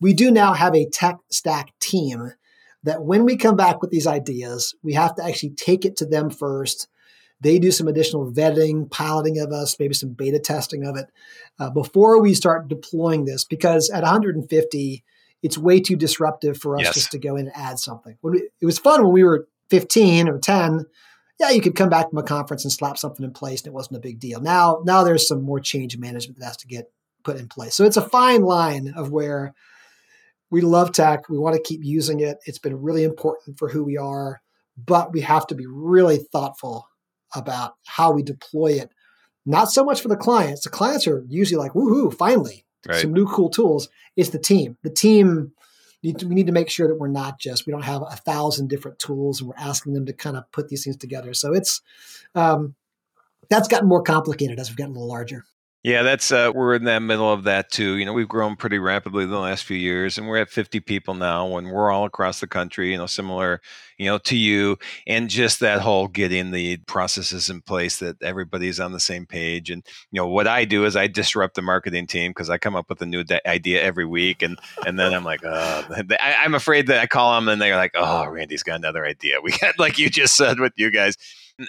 we 0.00 0.12
do 0.12 0.30
now 0.30 0.52
have 0.52 0.74
a 0.74 0.88
tech 0.88 1.18
stack 1.30 1.72
team 1.78 2.32
that 2.84 3.04
when 3.04 3.24
we 3.24 3.36
come 3.36 3.56
back 3.56 3.80
with 3.80 3.90
these 3.90 4.06
ideas, 4.06 4.74
we 4.82 4.94
have 4.94 5.14
to 5.16 5.24
actually 5.24 5.50
take 5.50 5.84
it 5.84 5.96
to 5.96 6.06
them 6.06 6.30
first. 6.30 6.88
They 7.40 7.58
do 7.58 7.70
some 7.70 7.88
additional 7.88 8.30
vetting, 8.30 8.90
piloting 8.90 9.38
of 9.38 9.52
us, 9.52 9.78
maybe 9.78 9.94
some 9.94 10.10
beta 10.10 10.38
testing 10.38 10.84
of 10.84 10.96
it 10.96 11.06
uh, 11.58 11.70
before 11.70 12.20
we 12.20 12.34
start 12.34 12.68
deploying 12.68 13.24
this. 13.24 13.44
Because 13.44 13.90
at 13.90 14.02
150, 14.02 15.04
it's 15.42 15.58
way 15.58 15.80
too 15.80 15.96
disruptive 15.96 16.56
for 16.58 16.76
us 16.76 16.84
yes. 16.84 16.94
just 16.94 17.10
to 17.12 17.18
go 17.18 17.36
in 17.36 17.46
and 17.46 17.56
add 17.56 17.78
something. 17.78 18.16
We, 18.22 18.48
it 18.60 18.66
was 18.66 18.78
fun 18.78 19.02
when 19.02 19.12
we 19.12 19.24
were 19.24 19.48
15 19.70 20.28
or 20.28 20.38
10. 20.38 20.86
Yeah, 21.40 21.50
you 21.50 21.60
could 21.60 21.74
come 21.74 21.88
back 21.88 22.10
from 22.10 22.18
a 22.18 22.22
conference 22.22 22.64
and 22.64 22.72
slap 22.72 22.98
something 22.98 23.24
in 23.24 23.32
place, 23.32 23.62
and 23.62 23.68
it 23.68 23.74
wasn't 23.74 23.96
a 23.96 24.00
big 24.00 24.20
deal. 24.20 24.40
Now, 24.40 24.82
now 24.84 25.02
there's 25.02 25.26
some 25.26 25.42
more 25.42 25.58
change 25.58 25.96
management 25.98 26.38
that 26.38 26.46
has 26.46 26.56
to 26.58 26.68
get 26.68 26.92
put 27.24 27.38
in 27.38 27.48
place. 27.48 27.74
So 27.74 27.84
it's 27.84 27.96
a 27.96 28.08
fine 28.08 28.42
line 28.42 28.92
of 28.94 29.10
where 29.10 29.54
we 30.52 30.60
love 30.60 30.92
tech. 30.92 31.30
We 31.30 31.38
want 31.38 31.56
to 31.56 31.62
keep 31.62 31.80
using 31.82 32.20
it. 32.20 32.36
It's 32.44 32.58
been 32.58 32.82
really 32.82 33.04
important 33.04 33.58
for 33.58 33.70
who 33.70 33.82
we 33.82 33.96
are, 33.96 34.42
but 34.76 35.12
we 35.12 35.22
have 35.22 35.46
to 35.46 35.54
be 35.54 35.66
really 35.66 36.18
thoughtful 36.18 36.86
about 37.34 37.72
how 37.86 38.12
we 38.12 38.22
deploy 38.22 38.72
it. 38.72 38.90
Not 39.46 39.70
so 39.70 39.82
much 39.82 40.02
for 40.02 40.08
the 40.08 40.16
clients. 40.16 40.62
The 40.62 40.70
clients 40.70 41.06
are 41.06 41.24
usually 41.26 41.58
like, 41.58 41.72
woohoo, 41.72 42.14
finally, 42.14 42.66
right. 42.86 43.00
some 43.00 43.14
new 43.14 43.26
cool 43.26 43.48
tools. 43.48 43.88
It's 44.14 44.28
the 44.28 44.38
team. 44.38 44.76
The 44.82 44.90
team, 44.90 45.52
need 46.02 46.18
to, 46.18 46.28
we 46.28 46.34
need 46.34 46.46
to 46.48 46.52
make 46.52 46.68
sure 46.68 46.86
that 46.86 46.98
we're 46.98 47.08
not 47.08 47.40
just, 47.40 47.66
we 47.66 47.70
don't 47.70 47.82
have 47.82 48.02
a 48.02 48.16
thousand 48.16 48.68
different 48.68 48.98
tools 48.98 49.40
and 49.40 49.48
we're 49.48 49.56
asking 49.56 49.94
them 49.94 50.04
to 50.04 50.12
kind 50.12 50.36
of 50.36 50.50
put 50.52 50.68
these 50.68 50.84
things 50.84 50.98
together. 50.98 51.32
So 51.32 51.54
it's, 51.54 51.80
um, 52.34 52.74
that's 53.48 53.68
gotten 53.68 53.88
more 53.88 54.02
complicated 54.02 54.60
as 54.60 54.68
we've 54.68 54.76
gotten 54.76 54.94
a 54.94 54.98
little 54.98 55.08
larger. 55.08 55.46
Yeah, 55.84 56.04
that's 56.04 56.30
uh, 56.30 56.52
we're 56.54 56.76
in 56.76 56.84
that 56.84 57.00
middle 57.00 57.32
of 57.32 57.42
that 57.42 57.72
too. 57.72 57.96
You 57.96 58.04
know, 58.04 58.12
we've 58.12 58.28
grown 58.28 58.54
pretty 58.54 58.78
rapidly 58.78 59.26
the 59.26 59.38
last 59.38 59.64
few 59.64 59.76
years, 59.76 60.16
and 60.16 60.28
we're 60.28 60.36
at 60.36 60.48
50 60.48 60.78
people 60.78 61.14
now, 61.14 61.56
and 61.56 61.72
we're 61.72 61.90
all 61.90 62.04
across 62.04 62.38
the 62.38 62.46
country. 62.46 62.92
You 62.92 62.98
know, 62.98 63.06
similar, 63.06 63.60
you 63.98 64.06
know, 64.06 64.18
to 64.18 64.36
you, 64.36 64.78
and 65.08 65.28
just 65.28 65.58
that 65.58 65.80
whole 65.80 66.06
getting 66.06 66.52
the 66.52 66.76
processes 66.86 67.50
in 67.50 67.62
place 67.62 67.98
that 67.98 68.22
everybody's 68.22 68.78
on 68.78 68.92
the 68.92 69.00
same 69.00 69.26
page. 69.26 69.70
And 69.70 69.84
you 70.12 70.20
know, 70.20 70.28
what 70.28 70.46
I 70.46 70.64
do 70.64 70.84
is 70.84 70.94
I 70.94 71.08
disrupt 71.08 71.56
the 71.56 71.62
marketing 71.62 72.06
team 72.06 72.30
because 72.30 72.48
I 72.48 72.58
come 72.58 72.76
up 72.76 72.88
with 72.88 73.02
a 73.02 73.06
new 73.06 73.24
de- 73.24 73.48
idea 73.48 73.82
every 73.82 74.06
week, 74.06 74.42
and 74.42 74.60
and 74.86 75.00
then 75.00 75.12
I'm 75.12 75.24
like, 75.24 75.40
oh, 75.44 75.84
I, 76.20 76.36
I'm 76.44 76.54
afraid 76.54 76.86
that 76.86 77.00
I 77.00 77.08
call 77.08 77.34
them, 77.34 77.48
and 77.48 77.60
they're 77.60 77.74
like, 77.74 77.92
oh, 77.96 78.28
Randy's 78.28 78.62
got 78.62 78.76
another 78.76 79.04
idea. 79.04 79.38
We 79.42 79.50
got 79.58 79.80
like 79.80 79.98
you 79.98 80.08
just 80.08 80.36
said 80.36 80.60
with 80.60 80.74
you 80.76 80.92
guys 80.92 81.16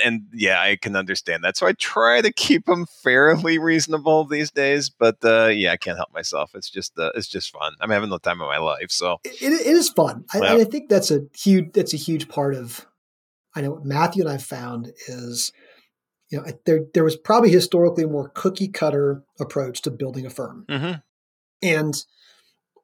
and 0.03 0.23
yeah, 0.33 0.61
I 0.61 0.75
can 0.75 0.95
understand 0.95 1.43
that. 1.43 1.57
So 1.57 1.67
I 1.67 1.73
try 1.73 2.21
to 2.21 2.31
keep 2.31 2.65
them 2.65 2.85
fairly 3.03 3.57
reasonable 3.57 4.25
these 4.25 4.51
days. 4.51 4.89
But 4.89 5.17
uh, 5.23 5.47
yeah, 5.47 5.71
I 5.71 5.77
can't 5.77 5.97
help 5.97 6.13
myself. 6.13 6.51
It's 6.55 6.69
just 6.69 6.97
uh, 6.97 7.11
it's 7.15 7.27
just 7.27 7.51
fun. 7.51 7.73
I'm 7.79 7.89
having 7.89 8.09
the 8.09 8.19
time 8.19 8.41
of 8.41 8.47
my 8.47 8.57
life. 8.57 8.91
So 8.91 9.17
it, 9.23 9.41
it 9.41 9.67
is 9.67 9.89
fun. 9.89 10.25
I, 10.33 10.39
I 10.39 10.63
think 10.63 10.89
that's 10.89 11.11
a 11.11 11.21
huge 11.37 11.73
that's 11.73 11.93
a 11.93 11.97
huge 11.97 12.29
part 12.29 12.55
of. 12.55 12.85
I 13.55 13.61
know 13.61 13.71
what 13.71 13.85
Matthew 13.85 14.23
and 14.23 14.31
I 14.31 14.37
found 14.37 14.91
is, 15.07 15.51
you 16.29 16.39
know, 16.39 16.45
there 16.65 16.81
there 16.93 17.03
was 17.03 17.15
probably 17.15 17.51
historically 17.51 18.03
a 18.03 18.07
more 18.07 18.29
cookie 18.29 18.67
cutter 18.67 19.23
approach 19.39 19.81
to 19.83 19.91
building 19.91 20.25
a 20.25 20.29
firm, 20.29 20.65
mm-hmm. 20.67 20.93
and 21.61 22.03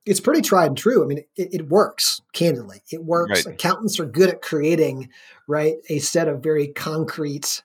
it's 0.05 0.19
pretty 0.19 0.41
tried 0.41 0.67
and 0.67 0.77
true. 0.77 1.03
I 1.03 1.07
mean, 1.07 1.19
it, 1.35 1.53
it 1.53 1.67
works. 1.69 2.21
Candidly, 2.33 2.81
it 2.91 3.03
works. 3.03 3.45
Right. 3.45 3.55
Accountants 3.55 3.99
are 3.99 4.05
good 4.05 4.29
at 4.29 4.41
creating 4.41 5.09
right 5.47 5.75
a 5.89 5.99
set 5.99 6.27
of 6.27 6.41
very 6.41 6.67
concrete, 6.67 7.63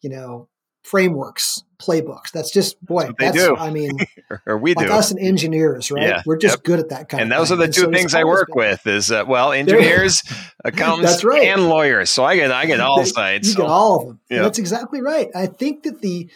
you 0.00 0.10
know, 0.10 0.48
frameworks, 0.84 1.62
playbooks. 1.78 2.30
That's 2.32 2.50
just 2.50 2.82
boy. 2.84 3.08
That's, 3.18 3.36
that's 3.36 3.60
I 3.60 3.70
mean, 3.70 3.98
or 4.46 4.58
we 4.58 4.74
like 4.74 4.86
do. 4.86 4.92
us 4.92 5.10
and 5.10 5.18
engineers, 5.18 5.90
right? 5.90 6.02
Yeah, 6.02 6.22
We're 6.24 6.36
just 6.36 6.58
yep. 6.58 6.64
good 6.64 6.78
at 6.78 6.90
that 6.90 6.96
kind. 6.96 7.04
Of 7.04 7.10
thing. 7.10 7.20
And 7.22 7.32
those 7.32 7.50
are 7.50 7.56
the 7.56 7.66
two 7.66 7.82
so 7.82 7.90
things 7.90 8.14
I 8.14 8.24
work 8.24 8.48
been, 8.48 8.56
with: 8.56 8.86
is 8.86 9.10
uh, 9.10 9.24
well, 9.26 9.52
engineers, 9.52 10.22
accountants, 10.64 11.10
that's 11.10 11.24
right. 11.24 11.48
and 11.48 11.68
lawyers. 11.68 12.10
So 12.10 12.24
I 12.24 12.36
get 12.36 12.52
I 12.52 12.66
get 12.66 12.80
all 12.80 13.04
sides. 13.04 13.48
You 13.48 13.54
so. 13.54 13.62
get 13.62 13.70
all 13.70 14.00
of 14.00 14.06
them. 14.06 14.20
Yep. 14.30 14.42
That's 14.42 14.58
exactly 14.58 15.00
right. 15.00 15.28
I 15.34 15.46
think 15.46 15.82
that 15.84 16.00
the 16.00 16.28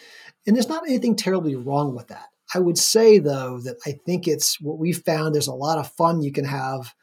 and 0.45 0.55
there's 0.55 0.69
not 0.69 0.83
anything 0.87 1.15
terribly 1.15 1.55
wrong 1.55 1.95
with 1.95 2.07
that. 2.07 2.27
I 2.53 2.59
would 2.59 2.77
say 2.77 3.19
though 3.19 3.59
that 3.59 3.77
I 3.85 3.91
think 4.05 4.27
it's 4.27 4.59
what 4.59 4.77
we 4.77 4.93
found. 4.93 5.33
There's 5.33 5.47
a 5.47 5.53
lot 5.53 5.77
of 5.77 5.91
fun 5.91 6.21
you 6.21 6.31
can 6.31 6.45
have 6.45 6.93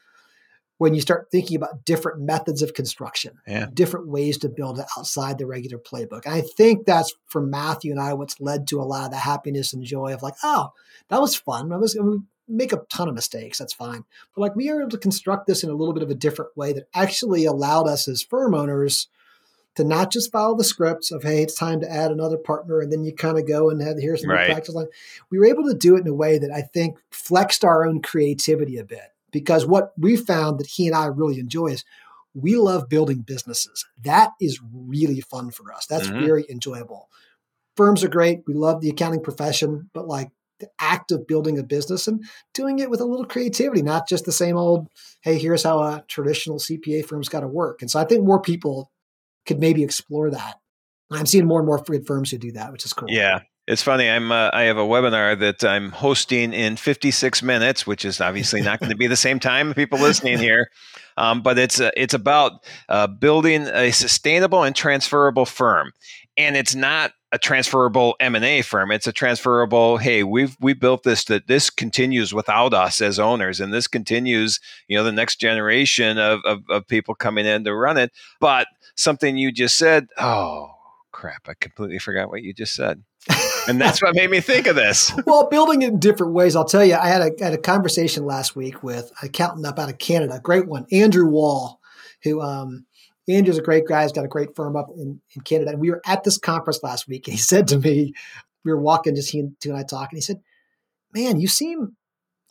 when 0.77 0.93
you 0.93 1.01
start 1.01 1.29
thinking 1.31 1.57
about 1.57 1.85
different 1.85 2.21
methods 2.21 2.61
of 2.61 2.73
construction, 2.73 3.39
yeah. 3.47 3.65
different 3.73 4.07
ways 4.07 4.37
to 4.37 4.49
build 4.49 4.79
it 4.79 4.85
outside 4.97 5.37
the 5.37 5.45
regular 5.45 5.79
playbook. 5.79 6.25
And 6.25 6.35
I 6.35 6.41
think 6.41 6.85
that's 6.85 7.13
for 7.25 7.41
Matthew 7.41 7.91
and 7.91 7.99
I 7.99 8.13
what's 8.13 8.39
led 8.39 8.67
to 8.67 8.79
a 8.79 8.83
lot 8.83 9.05
of 9.05 9.11
the 9.11 9.17
happiness 9.17 9.73
and 9.73 9.83
joy 9.83 10.13
of 10.13 10.21
like, 10.21 10.35
oh, 10.43 10.71
that 11.09 11.21
was 11.21 11.35
fun. 11.35 11.71
I 11.71 11.77
was 11.77 11.95
going 11.95 12.19
to 12.19 12.25
make 12.47 12.73
a 12.73 12.81
ton 12.91 13.09
of 13.09 13.15
mistakes. 13.15 13.57
That's 13.57 13.73
fine. 13.73 14.03
But 14.35 14.41
like 14.41 14.55
we 14.55 14.71
were 14.71 14.81
able 14.81 14.91
to 14.91 14.97
construct 14.97 15.47
this 15.47 15.63
in 15.63 15.69
a 15.69 15.75
little 15.75 15.93
bit 15.93 16.03
of 16.03 16.11
a 16.11 16.15
different 16.15 16.55
way 16.55 16.73
that 16.73 16.87
actually 16.93 17.45
allowed 17.45 17.87
us 17.87 18.07
as 18.07 18.21
firm 18.21 18.53
owners 18.53 19.07
to 19.77 19.83
not 19.83 20.11
just 20.11 20.31
follow 20.31 20.57
the 20.57 20.63
scripts 20.63 21.11
of 21.11 21.21
hey, 21.21 21.43
it's 21.43 21.53
time 21.53 21.79
to 21.81 21.91
add 21.91 22.09
another 22.09 22.37
partner, 22.37 22.79
and 22.79 22.91
then 22.91 23.03
you 23.03 23.13
kind 23.13 23.37
of 23.37 23.47
go 23.47 23.69
and 23.69 23.79
have 23.79 23.97
here's 23.99 24.23
the 24.23 24.27
right. 24.27 24.49
practice 24.49 24.73
line. 24.73 24.87
We 25.29 25.37
were 25.37 25.45
able 25.45 25.65
to 25.65 25.75
do 25.75 25.95
it 25.95 26.01
in 26.01 26.07
a 26.07 26.15
way 26.15 26.39
that 26.39 26.51
I 26.51 26.61
think 26.61 26.97
flexed 27.11 27.63
our 27.63 27.85
own 27.85 28.01
creativity 28.01 28.77
a 28.77 28.83
bit 28.83 29.13
because 29.31 29.67
what 29.67 29.93
we 29.95 30.15
found 30.17 30.59
that 30.59 30.65
he 30.65 30.87
and 30.87 30.95
I 30.95 31.05
really 31.05 31.39
enjoy 31.39 31.67
is 31.67 31.85
we 32.33 32.55
love 32.55 32.89
building 32.89 33.19
businesses. 33.19 33.85
That 34.01 34.31
is 34.41 34.59
really 34.73 35.21
fun 35.21 35.51
for 35.51 35.71
us. 35.71 35.85
That's 35.85 36.07
mm-hmm. 36.07 36.25
very 36.25 36.45
enjoyable. 36.49 37.09
Firms 37.75 38.03
are 38.03 38.09
great. 38.09 38.41
We 38.47 38.55
love 38.55 38.81
the 38.81 38.89
accounting 38.89 39.21
profession, 39.21 39.91
but 39.93 40.07
like 40.07 40.31
the 40.59 40.69
act 40.79 41.11
of 41.11 41.27
building 41.27 41.59
a 41.59 41.63
business 41.63 42.07
and 42.07 42.25
doing 42.55 42.79
it 42.79 42.89
with 42.89 42.99
a 42.99 43.05
little 43.05 43.27
creativity, 43.27 43.83
not 43.83 44.07
just 44.07 44.25
the 44.25 44.31
same 44.31 44.57
old, 44.57 44.87
hey, 45.21 45.37
here's 45.37 45.61
how 45.61 45.77
a 45.77 46.03
traditional 46.07 46.57
CPA 46.57 47.05
firm's 47.05 47.29
got 47.29 47.41
to 47.41 47.47
work. 47.47 47.83
And 47.83 47.91
so 47.91 47.99
I 47.99 48.05
think 48.05 48.23
more 48.23 48.41
people 48.41 48.91
could 49.47 49.59
maybe 49.59 49.83
explore 49.83 50.29
that. 50.31 50.55
I'm 51.11 51.25
seeing 51.25 51.45
more 51.45 51.59
and 51.59 51.67
more 51.67 51.83
firms 52.05 52.31
who 52.31 52.37
do 52.37 52.51
that, 52.53 52.71
which 52.71 52.85
is 52.85 52.93
cool. 52.93 53.09
Yeah. 53.09 53.39
It's 53.67 53.83
funny. 53.83 54.09
I'm 54.09 54.31
uh, 54.31 54.49
I 54.53 54.63
have 54.63 54.77
a 54.77 54.85
webinar 54.85 55.37
that 55.39 55.61
I'm 55.65 55.91
hosting 55.91 56.53
in 56.53 56.77
56 56.77 57.43
minutes, 57.43 57.85
which 57.85 58.05
is 58.05 58.21
obviously 58.21 58.61
not 58.61 58.79
going 58.79 58.91
to 58.91 58.97
be 58.97 59.07
the 59.07 59.17
same 59.17 59.41
time 59.41 59.73
people 59.73 59.99
listening 59.99 60.37
here, 60.37 60.71
um, 61.17 61.41
but 61.41 61.59
it's 61.59 61.81
uh, 61.81 61.91
it's 61.97 62.13
about 62.13 62.65
uh, 62.87 63.07
building 63.07 63.63
a 63.67 63.91
sustainable 63.91 64.63
and 64.63 64.73
transferable 64.73 65.45
firm, 65.45 65.91
and 66.37 66.55
it's 66.55 66.75
not 66.75 67.11
a 67.33 67.37
transferable 67.37 68.15
M&A 68.21 68.61
firm. 68.61 68.89
It's 68.89 69.07
a 69.07 69.11
transferable, 69.11 69.97
hey, 69.97 70.23
we've 70.23 70.55
we 70.61 70.73
built 70.73 71.03
this 71.03 71.25
that 71.25 71.47
this 71.47 71.69
continues 71.69 72.33
without 72.33 72.73
us 72.73 73.01
as 73.01 73.19
owners 73.19 73.59
and 73.59 73.73
this 73.73 73.87
continues, 73.87 74.61
you 74.87 74.97
know, 74.97 75.03
the 75.03 75.11
next 75.11 75.35
generation 75.41 76.17
of, 76.17 76.39
of, 76.45 76.63
of 76.69 76.87
people 76.87 77.15
coming 77.15 77.45
in 77.45 77.65
to 77.65 77.75
run 77.75 77.97
it. 77.97 78.11
But 78.39 78.67
something 78.97 79.37
you 79.37 79.51
just 79.51 79.77
said, 79.77 80.07
oh 80.17 80.71
crap, 81.11 81.47
I 81.47 81.53
completely 81.59 81.99
forgot 81.99 82.29
what 82.29 82.43
you 82.43 82.53
just 82.53 82.75
said. 82.75 83.03
and 83.67 83.79
that's 83.79 84.01
what 84.01 84.15
made 84.15 84.29
me 84.29 84.41
think 84.41 84.67
of 84.67 84.75
this. 84.75 85.11
well, 85.25 85.47
building 85.49 85.81
it 85.81 85.89
in 85.89 85.99
different 85.99 86.33
ways. 86.33 86.55
I'll 86.55 86.65
tell 86.65 86.85
you, 86.85 86.95
I 86.95 87.07
had 87.07 87.21
a, 87.21 87.43
had 87.43 87.53
a 87.53 87.57
conversation 87.57 88.25
last 88.25 88.55
week 88.55 88.83
with 88.83 89.11
an 89.21 89.29
accountant 89.29 89.65
up 89.65 89.79
out 89.79 89.89
of 89.89 89.97
Canada, 89.97 90.39
great 90.41 90.67
one, 90.67 90.85
Andrew 90.91 91.27
Wall, 91.27 91.79
who 92.23 92.41
um, 92.41 92.85
Andrew's 93.27 93.57
a 93.57 93.63
great 93.63 93.87
guy. 93.87 94.03
He's 94.03 94.11
got 94.11 94.25
a 94.25 94.29
great 94.29 94.55
firm 94.55 94.75
up 94.75 94.89
in, 94.95 95.21
in 95.35 95.41
Canada. 95.41 95.71
And 95.71 95.79
we 95.79 95.89
were 95.89 96.01
at 96.05 96.23
this 96.23 96.37
conference 96.37 96.81
last 96.83 97.07
week, 97.07 97.27
and 97.27 97.33
he 97.33 97.39
said 97.41 97.67
to 97.69 97.79
me, 97.79 98.13
we 98.63 98.71
were 98.71 98.81
walking, 98.81 99.15
just 99.15 99.31
he 99.31 99.39
and 99.39 99.55
two 99.61 99.69
and 99.69 99.79
I 99.79 99.83
talking. 99.83 100.17
He 100.17 100.21
said, 100.21 100.41
"Man, 101.13 101.39
you 101.39 101.47
seem 101.47 101.95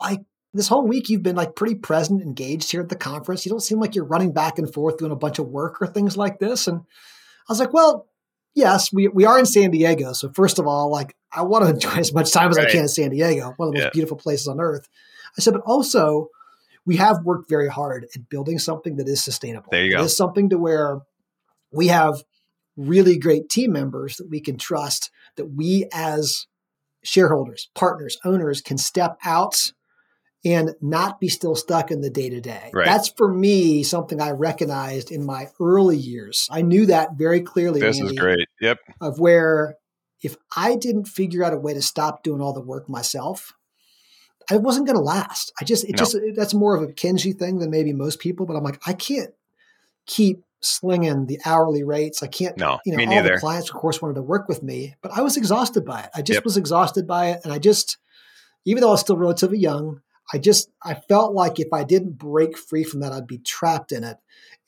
like 0.00 0.20
this 0.56 0.68
whole 0.68 0.86
week 0.86 1.08
you've 1.08 1.22
been 1.22 1.36
like 1.36 1.54
pretty 1.54 1.76
present, 1.76 2.22
engaged 2.22 2.70
here 2.72 2.80
at 2.80 2.88
the 2.88 2.96
conference. 2.96 3.44
You 3.44 3.50
don't 3.50 3.60
seem 3.60 3.78
like 3.78 3.94
you're 3.94 4.04
running 4.04 4.32
back 4.32 4.58
and 4.58 4.72
forth 4.72 4.98
doing 4.98 5.12
a 5.12 5.16
bunch 5.16 5.38
of 5.38 5.48
work 5.48 5.80
or 5.80 5.86
things 5.86 6.16
like 6.16 6.38
this." 6.38 6.66
And 6.66 6.80
I 6.80 7.52
was 7.52 7.60
like, 7.60 7.72
"Well, 7.72 8.06
yes, 8.54 8.92
we 8.92 9.08
we 9.08 9.24
are 9.24 9.38
in 9.38 9.46
San 9.46 9.70
Diego. 9.70 10.12
So 10.12 10.30
first 10.30 10.58
of 10.58 10.66
all, 10.66 10.90
like 10.90 11.14
I 11.32 11.42
want 11.42 11.64
to 11.64 11.70
enjoy 11.74 12.00
as 12.00 12.12
much 12.12 12.32
time 12.32 12.50
as 12.50 12.56
right. 12.56 12.68
I 12.68 12.70
can 12.70 12.82
in 12.82 12.88
San 12.88 13.10
Diego, 13.10 13.54
one 13.56 13.68
of 13.68 13.74
the 13.74 13.80
most 13.82 13.92
beautiful 13.92 14.16
places 14.16 14.48
on 14.48 14.60
earth." 14.60 14.88
I 15.38 15.42
said, 15.42 15.54
"But 15.54 15.62
also." 15.62 16.30
we 16.88 16.96
have 16.96 17.24
worked 17.24 17.48
very 17.48 17.68
hard 17.68 18.06
at 18.14 18.28
building 18.28 18.60
something 18.60 18.94
that 18.94 19.08
is 19.08 19.22
sustainable. 19.22 19.68
There 19.72 19.84
you 19.84 19.90
go. 19.90 20.02
It 20.02 20.04
is 20.04 20.16
something 20.16 20.48
to 20.50 20.56
where 20.56 21.00
we 21.72 21.88
have 21.88 22.22
really 22.76 23.18
great 23.18 23.48
team 23.48 23.72
members 23.72 24.16
that 24.16 24.30
we 24.30 24.40
can 24.40 24.56
trust, 24.56 25.10
that 25.36 25.46
we 25.46 25.88
as 25.92 26.46
shareholders, 27.02 27.70
partners, 27.74 28.18
owners 28.24 28.60
can 28.60 28.78
step 28.78 29.18
out 29.24 29.72
and 30.46 30.76
not 30.80 31.18
be 31.18 31.28
still 31.28 31.56
stuck 31.56 31.90
in 31.90 32.02
the 32.02 32.08
day 32.08 32.30
to 32.30 32.40
day. 32.40 32.70
That's 32.72 33.08
for 33.08 33.32
me 33.32 33.82
something 33.82 34.20
I 34.20 34.30
recognized 34.30 35.10
in 35.10 35.26
my 35.26 35.48
early 35.60 35.96
years. 35.96 36.48
I 36.52 36.62
knew 36.62 36.86
that 36.86 37.14
very 37.16 37.40
clearly. 37.40 37.80
This 37.80 37.98
Andy, 37.98 38.14
is 38.14 38.18
great. 38.18 38.48
Yep. 38.60 38.78
Of 39.00 39.18
where 39.18 39.74
if 40.22 40.36
I 40.54 40.76
didn't 40.76 41.06
figure 41.06 41.42
out 41.42 41.52
a 41.52 41.58
way 41.58 41.74
to 41.74 41.82
stop 41.82 42.22
doing 42.22 42.40
all 42.40 42.52
the 42.52 42.60
work 42.60 42.88
myself, 42.88 43.54
I 44.48 44.58
wasn't 44.58 44.86
going 44.86 44.96
to 44.96 45.02
last. 45.02 45.52
I 45.60 45.64
just, 45.64 45.82
it 45.84 45.92
no. 45.92 45.96
just, 45.96 46.16
that's 46.36 46.54
more 46.54 46.76
of 46.76 46.88
a 46.88 46.92
Kenji 46.92 47.36
thing 47.36 47.58
than 47.58 47.70
maybe 47.70 47.92
most 47.92 48.20
people. 48.20 48.46
But 48.46 48.54
I'm 48.54 48.62
like, 48.62 48.80
I 48.86 48.92
can't 48.92 49.34
keep 50.06 50.44
slinging 50.60 51.26
the 51.26 51.40
hourly 51.44 51.82
rates. 51.82 52.22
I 52.22 52.28
can't, 52.28 52.56
no, 52.56 52.78
you 52.86 52.96
know, 52.96 53.02
all 53.02 53.10
neither. 53.10 53.34
the 53.34 53.40
clients, 53.40 53.68
of 53.68 53.74
course, 53.74 54.00
wanted 54.00 54.14
to 54.14 54.22
work 54.22 54.48
with 54.48 54.62
me, 54.62 54.94
but 55.02 55.10
I 55.10 55.22
was 55.22 55.36
exhausted 55.36 55.84
by 55.84 56.02
it. 56.02 56.10
I 56.14 56.22
just 56.22 56.36
yep. 56.36 56.44
was 56.44 56.56
exhausted 56.56 57.04
by 57.08 57.30
it. 57.30 57.40
And 57.42 57.52
I 57.52 57.58
just, 57.58 57.98
even 58.64 58.80
though 58.80 58.88
I 58.88 58.92
was 58.92 59.00
still 59.00 59.16
relatively 59.16 59.58
young, 59.58 60.02
I 60.32 60.38
just, 60.38 60.70
I 60.82 60.94
felt 60.94 61.34
like 61.34 61.60
if 61.60 61.68
I 61.72 61.84
didn't 61.84 62.18
break 62.18 62.58
free 62.58 62.84
from 62.84 63.00
that, 63.00 63.12
I'd 63.12 63.26
be 63.26 63.38
trapped 63.38 63.92
in 63.92 64.02
it. 64.04 64.16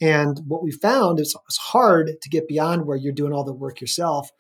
And 0.01 0.41
what 0.47 0.63
we 0.63 0.71
found 0.71 1.19
is 1.19 1.35
it's 1.47 1.57
hard 1.57 2.11
to 2.21 2.29
get 2.29 2.47
beyond 2.47 2.87
where 2.87 2.97
you're 2.97 3.13
doing 3.13 3.33
all 3.33 3.45
the 3.45 3.53
work 3.53 3.81
yourself. 3.81 4.31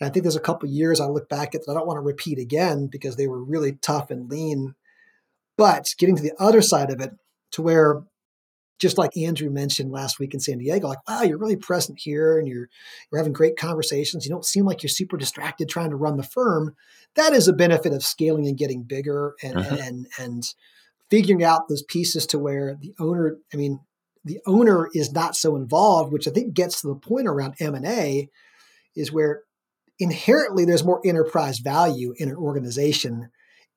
And 0.00 0.08
I 0.08 0.12
think 0.12 0.22
there's 0.22 0.36
a 0.36 0.40
couple 0.40 0.68
years 0.68 1.00
I 1.00 1.06
look 1.06 1.28
back 1.28 1.54
at 1.54 1.66
that 1.66 1.72
I 1.72 1.74
don't 1.74 1.86
want 1.86 1.96
to 1.96 2.02
repeat 2.02 2.38
again 2.38 2.86
because 2.86 3.16
they 3.16 3.26
were 3.26 3.42
really 3.42 3.72
tough 3.82 4.10
and 4.10 4.30
lean. 4.30 4.74
But 5.58 5.94
getting 5.98 6.16
to 6.16 6.22
the 6.22 6.34
other 6.38 6.62
side 6.62 6.90
of 6.90 7.00
it, 7.00 7.10
to 7.52 7.62
where 7.62 8.02
just 8.82 8.98
like 8.98 9.16
Andrew 9.16 9.48
mentioned 9.48 9.92
last 9.92 10.18
week 10.18 10.34
in 10.34 10.40
San 10.40 10.58
Diego, 10.58 10.88
like, 10.88 11.08
wow, 11.08 11.22
you're 11.22 11.38
really 11.38 11.56
present 11.56 12.00
here 12.00 12.36
and 12.36 12.48
you're 12.48 12.68
you're 13.10 13.18
having 13.20 13.32
great 13.32 13.56
conversations. 13.56 14.26
You 14.26 14.30
don't 14.30 14.44
seem 14.44 14.66
like 14.66 14.82
you're 14.82 14.90
super 14.90 15.16
distracted 15.16 15.68
trying 15.68 15.90
to 15.90 15.96
run 15.96 16.16
the 16.16 16.24
firm. 16.24 16.74
That 17.14 17.32
is 17.32 17.46
a 17.46 17.52
benefit 17.52 17.92
of 17.92 18.02
scaling 18.02 18.48
and 18.48 18.58
getting 18.58 18.82
bigger 18.82 19.36
and 19.40 19.54
mm-hmm. 19.54 19.74
and 19.76 20.08
and 20.18 20.54
figuring 21.10 21.44
out 21.44 21.68
those 21.68 21.84
pieces 21.84 22.26
to 22.26 22.40
where 22.40 22.74
the 22.74 22.92
owner, 22.98 23.36
I 23.54 23.56
mean, 23.56 23.78
the 24.24 24.40
owner 24.46 24.88
is 24.92 25.12
not 25.12 25.36
so 25.36 25.54
involved, 25.54 26.12
which 26.12 26.26
I 26.26 26.32
think 26.32 26.52
gets 26.52 26.80
to 26.80 26.88
the 26.88 26.96
point 26.96 27.28
around 27.28 27.54
M 27.60 27.76
and 27.76 27.86
A, 27.86 28.28
is 28.96 29.12
where 29.12 29.42
inherently 30.00 30.64
there's 30.64 30.82
more 30.82 31.00
enterprise 31.04 31.60
value 31.60 32.14
in 32.16 32.28
an 32.28 32.34
organization 32.34 33.30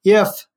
if 0.04 0.48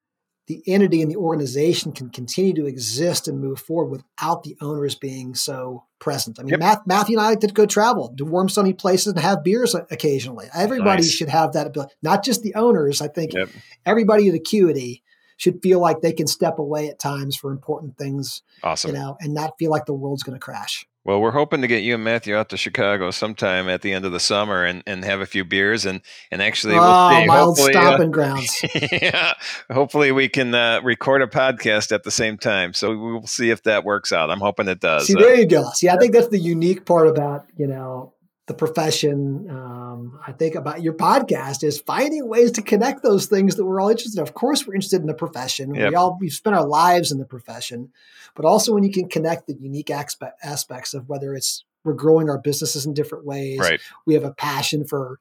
the 0.48 0.62
entity 0.66 1.02
and 1.02 1.10
the 1.10 1.16
organization 1.16 1.92
can 1.92 2.08
continue 2.08 2.54
to 2.54 2.66
exist 2.66 3.28
and 3.28 3.38
move 3.38 3.60
forward 3.60 3.90
without 3.90 4.42
the 4.42 4.56
owners 4.62 4.94
being 4.94 5.34
so 5.34 5.84
present. 5.98 6.40
I 6.40 6.42
mean, 6.42 6.58
yep. 6.58 6.82
Matthew 6.86 7.18
and 7.18 7.24
I 7.24 7.30
like 7.30 7.40
to 7.40 7.48
go 7.48 7.66
travel 7.66 8.14
to 8.16 8.24
warm, 8.24 8.48
sunny 8.48 8.72
places 8.72 9.08
and 9.08 9.18
have 9.20 9.44
beers 9.44 9.74
occasionally. 9.74 10.46
Everybody 10.54 11.02
nice. 11.02 11.12
should 11.12 11.28
have 11.28 11.52
that 11.52 11.66
ability, 11.66 11.92
not 12.02 12.24
just 12.24 12.42
the 12.42 12.54
owners. 12.54 13.02
I 13.02 13.08
think 13.08 13.34
yep. 13.34 13.50
everybody 13.84 14.28
at 14.28 14.34
Acuity 14.34 15.02
should 15.36 15.62
feel 15.62 15.80
like 15.80 16.00
they 16.00 16.14
can 16.14 16.26
step 16.26 16.58
away 16.58 16.88
at 16.88 16.98
times 16.98 17.36
for 17.36 17.52
important 17.52 17.98
things. 17.98 18.42
Awesome. 18.62 18.92
You 18.92 18.96
know, 18.96 19.16
and 19.20 19.34
not 19.34 19.52
feel 19.58 19.70
like 19.70 19.84
the 19.84 19.92
world's 19.92 20.22
going 20.22 20.34
to 20.34 20.40
crash. 20.40 20.87
Well, 21.04 21.20
we're 21.20 21.30
hoping 21.30 21.62
to 21.62 21.66
get 21.66 21.82
you 21.82 21.94
and 21.94 22.04
Matthew 22.04 22.36
out 22.36 22.50
to 22.50 22.56
Chicago 22.56 23.10
sometime 23.10 23.68
at 23.68 23.80
the 23.82 23.92
end 23.92 24.04
of 24.04 24.12
the 24.12 24.20
summer 24.20 24.64
and, 24.64 24.82
and 24.86 25.04
have 25.04 25.20
a 25.20 25.26
few 25.26 25.44
beers 25.44 25.86
and 25.86 26.02
and 26.30 26.42
actually 26.42 26.74
we'll 26.74 26.84
oh, 26.84 27.10
see. 27.10 27.26
my 27.26 27.40
old 27.40 27.58
uh, 27.58 27.62
stomping 27.62 28.08
uh, 28.08 28.10
grounds. 28.10 28.64
yeah, 28.92 29.32
hopefully 29.70 30.12
we 30.12 30.28
can 30.28 30.54
uh, 30.54 30.80
record 30.82 31.22
a 31.22 31.26
podcast 31.26 31.92
at 31.92 32.02
the 32.02 32.10
same 32.10 32.36
time. 32.36 32.74
So 32.74 32.96
we'll 32.98 33.26
see 33.26 33.50
if 33.50 33.62
that 33.62 33.84
works 33.84 34.12
out. 34.12 34.30
I'm 34.30 34.40
hoping 34.40 34.68
it 34.68 34.80
does. 34.80 35.06
See, 35.06 35.14
there 35.14 35.34
you 35.34 35.46
go. 35.46 35.70
See, 35.72 35.88
I 35.88 35.96
think 35.96 36.12
that's 36.12 36.28
the 36.28 36.38
unique 36.38 36.84
part 36.84 37.08
about 37.08 37.46
you 37.56 37.66
know 37.66 38.12
the 38.48 38.54
profession. 38.54 39.46
Um, 39.50 40.18
I 40.26 40.32
think 40.32 40.54
about 40.54 40.82
your 40.82 40.94
podcast 40.94 41.62
is 41.62 41.78
finding 41.80 42.26
ways 42.26 42.50
to 42.52 42.62
connect 42.62 43.02
those 43.02 43.26
things 43.26 43.54
that 43.56 43.64
we're 43.64 43.80
all 43.80 43.90
interested 43.90 44.18
in. 44.18 44.22
Of 44.22 44.34
course, 44.34 44.66
we're 44.66 44.74
interested 44.74 45.02
in 45.02 45.06
the 45.06 45.14
profession. 45.14 45.74
Yep. 45.74 45.90
We 45.90 45.94
all 45.94 46.18
we've 46.18 46.32
spent 46.32 46.56
our 46.56 46.66
lives 46.66 47.12
in 47.12 47.18
the 47.18 47.26
profession, 47.26 47.92
but 48.34 48.46
also 48.46 48.72
when 48.72 48.82
you 48.82 48.90
can 48.90 49.08
connect 49.08 49.46
the 49.46 49.54
unique 49.54 49.90
aspect, 49.90 50.38
aspects 50.42 50.94
of 50.94 51.08
whether 51.08 51.34
it's 51.34 51.64
we're 51.84 51.92
growing 51.92 52.28
our 52.28 52.38
businesses 52.38 52.86
in 52.86 52.94
different 52.94 53.26
ways. 53.26 53.58
Right. 53.60 53.80
We 54.06 54.14
have 54.14 54.24
a 54.24 54.32
passion 54.32 54.84
for, 54.86 55.20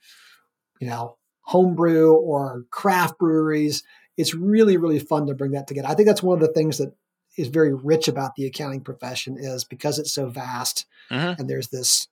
you 0.80 0.88
know, 0.88 1.18
homebrew 1.42 2.14
or 2.14 2.66
craft 2.72 3.20
breweries. 3.20 3.84
It's 4.16 4.34
really 4.34 4.78
really 4.78 5.00
fun 5.00 5.28
to 5.28 5.36
bring 5.36 5.52
that 5.52 5.68
together. 5.68 5.90
I 5.90 5.96
think 5.96 6.08
that's 6.08 6.24
one 6.24 6.42
of 6.42 6.48
the 6.48 6.54
things 6.54 6.78
that 6.78 6.94
is 7.38 7.50
very 7.50 7.74
rich 7.74 8.08
about 8.08 8.36
the 8.36 8.48
accounting 8.48 8.82
profession 8.82 9.38
is 9.38 9.66
because 9.66 10.00
it's 10.00 10.14
so 10.14 10.28
vast 10.28 10.86
mm-hmm. 11.12 11.40
and 11.40 11.50
there's 11.50 11.68
this 11.68 12.08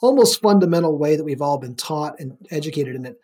almost 0.00 0.40
fundamental 0.40 0.96
way 0.96 1.16
that 1.16 1.24
we've 1.24 1.42
all 1.42 1.58
been 1.58 1.74
taught 1.74 2.18
and 2.18 2.36
educated 2.50 2.94
in 2.94 3.04
it 3.04 3.20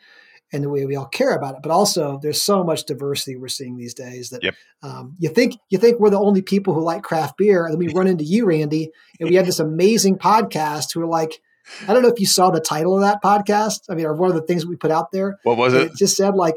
and 0.52 0.62
the 0.62 0.68
way 0.68 0.87
we 0.87 0.94
all 0.96 1.06
care 1.06 1.34
about 1.34 1.56
it. 1.56 1.60
But 1.62 1.72
also 1.72 2.18
there's 2.22 2.40
so 2.40 2.62
much 2.62 2.84
diversity 2.84 3.37
we're 3.37 3.48
seeing 3.48 3.76
these 3.76 3.94
days 3.94 4.30
that 4.30 4.42
yep. 4.42 4.54
um, 4.82 5.16
you 5.18 5.28
think 5.28 5.54
you 5.68 5.78
think 5.78 5.98
we're 5.98 6.10
the 6.10 6.18
only 6.18 6.42
people 6.42 6.74
who 6.74 6.82
like 6.82 7.02
craft 7.02 7.37
beer 7.37 7.64
and 7.64 7.74
then 7.74 7.78
we 7.78 7.92
run 7.92 8.06
into 8.06 8.24
you 8.24 8.46
randy 8.46 8.90
and 9.18 9.28
we 9.28 9.37
have 9.37 9.46
this 9.46 9.58
amazing 9.58 10.16
podcast 10.16 10.94
who 10.94 11.02
are 11.02 11.06
like 11.06 11.40
i 11.88 11.92
don't 11.92 12.02
know 12.02 12.08
if 12.08 12.20
you 12.20 12.26
saw 12.26 12.50
the 12.50 12.60
title 12.60 12.94
of 12.94 13.00
that 13.00 13.22
podcast 13.22 13.80
i 13.88 13.94
mean 13.94 14.04
or 14.04 14.12
one 14.12 14.28
of 14.28 14.37
the 14.37 14.42
things 14.42 14.66
we 14.66 14.76
put 14.76 14.90
out 14.90 15.10
there 15.12 15.38
what 15.44 15.56
was 15.56 15.72
it? 15.72 15.82
it 15.82 15.96
just 15.96 16.14
said 16.16 16.34
like 16.34 16.56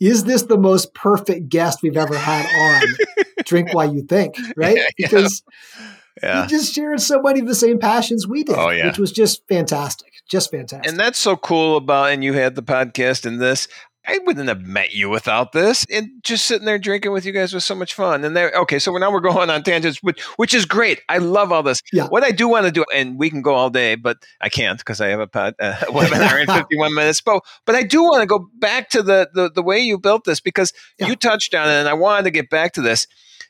is 0.00 0.24
this 0.24 0.42
the 0.42 0.58
most 0.58 0.92
perfect 0.92 1.48
guest 1.48 1.78
we've 1.82 1.96
ever 1.96 2.16
had 2.16 2.44
on? 2.44 3.24
Drink 3.44 3.72
while 3.72 3.94
you 3.94 4.02
think 4.02 4.36
right? 4.56 4.76
Yeah, 4.98 5.06
because 5.08 5.42
yeah 5.78 5.86
yeah. 6.22 6.42
he 6.42 6.48
just 6.48 6.74
shared 6.74 7.00
so 7.00 7.20
many 7.20 7.40
of 7.40 7.46
the 7.46 7.54
same 7.54 7.78
passions 7.78 8.26
we 8.26 8.44
did, 8.44 8.56
oh, 8.56 8.70
yeah. 8.70 8.86
which 8.86 8.98
was 8.98 9.12
just 9.12 9.46
fantastic. 9.48 10.12
Just 10.28 10.50
fantastic. 10.50 10.90
And 10.90 10.98
that's 10.98 11.18
so 11.18 11.36
cool 11.36 11.76
about, 11.76 12.10
and 12.10 12.24
you 12.24 12.32
had 12.32 12.54
the 12.54 12.62
podcast 12.62 13.26
and 13.26 13.40
this. 13.40 13.68
I 14.06 14.18
wouldn't 14.18 14.48
have 14.48 14.60
met 14.60 14.92
you 14.92 15.08
without 15.08 15.52
this. 15.52 15.86
And 15.90 16.10
just 16.22 16.44
sitting 16.44 16.66
there 16.66 16.78
drinking 16.78 17.12
with 17.12 17.24
you 17.24 17.32
guys 17.32 17.54
was 17.54 17.64
so 17.64 17.74
much 17.74 17.94
fun. 17.94 18.22
And 18.22 18.36
there, 18.36 18.52
okay, 18.52 18.78
so 18.78 18.92
now 18.96 19.10
we're 19.10 19.20
going 19.20 19.48
on 19.48 19.62
tangents, 19.62 20.02
which, 20.02 20.20
which 20.36 20.52
is 20.52 20.66
great. 20.66 21.00
I 21.08 21.18
love 21.18 21.52
all 21.52 21.62
this. 21.62 21.80
Yeah. 21.90 22.08
What 22.08 22.22
I 22.22 22.30
do 22.30 22.46
want 22.46 22.66
to 22.66 22.72
do, 22.72 22.84
and 22.94 23.18
we 23.18 23.30
can 23.30 23.40
go 23.40 23.54
all 23.54 23.70
day, 23.70 23.94
but 23.94 24.18
I 24.42 24.50
can't 24.50 24.78
because 24.78 25.00
I 25.00 25.08
have 25.08 25.20
a 25.20 25.26
pod, 25.26 25.54
uh, 25.58 25.72
webinar 25.88 26.38
in 26.40 26.46
51 26.54 26.94
minutes. 26.94 27.22
But, 27.22 27.42
but 27.64 27.76
I 27.76 27.82
do 27.82 28.02
want 28.02 28.20
to 28.20 28.26
go 28.26 28.46
back 28.58 28.90
to 28.90 29.02
the, 29.02 29.30
the, 29.32 29.50
the 29.50 29.62
way 29.62 29.80
you 29.80 29.98
built 29.98 30.24
this 30.24 30.40
because 30.40 30.74
yeah. 30.98 31.06
you 31.06 31.16
touched 31.16 31.54
on 31.54 31.68
it, 31.68 31.72
and 31.72 31.88
I 31.88 31.94
wanted 31.94 32.24
to 32.24 32.30
get 32.30 32.50
back 32.50 32.74
to 32.74 32.82
this. 32.82 33.06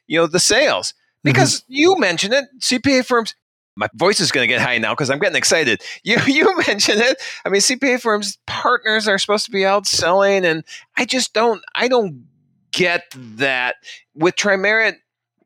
You 0.07 0.21
know, 0.21 0.27
the 0.27 0.39
sales 0.39 0.95
because 1.25 1.63
mm-hmm. 1.63 1.73
you 1.73 1.99
mentioned 1.99 2.35
it, 2.35 2.45
CPA 2.61 3.05
firms. 3.05 3.35
My 3.77 3.89
voice 3.95 4.21
is 4.21 4.31
going 4.31 4.45
to 4.45 4.55
get 4.55 4.61
high 4.61 4.79
now 4.79 4.93
because 4.93 5.11
I'm 5.11 5.19
getting 5.19 5.37
excited. 5.37 5.83
You 6.05 6.19
you 6.27 6.57
mentioned 6.69 7.01
it. 7.01 7.21
I 7.45 7.49
mean, 7.49 7.61
CPA 7.61 8.01
firms 8.01 8.39
partners 8.47 9.09
are 9.09 9.19
supposed 9.19 9.47
to 9.47 9.51
be 9.51 9.65
out 9.65 9.87
selling, 9.87 10.45
and 10.45 10.63
I 10.97 11.05
just 11.05 11.33
don't. 11.33 11.61
I 11.75 11.89
don't 11.89 12.27
get 12.73 13.03
that 13.15 13.77
with 14.15 14.37
Trimerit. 14.37 14.97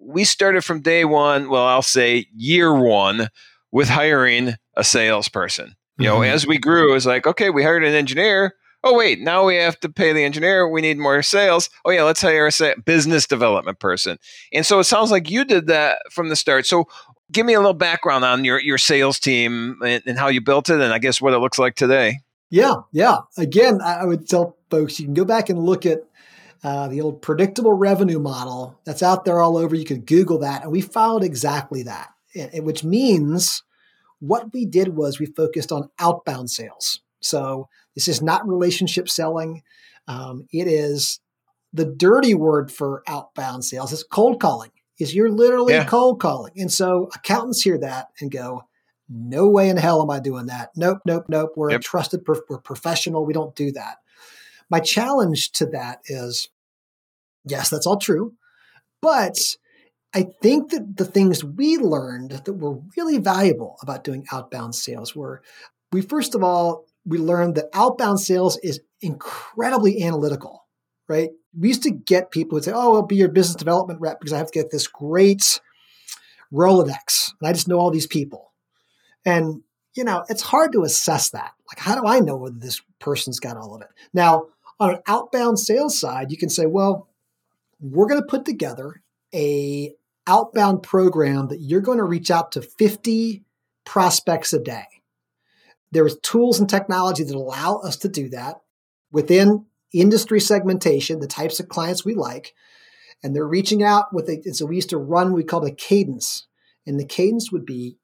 We 0.00 0.24
started 0.24 0.62
from 0.62 0.80
day 0.80 1.04
one. 1.04 1.48
Well, 1.48 1.64
I'll 1.64 1.82
say 1.82 2.26
year 2.36 2.74
one 2.74 3.28
with 3.72 3.88
hiring 3.88 4.54
a 4.74 4.84
salesperson. 4.84 5.74
You 5.98 6.06
know, 6.06 6.16
mm-hmm. 6.16 6.34
as 6.34 6.46
we 6.46 6.58
grew, 6.58 6.90
it 6.90 6.94
was 6.94 7.06
like, 7.06 7.26
okay, 7.26 7.50
we 7.50 7.62
hired 7.62 7.82
an 7.82 7.94
engineer 7.94 8.54
oh 8.84 8.96
wait 8.96 9.20
now 9.20 9.44
we 9.44 9.56
have 9.56 9.78
to 9.80 9.88
pay 9.88 10.12
the 10.12 10.24
engineer 10.24 10.68
we 10.68 10.80
need 10.80 10.98
more 10.98 11.22
sales. 11.22 11.70
Oh 11.84 11.90
yeah 11.90 12.02
let's 12.02 12.20
hire 12.20 12.46
a 12.46 12.52
sa- 12.52 12.74
business 12.84 13.26
development 13.26 13.78
person. 13.78 14.18
And 14.52 14.64
so 14.64 14.78
it 14.78 14.84
sounds 14.84 15.10
like 15.10 15.30
you 15.30 15.44
did 15.44 15.66
that 15.66 16.00
from 16.10 16.28
the 16.28 16.36
start. 16.36 16.66
So 16.66 16.86
give 17.30 17.46
me 17.46 17.54
a 17.54 17.58
little 17.58 17.74
background 17.74 18.24
on 18.24 18.44
your, 18.44 18.60
your 18.60 18.78
sales 18.78 19.18
team 19.18 19.80
and, 19.84 20.02
and 20.06 20.18
how 20.18 20.28
you 20.28 20.40
built 20.40 20.70
it 20.70 20.80
and 20.80 20.92
i 20.92 20.98
guess 20.98 21.20
what 21.20 21.34
it 21.34 21.38
looks 21.38 21.58
like 21.58 21.74
today. 21.74 22.18
Yeah 22.50 22.74
yeah. 22.92 23.18
Again 23.36 23.80
i 23.82 24.04
would 24.04 24.28
tell 24.28 24.56
folks 24.70 24.98
you 24.98 25.06
can 25.06 25.14
go 25.14 25.24
back 25.24 25.48
and 25.48 25.58
look 25.58 25.86
at 25.86 26.02
uh, 26.64 26.88
the 26.88 27.00
old 27.00 27.22
predictable 27.22 27.72
revenue 27.72 28.18
model 28.18 28.78
that's 28.84 29.02
out 29.02 29.24
there 29.24 29.40
all 29.40 29.56
over. 29.56 29.76
You 29.76 29.84
could 29.84 30.06
google 30.06 30.38
that 30.40 30.62
and 30.62 30.72
we 30.72 30.80
followed 30.80 31.22
exactly 31.22 31.84
that. 31.84 32.08
Which 32.54 32.84
means 32.84 33.62
what 34.20 34.52
we 34.52 34.66
did 34.66 34.96
was 34.96 35.18
we 35.18 35.26
focused 35.26 35.72
on 35.72 35.90
outbound 35.98 36.50
sales 36.50 37.00
so 37.20 37.68
this 37.94 38.08
is 38.08 38.22
not 38.22 38.46
relationship 38.48 39.08
selling. 39.08 39.62
Um, 40.06 40.46
it 40.52 40.66
is 40.66 41.20
the 41.72 41.84
dirty 41.84 42.34
word 42.34 42.72
for 42.72 43.02
outbound 43.06 43.64
sales 43.64 43.92
is 43.92 44.04
cold 44.04 44.40
calling. 44.40 44.70
Is 44.98 45.14
you're 45.14 45.30
literally 45.30 45.74
yeah. 45.74 45.84
cold 45.84 46.20
calling, 46.20 46.54
and 46.56 46.72
so 46.72 47.08
accountants 47.14 47.62
hear 47.62 47.78
that 47.78 48.08
and 48.20 48.32
go, 48.32 48.62
"No 49.08 49.48
way 49.48 49.68
in 49.68 49.76
hell 49.76 50.02
am 50.02 50.10
I 50.10 50.18
doing 50.18 50.46
that." 50.46 50.70
Nope, 50.74 50.98
nope, 51.06 51.26
nope. 51.28 51.52
We're 51.54 51.70
yep. 51.70 51.80
a 51.80 51.82
trusted, 51.84 52.22
we're 52.26 52.58
professional. 52.58 53.24
We 53.24 53.32
don't 53.32 53.54
do 53.54 53.70
that. 53.72 53.98
My 54.70 54.80
challenge 54.80 55.52
to 55.52 55.66
that 55.66 56.00
is, 56.06 56.48
yes, 57.44 57.70
that's 57.70 57.86
all 57.86 57.96
true, 57.96 58.34
but 59.00 59.38
I 60.14 60.26
think 60.42 60.70
that 60.70 60.96
the 60.96 61.04
things 61.04 61.44
we 61.44 61.76
learned 61.76 62.32
that 62.32 62.52
were 62.52 62.80
really 62.96 63.18
valuable 63.18 63.76
about 63.82 64.04
doing 64.04 64.26
outbound 64.32 64.74
sales 64.74 65.14
were 65.14 65.42
we 65.92 66.00
first 66.00 66.34
of 66.34 66.42
all 66.42 66.86
we 67.08 67.18
learned 67.18 67.54
that 67.54 67.70
outbound 67.72 68.20
sales 68.20 68.58
is 68.58 68.80
incredibly 69.00 70.02
analytical, 70.02 70.66
right? 71.08 71.30
We 71.58 71.68
used 71.68 71.82
to 71.84 71.90
get 71.90 72.30
people 72.30 72.56
who'd 72.56 72.64
say, 72.64 72.72
Oh, 72.74 72.96
I'll 72.96 73.06
be 73.06 73.16
your 73.16 73.30
business 73.30 73.56
development 73.56 74.00
rep 74.00 74.20
because 74.20 74.32
I 74.32 74.38
have 74.38 74.50
to 74.50 74.58
get 74.58 74.70
this 74.70 74.86
great 74.86 75.60
Rolodex 76.52 77.32
and 77.40 77.48
I 77.48 77.52
just 77.52 77.68
know 77.68 77.78
all 77.78 77.90
these 77.90 78.06
people. 78.06 78.52
And, 79.24 79.62
you 79.94 80.04
know, 80.04 80.24
it's 80.28 80.42
hard 80.42 80.72
to 80.72 80.82
assess 80.82 81.30
that. 81.30 81.52
Like, 81.68 81.78
how 81.78 81.94
do 82.00 82.06
I 82.06 82.20
know 82.20 82.36
whether 82.36 82.58
this 82.58 82.80
person's 83.00 83.40
got 83.40 83.56
all 83.56 83.74
of 83.74 83.82
it? 83.82 83.88
Now, 84.12 84.46
on 84.80 84.90
an 84.90 85.00
outbound 85.06 85.58
sales 85.58 85.98
side, 85.98 86.30
you 86.30 86.36
can 86.36 86.48
say, 86.48 86.66
well, 86.66 87.08
we're 87.80 88.06
going 88.06 88.20
to 88.20 88.26
put 88.26 88.44
together 88.44 89.02
a 89.34 89.94
outbound 90.26 90.82
program 90.82 91.48
that 91.48 91.60
you're 91.60 91.80
going 91.80 91.98
to 91.98 92.04
reach 92.04 92.30
out 92.30 92.52
to 92.52 92.62
50 92.62 93.44
prospects 93.84 94.52
a 94.52 94.58
day. 94.58 94.84
There's 95.90 96.18
tools 96.20 96.60
and 96.60 96.68
technology 96.68 97.24
that 97.24 97.34
allow 97.34 97.76
us 97.76 97.96
to 97.98 98.08
do 98.08 98.28
that 98.30 98.56
within 99.10 99.66
industry 99.92 100.40
segmentation, 100.40 101.20
the 101.20 101.26
types 101.26 101.60
of 101.60 101.68
clients 101.68 102.04
we 102.04 102.14
like. 102.14 102.54
And 103.22 103.34
they're 103.34 103.46
reaching 103.46 103.82
out 103.82 104.12
with 104.12 104.28
a, 104.28 104.40
and 104.44 104.54
so 104.54 104.66
we 104.66 104.76
used 104.76 104.90
to 104.90 104.98
run 104.98 105.28
what 105.28 105.36
we 105.36 105.44
called 105.44 105.66
a 105.66 105.74
cadence. 105.74 106.46
And 106.86 107.00
the 107.00 107.06
cadence 107.06 107.50
would 107.50 107.66
be 107.66 107.96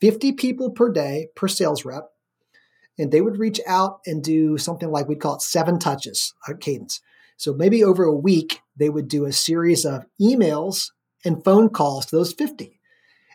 50 0.00 0.32
people 0.32 0.70
per 0.70 0.90
day 0.90 1.28
per 1.36 1.48
sales 1.48 1.84
rep. 1.84 2.08
And 2.98 3.10
they 3.10 3.20
would 3.20 3.38
reach 3.38 3.60
out 3.66 4.00
and 4.04 4.22
do 4.22 4.58
something 4.58 4.90
like 4.90 5.08
we'd 5.08 5.20
call 5.20 5.36
it 5.36 5.42
seven 5.42 5.78
touches, 5.78 6.34
a 6.48 6.54
cadence. 6.54 7.00
So 7.36 7.52
maybe 7.54 7.82
over 7.82 8.04
a 8.04 8.14
week, 8.14 8.60
they 8.76 8.90
would 8.90 9.08
do 9.08 9.24
a 9.24 9.32
series 9.32 9.84
of 9.84 10.06
emails 10.20 10.90
and 11.24 11.42
phone 11.42 11.68
calls 11.68 12.06
to 12.06 12.16
those 12.16 12.32
50. 12.32 12.78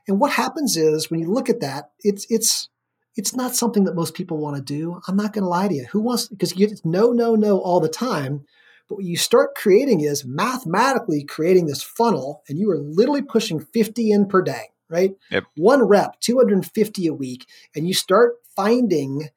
And 0.07 0.19
what 0.19 0.31
happens 0.33 0.77
is 0.77 1.09
when 1.09 1.19
you 1.19 1.31
look 1.31 1.49
at 1.49 1.59
that, 1.61 1.91
it's 1.99 2.25
it's 2.29 2.69
it's 3.17 3.35
not 3.35 3.55
something 3.55 3.83
that 3.85 3.95
most 3.95 4.13
people 4.13 4.37
want 4.37 4.55
to 4.55 4.61
do. 4.61 5.01
I'm 5.07 5.17
not 5.17 5.33
going 5.33 5.43
to 5.43 5.49
lie 5.49 5.67
to 5.67 5.73
you. 5.73 5.87
Who 5.91 6.01
wants, 6.01 6.27
because 6.27 6.55
you 6.55 6.67
get 6.67 6.85
no, 6.85 7.11
no, 7.11 7.35
no 7.35 7.59
all 7.59 7.79
the 7.79 7.89
time. 7.89 8.45
But 8.87 8.95
what 8.95 9.05
you 9.05 9.17
start 9.17 9.55
creating 9.55 10.01
is 10.01 10.23
mathematically 10.23 11.23
creating 11.23 11.65
this 11.65 11.83
funnel, 11.83 12.43
and 12.47 12.57
you 12.57 12.69
are 12.69 12.77
literally 12.77 13.23
pushing 13.23 13.59
50 13.59 14.11
in 14.11 14.27
per 14.27 14.41
day, 14.41 14.67
right? 14.87 15.11
Yep. 15.31 15.43
One 15.57 15.83
rep, 15.83 16.21
250 16.21 17.07
a 17.07 17.13
week, 17.13 17.45
and 17.75 17.87
you 17.87 17.93
start 17.93 18.35
finding 18.55 19.29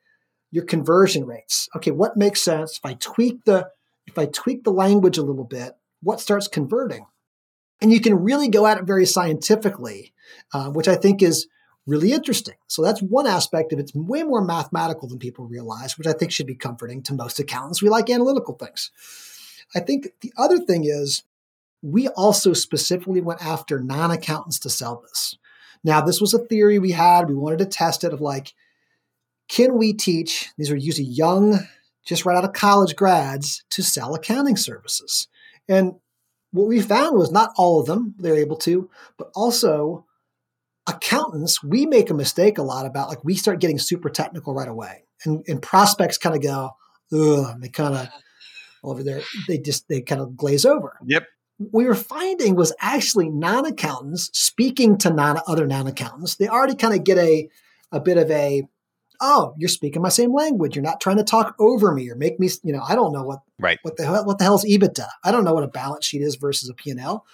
your 0.53 0.65
conversion 0.65 1.27
rates. 1.27 1.69
Okay, 1.75 1.91
what 1.91 2.17
makes 2.17 2.43
sense 2.43 2.77
if 2.77 2.85
I 2.85 2.95
tweak 2.95 3.45
the 3.45 3.71
if 4.07 4.19
I 4.19 4.27
tweak 4.27 4.65
the 4.65 4.73
language 4.73 5.19
a 5.19 5.23
little 5.23 5.45
bit? 5.45 5.73
What 6.03 6.21
starts 6.21 6.49
converting? 6.49 7.07
And 7.81 7.93
you 7.93 8.01
can 8.01 8.15
really 8.15 8.49
go 8.49 8.67
at 8.67 8.79
it 8.79 8.85
very 8.85 9.07
scientifically, 9.07 10.13
uh, 10.53 10.71
which 10.71 10.89
I 10.89 10.97
think 10.97 11.23
is 11.23 11.47
really 11.87 12.13
interesting. 12.13 12.55
So 12.67 12.83
that's 12.83 13.01
one 13.01 13.27
aspect 13.27 13.73
of 13.73 13.79
it. 13.79 13.83
It's 13.83 13.95
way 13.95 14.23
more 14.23 14.45
mathematical 14.45 15.09
than 15.09 15.19
people 15.19 15.47
realize, 15.47 15.97
which 15.97 16.07
I 16.07 16.13
think 16.13 16.33
should 16.33 16.47
be 16.47 16.55
comforting 16.55 17.03
to 17.05 17.15
most 17.15 17.39
accountants. 17.39 17.83
We 17.83 17.89
like 17.89 18.11
analytical 18.11 18.55
things. 18.55 18.91
I 19.75 19.81
think 19.81 20.09
the 20.21 20.33
other 20.37 20.59
thing 20.59 20.85
is 20.85 21.23
we 21.83 22.09
also 22.09 22.53
specifically 22.53 23.21
went 23.21 23.45
after 23.45 23.81
non 23.81 24.11
accountants 24.11 24.59
to 24.61 24.71
sell 24.71 25.03
this. 25.03 25.37
Now, 25.83 26.03
this 26.03 26.21
was 26.21 26.35
a 26.35 26.39
theory 26.39 26.79
we 26.79 26.93
had. 26.93 27.29
We 27.29 27.35
wanted 27.35 27.61
to 27.61 27.67
test 27.67 28.05
it 28.05 28.13
of 28.13 28.21
like, 28.21 28.55
can 29.49 29.79
we 29.79 29.93
teach, 29.93 30.51
these 30.59 30.71
are 30.71 30.77
usually 30.77 31.09
young, 31.09 31.61
just 32.05 32.25
right 32.25 32.37
out 32.37 32.45
of 32.45 32.53
college 32.53 32.95
grads, 32.95 33.65
to 33.71 33.83
sell 33.83 34.15
accounting 34.15 34.57
services? 34.57 35.27
And 35.69 35.95
what 36.53 36.69
we 36.69 36.81
found 36.81 37.17
was 37.17 37.33
not 37.33 37.53
all 37.57 37.81
of 37.81 37.87
them, 37.87 38.15
they're 38.19 38.37
able 38.37 38.57
to, 38.59 38.91
but 39.17 39.31
also 39.35 40.05
accountants, 40.95 41.63
we 41.63 41.87
make 41.87 42.11
a 42.11 42.15
mistake 42.15 42.59
a 42.59 42.63
lot 42.63 42.87
about 42.87 43.09
like 43.09 43.25
we 43.25 43.35
start 43.35 43.61
getting 43.61 43.79
super 43.79 44.11
technical 44.11 44.55
right 44.55 44.69
away, 44.69 45.05
and, 45.25 45.45
and 45.49 45.63
prospects 45.63 46.19
kind 46.19 46.37
of 46.37 46.43
go, 46.43 46.71
ugh, 47.13 47.61
they 47.61 47.69
kind 47.69 47.95
of 47.95 48.09
over 48.83 49.03
there, 49.03 49.23
they 49.49 49.59
just 49.59 49.89
they 49.89 50.01
kind 50.01 50.21
of 50.21 50.37
glaze 50.37 50.65
over. 50.65 50.99
Yep. 51.07 51.27
What 51.59 51.71
we 51.73 51.85
were 51.85 51.95
finding 51.95 52.55
was 52.55 52.73
actually 52.81 53.29
non-accountants 53.29 54.31
speaking 54.33 54.97
to 54.99 55.11
non 55.11 55.41
other 55.47 55.67
non-accountants. 55.67 56.37
They 56.37 56.49
already 56.49 56.75
kind 56.75 56.95
of 56.95 57.05
get 57.05 57.19
a 57.19 57.49
a 57.93 58.01
bit 58.01 58.17
of 58.17 58.31
a 58.31 58.65
oh, 59.21 59.55
you're 59.59 59.69
speaking 59.69 60.03
my 60.03 60.09
same 60.09 60.33
language. 60.33 60.75
You're 60.75 60.83
not 60.83 61.01
trying 61.01 61.19
to 61.19 61.25
talk 61.25 61.55
over 61.59 61.93
me 61.93 62.11
or 62.11 62.17
make 62.17 62.41
me, 62.41 62.49
you 62.63 62.73
know, 62.73 62.83
I 62.87 62.95
don't 62.95 63.13
know 63.13 63.23
what 63.23 63.41
right. 63.59 63.79
what 63.83 63.97
the 63.97 64.05
hell 64.05 64.25
what 64.25 64.39
the 64.39 64.45
hell's 64.45 64.65
EBITDA. 64.65 65.07
I 65.23 65.31
don't 65.31 65.45
know 65.45 65.55
what 65.55 65.65
a 65.65 65.69
balance 65.69 66.07
sheet 66.07 66.23
is 66.23 66.37
versus 66.37 66.69
a 66.69 66.75
P&L. 66.75 67.25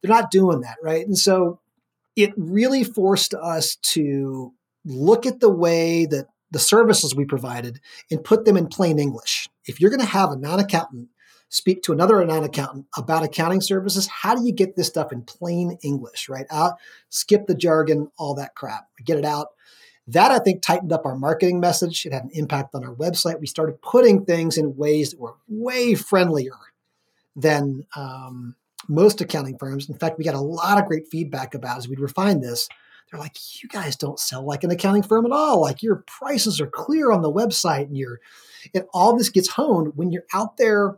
They're 0.00 0.08
not 0.08 0.30
doing 0.30 0.60
that, 0.60 0.76
right? 0.82 1.04
And 1.04 1.18
so 1.18 1.60
it 2.16 2.32
really 2.36 2.84
forced 2.84 3.34
us 3.34 3.76
to 3.76 4.52
look 4.84 5.26
at 5.26 5.40
the 5.40 5.50
way 5.50 6.06
that 6.06 6.26
the 6.50 6.58
services 6.58 7.14
we 7.14 7.24
provided 7.24 7.80
and 8.10 8.24
put 8.24 8.44
them 8.44 8.56
in 8.56 8.66
plain 8.66 8.98
English. 8.98 9.48
If 9.64 9.80
you're 9.80 9.90
going 9.90 10.00
to 10.00 10.06
have 10.06 10.30
a 10.30 10.36
non-accountant 10.36 11.08
speak 11.52 11.82
to 11.82 11.92
another 11.92 12.24
non-accountant 12.24 12.86
about 12.96 13.22
accounting 13.22 13.60
services, 13.60 14.06
how 14.06 14.34
do 14.34 14.42
you 14.42 14.52
get 14.52 14.74
this 14.74 14.86
stuff 14.86 15.12
in 15.12 15.22
plain 15.22 15.76
English, 15.82 16.28
right? 16.30 16.46
Out, 16.50 16.78
skip 17.10 17.46
the 17.46 17.54
jargon, 17.54 18.10
all 18.18 18.34
that 18.34 18.54
crap. 18.54 18.86
Get 19.04 19.18
it 19.18 19.24
out. 19.26 19.48
That 20.06 20.30
I 20.30 20.38
think 20.38 20.62
tightened 20.62 20.92
up 20.92 21.04
our 21.04 21.14
marketing 21.14 21.60
message. 21.60 22.06
It 22.06 22.12
had 22.14 22.24
an 22.24 22.30
impact 22.32 22.74
on 22.74 22.84
our 22.84 22.94
website. 22.94 23.38
We 23.38 23.46
started 23.46 23.82
putting 23.82 24.24
things 24.24 24.56
in 24.56 24.76
ways 24.76 25.10
that 25.10 25.20
were 25.20 25.34
way 25.46 25.94
friendlier 25.94 26.56
than 27.36 27.86
um, 27.94 28.56
most 28.88 29.20
accounting 29.20 29.58
firms. 29.58 29.88
In 29.88 29.96
fact, 29.96 30.18
we 30.18 30.24
got 30.24 30.34
a 30.34 30.40
lot 30.40 30.78
of 30.78 30.86
great 30.86 31.08
feedback 31.10 31.54
about 31.54 31.78
as 31.78 31.88
we 31.88 31.96
refined 31.96 32.42
this. 32.42 32.68
They're 33.10 33.20
like, 33.20 33.36
you 33.62 33.68
guys 33.68 33.96
don't 33.96 34.18
sell 34.18 34.44
like 34.44 34.64
an 34.64 34.70
accounting 34.70 35.02
firm 35.02 35.26
at 35.26 35.32
all. 35.32 35.60
Like 35.60 35.82
your 35.82 36.04
prices 36.06 36.60
are 36.60 36.66
clear 36.66 37.10
on 37.12 37.22
the 37.22 37.32
website, 37.32 37.84
and 37.84 37.96
you're, 37.96 38.20
and 38.74 38.84
all 38.94 39.16
this 39.16 39.28
gets 39.28 39.48
honed 39.48 39.92
when 39.96 40.10
you're 40.10 40.24
out 40.32 40.56
there 40.56 40.96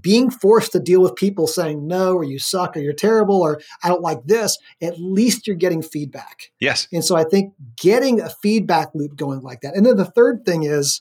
being 0.00 0.30
forced 0.30 0.72
to 0.72 0.80
deal 0.80 1.00
with 1.00 1.16
people 1.16 1.46
saying 1.46 1.86
no 1.86 2.14
or 2.14 2.24
you 2.24 2.38
suck 2.38 2.76
or 2.76 2.80
you're 2.80 2.92
terrible 2.92 3.40
or 3.40 3.60
i 3.82 3.88
don't 3.88 4.02
like 4.02 4.22
this 4.24 4.58
at 4.82 4.98
least 4.98 5.46
you're 5.46 5.56
getting 5.56 5.82
feedback 5.82 6.50
yes 6.60 6.88
and 6.92 7.04
so 7.04 7.16
i 7.16 7.24
think 7.24 7.54
getting 7.76 8.20
a 8.20 8.28
feedback 8.28 8.88
loop 8.94 9.16
going 9.16 9.40
like 9.40 9.60
that 9.60 9.74
and 9.74 9.86
then 9.86 9.96
the 9.96 10.04
third 10.04 10.44
thing 10.44 10.64
is 10.64 11.00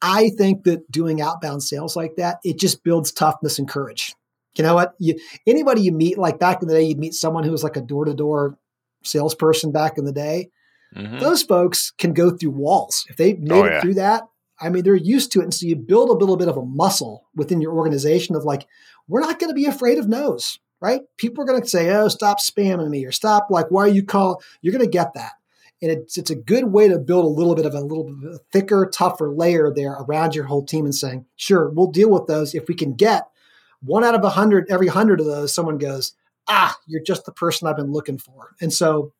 i 0.00 0.30
think 0.38 0.64
that 0.64 0.90
doing 0.90 1.20
outbound 1.20 1.62
sales 1.62 1.96
like 1.96 2.14
that 2.16 2.38
it 2.44 2.58
just 2.58 2.84
builds 2.84 3.10
toughness 3.10 3.58
and 3.58 3.68
courage 3.68 4.14
you 4.56 4.64
know 4.64 4.74
what 4.74 4.94
you, 4.98 5.18
anybody 5.46 5.82
you 5.82 5.92
meet 5.92 6.18
like 6.18 6.38
back 6.38 6.62
in 6.62 6.68
the 6.68 6.74
day 6.74 6.82
you'd 6.82 6.98
meet 6.98 7.14
someone 7.14 7.44
who 7.44 7.50
was 7.50 7.62
like 7.62 7.76
a 7.76 7.80
door-to-door 7.80 8.58
salesperson 9.02 9.72
back 9.72 9.98
in 9.98 10.04
the 10.04 10.12
day 10.12 10.50
mm-hmm. 10.94 11.18
those 11.18 11.42
folks 11.42 11.92
can 11.98 12.12
go 12.12 12.30
through 12.30 12.50
walls 12.50 13.04
if 13.08 13.16
they 13.16 13.34
made 13.34 13.52
oh, 13.52 13.64
it 13.64 13.80
through 13.80 13.94
that 13.94 14.22
I 14.62 14.68
mean, 14.68 14.84
they're 14.84 14.94
used 14.94 15.32
to 15.32 15.40
it. 15.40 15.44
And 15.44 15.54
so 15.54 15.66
you 15.66 15.74
build 15.74 16.08
a 16.08 16.12
little 16.12 16.36
bit 16.36 16.48
of 16.48 16.56
a 16.56 16.64
muscle 16.64 17.28
within 17.34 17.60
your 17.60 17.72
organization 17.72 18.36
of 18.36 18.44
like, 18.44 18.66
we're 19.08 19.20
not 19.20 19.40
going 19.40 19.50
to 19.50 19.54
be 19.54 19.66
afraid 19.66 19.98
of 19.98 20.08
no's, 20.08 20.60
right? 20.80 21.00
People 21.16 21.42
are 21.42 21.46
going 21.46 21.60
to 21.60 21.68
say, 21.68 21.90
oh, 21.90 22.08
stop 22.08 22.38
spamming 22.38 22.88
me 22.88 23.04
or 23.04 23.10
stop, 23.10 23.48
like, 23.50 23.70
why 23.70 23.82
are 23.82 23.88
you 23.88 24.04
call? 24.04 24.40
You're 24.60 24.72
going 24.72 24.84
to 24.84 24.90
get 24.90 25.14
that. 25.14 25.32
And 25.82 25.90
it's, 25.90 26.16
it's 26.16 26.30
a 26.30 26.36
good 26.36 26.66
way 26.66 26.86
to 26.86 27.00
build 27.00 27.24
a 27.24 27.28
little 27.28 27.56
bit 27.56 27.66
of 27.66 27.74
a 27.74 27.80
little 27.80 28.04
bit 28.04 28.14
of 28.28 28.34
a 28.36 28.38
thicker, 28.52 28.88
tougher 28.92 29.30
layer 29.30 29.72
there 29.74 29.94
around 29.94 30.36
your 30.36 30.44
whole 30.44 30.64
team 30.64 30.84
and 30.84 30.94
saying, 30.94 31.26
sure, 31.34 31.68
we'll 31.70 31.90
deal 31.90 32.10
with 32.10 32.28
those. 32.28 32.54
If 32.54 32.68
we 32.68 32.76
can 32.76 32.94
get 32.94 33.28
one 33.82 34.04
out 34.04 34.14
of 34.14 34.24
a 34.24 34.30
hundred, 34.30 34.66
every 34.70 34.88
hundred 34.88 35.20
of 35.20 35.26
those, 35.26 35.54
someone 35.54 35.78
goes, 35.78 36.14
ah, 36.48 36.76
you're 36.86 37.02
just 37.02 37.24
the 37.24 37.32
person 37.32 37.68
I've 37.68 37.76
been 37.76 37.92
looking 37.92 38.18
for. 38.18 38.54
And 38.60 38.72
so 38.72 39.12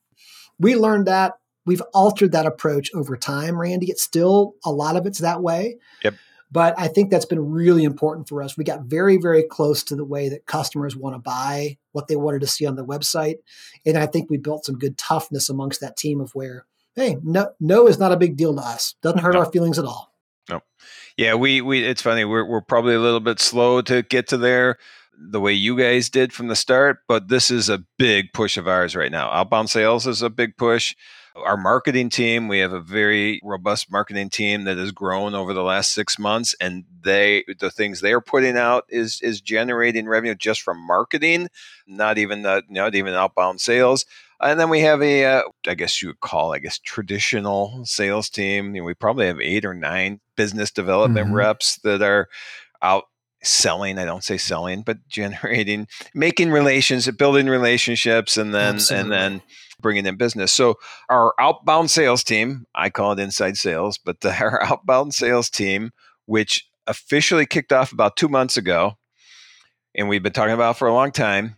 we 0.59 0.77
learned 0.77 1.07
that 1.07 1.35
We've 1.64 1.83
altered 1.94 2.33
that 2.33 2.46
approach 2.46 2.90
over 2.94 3.16
time, 3.16 3.59
Randy. 3.59 3.90
It's 3.90 4.03
still 4.03 4.55
a 4.64 4.72
lot 4.72 4.96
of 4.96 5.07
it's 5.07 5.20
that 5.20 5.42
way. 5.42 5.79
Yep. 6.03 6.14
But 6.51 6.75
I 6.77 6.88
think 6.88 7.11
that's 7.11 7.25
been 7.25 7.51
really 7.51 7.85
important 7.85 8.29
for 8.29 8.42
us. 8.42 8.59
We 8.59 8.64
got 8.64 8.83
very, 8.83 9.16
very 9.16 9.42
close 9.42 9.83
to 9.85 9.96
the 9.96 10.05
way 10.05 10.29
that 10.29 10.46
customers 10.46 10.94
want 10.94 11.14
to 11.14 11.18
buy, 11.18 11.79
what 11.92 12.09
they 12.09 12.16
wanted 12.16 12.40
to 12.42 12.46
see 12.46 12.66
on 12.66 12.75
the 12.77 12.85
website. 12.85 13.37
And 13.87 13.96
I 13.96 14.07
think 14.07 14.29
we 14.29 14.37
built 14.37 14.66
some 14.66 14.79
good 14.79 14.98
toughness 14.98 15.48
amongst 15.48 15.81
that 15.81 15.96
team 15.96 16.20
of 16.20 16.35
where, 16.35 16.66
hey, 16.94 17.16
no, 17.22 17.53
no 17.59 17.87
is 17.87 17.98
not 17.98 18.12
a 18.12 18.18
big 18.18 18.37
deal 18.37 18.55
to 18.55 18.61
us. 18.61 18.96
Doesn't 19.01 19.20
hurt 19.20 19.35
no. 19.35 19.40
our 19.40 19.51
feelings 19.51 19.79
at 19.79 19.87
all. 19.87 20.12
No. 20.51 20.61
Yeah, 21.16 21.35
we 21.35 21.61
we 21.61 21.85
it's 21.85 22.03
funny, 22.03 22.25
we're 22.25 22.44
we're 22.44 22.61
probably 22.61 22.94
a 22.94 23.01
little 23.01 23.20
bit 23.20 23.40
slow 23.40 23.83
to 23.83 24.03
get 24.03 24.29
to 24.29 24.37
there 24.37 24.79
the 25.18 25.40
way 25.40 25.53
you 25.53 25.77
guys 25.77 26.09
did 26.09 26.33
from 26.33 26.48
the 26.48 26.57
start, 26.57 27.01
but 27.07 27.29
this 27.29 27.51
is 27.51 27.68
a 27.68 27.85
big 27.98 28.33
push 28.33 28.57
of 28.57 28.66
ours 28.66 28.96
right 28.96 29.12
now. 29.12 29.31
Outbound 29.31 29.70
sales 29.70 30.07
is 30.07 30.22
a 30.22 30.31
big 30.31 30.57
push. 30.57 30.96
Our 31.37 31.57
marketing 31.57 32.11
team, 32.11 32.48
we 32.48 32.59
have 32.59 32.72
a 32.72 32.81
very 32.81 33.40
robust 33.42 33.90
marketing 33.90 34.31
team 34.31 34.64
that 34.64 34.77
has 34.77 34.90
grown 34.90 35.35
over 35.35 35.55
the 35.55 35.62
last 35.62 35.92
six 35.94 36.18
months, 36.18 36.55
and 36.61 36.85
they 37.05 37.44
the 37.59 37.70
things 37.70 38.01
they're 38.01 38.20
putting 38.20 38.57
out 38.57 38.85
is 38.88 39.20
is 39.22 39.40
generating 39.40 40.09
revenue 40.09 40.35
just 40.35 40.62
from 40.62 40.79
marketing, 40.87 41.48
not 41.87 42.18
even 42.18 42.42
the, 42.42 42.62
not 42.68 42.94
even 42.94 43.14
outbound 43.14 43.61
sales. 43.61 44.05
And 44.42 44.59
then 44.59 44.70
we 44.70 44.81
have 44.81 45.02
a, 45.02 45.24
uh, 45.24 45.42
I 45.66 45.74
guess 45.74 46.02
you 46.02 46.09
would 46.09 46.20
call, 46.20 46.52
I 46.52 46.59
guess, 46.59 46.78
traditional 46.78 47.85
sales 47.85 48.28
team. 48.28 48.74
You 48.74 48.83
know, 48.83 48.87
we 48.87 48.94
probably 48.94 49.26
have 49.26 49.40
eight 49.40 49.64
or 49.64 49.74
nine 49.74 50.20
business 50.37 50.70
development 50.70 51.26
mm-hmm. 51.26 51.37
reps 51.37 51.78
that 51.85 52.02
are 52.02 52.28
out 52.81 53.05
selling 53.44 53.98
i 53.98 54.05
don't 54.05 54.22
say 54.22 54.37
selling 54.37 54.83
but 54.83 54.98
generating 55.09 55.88
making 56.14 56.52
relations 56.52 57.11
building 57.11 57.48
relationships 57.48 58.37
and 58.37 58.55
then 58.55 58.76
Absolutely. 58.76 59.02
and 59.02 59.12
then 59.12 59.42
bringing 59.83 60.07
in 60.07 60.16
business. 60.16 60.52
So 60.52 60.78
our 61.11 61.35
outbound 61.38 61.90
sales 61.90 62.24
team, 62.24 62.64
I 62.74 62.88
call 62.88 63.12
it 63.12 63.18
inside 63.18 63.59
sales, 63.59 63.98
but 63.98 64.20
the, 64.20 64.35
our 64.40 64.62
outbound 64.62 65.12
sales 65.12 65.50
team, 65.50 65.90
which 66.24 66.66
officially 66.87 67.44
kicked 67.44 67.72
off 67.72 67.92
about 67.92 68.16
two 68.16 68.28
months 68.28 68.57
ago, 68.57 68.94
and 69.94 70.09
we've 70.09 70.22
been 70.22 70.33
talking 70.33 70.55
about 70.55 70.78
for 70.78 70.88
a 70.88 70.94
long 70.94 71.12
time. 71.12 71.57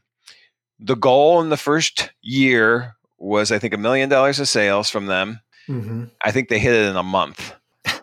The 0.79 0.97
goal 0.97 1.41
in 1.41 1.49
the 1.49 1.57
first 1.57 2.11
year 2.23 2.97
was, 3.19 3.53
I 3.53 3.59
think, 3.59 3.75
a 3.75 3.79
million 3.79 4.09
dollars 4.09 4.41
of 4.41 4.49
sales 4.49 4.91
from 4.91 5.07
them. 5.07 5.41
Mm-hmm. 5.69 6.05
I 6.23 6.31
think 6.31 6.49
they 6.49 6.59
hit 6.59 6.75
it 6.75 6.91
in 6.91 6.97
a 6.97 7.03
month. 7.03 7.55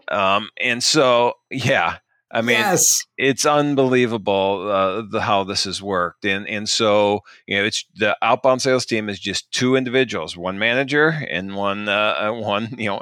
Um, 0.08 0.50
and 0.60 0.84
so, 0.84 1.36
yeah, 1.50 1.98
I 2.34 2.42
mean, 2.42 2.58
yes. 2.58 3.06
it's 3.18 3.46
unbelievable 3.46 4.70
uh, 4.70 5.04
the 5.10 5.22
how 5.22 5.44
this 5.44 5.66
has 5.66 5.82
worked, 5.82 6.26
and 6.26 6.48
and 6.48 6.68
so 6.68 7.22
you 7.46 7.58
know, 7.58 7.66
it's 7.66 7.86
the 7.96 8.18
outbound 8.22 8.62
sales 8.62 8.86
team 8.86 9.10
is 9.10 9.20
just 9.20 9.52
two 9.52 9.76
individuals, 9.76 10.38
one 10.38 10.58
manager 10.58 11.10
and 11.30 11.56
one 11.56 11.90
uh, 11.90 12.16
uh 12.20 12.32
one 12.32 12.74
you 12.78 12.88
know, 12.88 13.02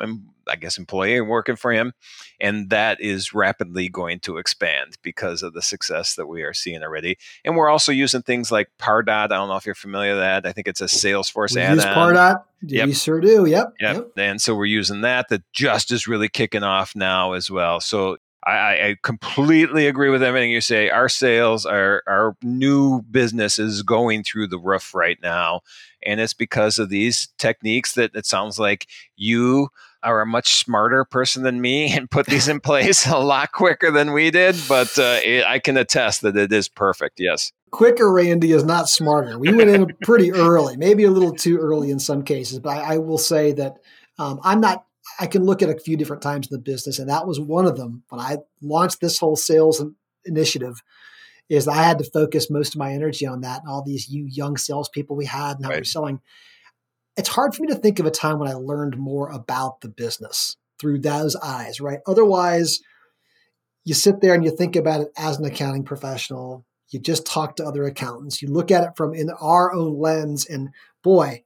I 0.50 0.56
guess 0.56 0.78
employee 0.78 1.22
working 1.22 1.56
for 1.56 1.72
him, 1.72 1.94
and 2.40 2.70
that 2.70 3.00
is 3.00 3.34
rapidly 3.34 3.90
going 3.90 4.20
to 4.22 4.38
expand 4.38 4.98
because 5.02 5.44
of 5.44 5.54
the 5.54 5.62
success 5.62 6.16
that 6.16 6.28
we 6.28 6.44
are 6.44 6.54
seeing 6.54 6.84
already. 6.84 7.18
And 7.46 7.56
we're 7.56 7.70
also 7.70 7.92
using 7.92 8.22
things 8.22 8.52
like 8.52 8.70
Pardot. 8.80 9.10
I 9.10 9.28
don't 9.28 9.48
know 9.48 9.56
if 9.56 9.66
you're 9.66 9.76
familiar 9.76 10.12
with 10.12 10.22
that. 10.22 10.46
I 10.46 10.52
think 10.52 10.68
it's 10.68 10.82
a 10.82 10.86
Salesforce 10.86 11.56
we 11.56 11.62
add-on. 11.62 11.78
Use 11.78 11.86
Pardot. 11.86 12.44
Yep. 12.62 12.88
We 12.88 12.94
sure 12.94 13.22
do. 13.22 13.46
Yep. 13.46 13.74
yep. 13.80 13.96
Yep. 13.96 14.12
And 14.18 14.42
so 14.42 14.56
we're 14.56 14.66
using 14.66 15.02
that. 15.02 15.30
That 15.30 15.44
just 15.54 15.92
is 15.92 16.08
really 16.08 16.28
kicking 16.28 16.64
off 16.64 16.96
now 16.96 17.34
as 17.34 17.50
well. 17.50 17.80
So 17.80 18.18
I, 18.46 18.52
I, 18.52 18.96
completely 19.04 19.88
agree 19.88 20.10
with 20.10 20.24
everything 20.24 20.52
you 20.52 20.62
say. 20.62 20.90
Our 20.90 21.10
sales, 21.10 21.66
our 21.66 22.04
our 22.08 22.38
new 22.42 23.02
business 23.02 23.60
is 23.60 23.84
going 23.84 24.24
through 24.24 24.48
the 24.48 24.58
roof 24.58 24.96
right 24.96 25.18
now, 25.22 25.62
and 26.06 26.22
it's 26.22 26.34
because 26.34 26.80
of 26.80 26.90
these 26.90 27.28
techniques 27.38 27.94
that 27.96 28.12
it 28.16 28.26
sounds 28.26 28.58
like 28.58 28.88
you 29.18 29.70
are 30.04 30.22
a 30.22 30.26
much 30.26 30.56
smarter 30.56 31.04
person 31.06 31.44
than 31.44 31.60
me 31.60 31.92
and 31.92 32.10
put 32.10 32.26
these 32.26 32.48
in 32.48 32.60
place 32.60 33.08
a 33.08 33.18
lot 33.18 33.52
quicker 33.52 33.92
than 33.92 34.14
we 34.14 34.32
did. 34.32 34.56
But 34.68 34.98
uh, 34.98 35.20
it, 35.24 35.46
I 35.46 35.60
can 35.60 35.78
attest 35.78 36.22
that 36.22 36.38
it 36.38 36.52
is 36.52 36.70
perfect. 36.70 37.20
Yes. 37.20 37.52
Quicker, 37.72 38.12
Randy, 38.12 38.52
is 38.52 38.64
not 38.64 38.90
smarter. 38.90 39.38
We 39.38 39.54
went 39.54 39.70
in 39.70 39.88
pretty 40.02 40.32
early, 40.32 40.78
maybe 40.78 41.04
a 41.04 41.12
little 41.12 41.34
too 41.34 41.58
early 41.58 41.92
in 41.92 42.00
some 42.00 42.24
cases. 42.24 42.60
But 42.60 42.78
I, 42.78 42.96
I 42.96 42.98
will 42.98 43.18
say 43.18 43.52
that 43.54 43.78
um, 44.18 44.40
I'm 44.44 44.62
not 44.62 44.86
I 45.20 45.28
can 45.28 45.44
look 45.44 45.62
at 45.62 45.70
a 45.70 45.80
few 45.80 45.98
different 45.98 46.22
times 46.22 46.48
in 46.48 46.56
the 46.56 46.62
business, 46.62 47.00
and 47.00 47.10
that 47.10 47.26
was 47.26 47.40
one 47.40 47.66
of 47.66 47.78
them. 47.78 48.04
When 48.10 48.22
I 48.22 48.38
launched 48.62 49.02
this 49.02 49.18
whole 49.18 49.36
sales 49.36 49.84
initiative, 50.26 50.82
is 51.50 51.68
I 51.68 51.82
had 51.82 51.98
to 51.98 52.04
focus 52.04 52.50
most 52.50 52.76
of 52.76 52.80
my 52.80 52.94
energy 52.94 53.26
on 53.26 53.42
that 53.42 53.62
and 53.62 53.70
all 53.70 53.84
these 53.84 54.08
you 54.08 54.26
young 54.26 54.56
salespeople 54.56 55.16
we 55.16 55.26
had 55.26 55.58
and 55.58 55.66
how 55.66 55.72
right. 55.72 55.80
we're 55.80 55.84
selling. 55.84 56.22
It's 57.20 57.28
hard 57.28 57.54
for 57.54 57.64
me 57.64 57.68
to 57.68 57.76
think 57.76 58.00
of 58.00 58.06
a 58.06 58.12
time 58.12 58.40
when 58.40 58.50
I 58.50 58.54
learned 58.54 58.98
more 58.98 59.28
about 59.30 59.82
the 59.82 59.90
business 59.90 60.56
through 60.80 61.00
those 61.02 61.36
eyes, 61.36 61.82
right? 61.82 62.00
Otherwise, 62.08 62.80
you 63.84 63.94
sit 63.94 64.22
there 64.22 64.34
and 64.34 64.46
you 64.46 64.56
think 64.56 64.78
about 64.78 65.02
it 65.02 65.10
as 65.18 65.38
an 65.38 65.44
accounting 65.44 65.84
professional. 65.84 66.66
You 66.92 67.00
just 67.02 67.26
talk 67.26 67.58
to 67.58 67.66
other 67.66 67.84
accountants. 67.84 68.42
You 68.42 68.48
look 68.48 68.72
at 68.72 68.86
it 68.86 68.92
from 68.96 69.14
in 69.14 69.32
our 69.32 69.74
own 69.74 70.00
lens, 70.00 70.46
and 70.46 70.70
boy, 71.04 71.44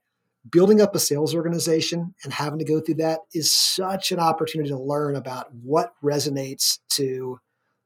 building 0.48 0.80
up 0.80 0.94
a 0.94 1.00
sales 1.00 1.34
organization 1.34 2.14
and 2.22 2.32
having 2.32 2.60
to 2.60 2.64
go 2.64 2.78
through 2.78 2.94
that 2.96 3.22
is 3.32 3.52
such 3.52 4.12
an 4.12 4.20
opportunity 4.20 4.70
to 4.70 4.78
learn 4.78 5.16
about 5.16 5.52
what 5.52 5.94
resonates 6.04 6.78
to 6.90 7.40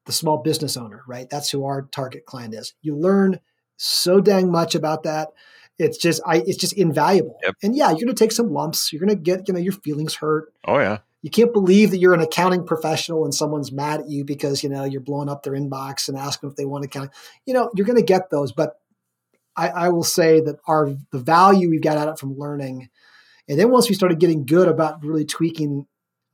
the 0.05 0.13
small 0.13 0.43
business 0.43 0.77
owner, 0.77 1.05
right? 1.09 1.31
That's 1.31 1.49
who 1.49 1.65
our 1.65 1.89
target 1.91 2.27
client 2.27 2.55
is. 2.55 2.75
You 2.83 2.97
learn 2.97 3.41
so 3.79 4.21
dang 4.21 4.53
much 4.53 4.75
about 4.75 5.05
that. 5.05 5.29
It's 5.79 5.97
just 5.97 6.21
I 6.27 6.37
it's 6.47 6.57
just 6.57 6.73
invaluable. 6.73 7.39
Yep. 7.43 7.55
And 7.63 7.77
yeah, 7.77 7.91
you're 7.91 8.07
going 8.07 8.09
to 8.09 8.25
take 8.25 8.33
some 8.33 8.53
lumps. 8.53 8.93
You're 8.93 9.01
going 9.01 9.17
to 9.17 9.23
get, 9.23 9.47
you 9.47 9.55
know, 9.55 9.61
your 9.61 9.73
feelings 9.73 10.17
hurt. 10.17 10.53
Oh 10.65 10.79
yeah. 10.79 10.99
You 11.23 11.31
can't 11.31 11.53
believe 11.53 11.91
that 11.91 11.99
you're 11.99 12.15
an 12.15 12.21
accounting 12.21 12.65
professional 12.65 13.25
and 13.25 13.35
someone's 13.35 13.73
mad 13.73 14.01
at 14.01 14.09
you 14.09 14.25
because, 14.25 14.63
you 14.63 14.69
know, 14.69 14.85
you're 14.85 15.01
blowing 15.01 15.29
up 15.29 15.43
their 15.43 15.55
inbox 15.55 16.09
and 16.09 16.17
asking 16.17 16.51
if 16.51 16.57
they 16.57 16.65
want 16.65 16.85
accounting. 16.85 17.11
You 17.45 17.55
know, 17.55 17.71
you're 17.75 17.87
going 17.87 17.99
to 17.99 18.05
get 18.05 18.31
those, 18.31 18.53
but 18.53 18.81
I, 19.57 19.69
I 19.69 19.89
will 19.89 20.05
say 20.05 20.41
that 20.41 20.57
our 20.67 20.91
the 21.11 21.19
value 21.19 21.71
we've 21.71 21.83
got 21.83 21.99
out 21.99 22.09
of 22.09 22.15
it 22.15 22.21
from 22.21 22.39
learning, 22.39 22.89
and 23.49 23.59
then 23.59 23.71
once 23.71 23.89
we 23.89 23.95
started 23.97 24.21
getting 24.21 24.47
good 24.47 24.69
about 24.69 25.05
really 25.05 25.25
tweaking 25.25 25.87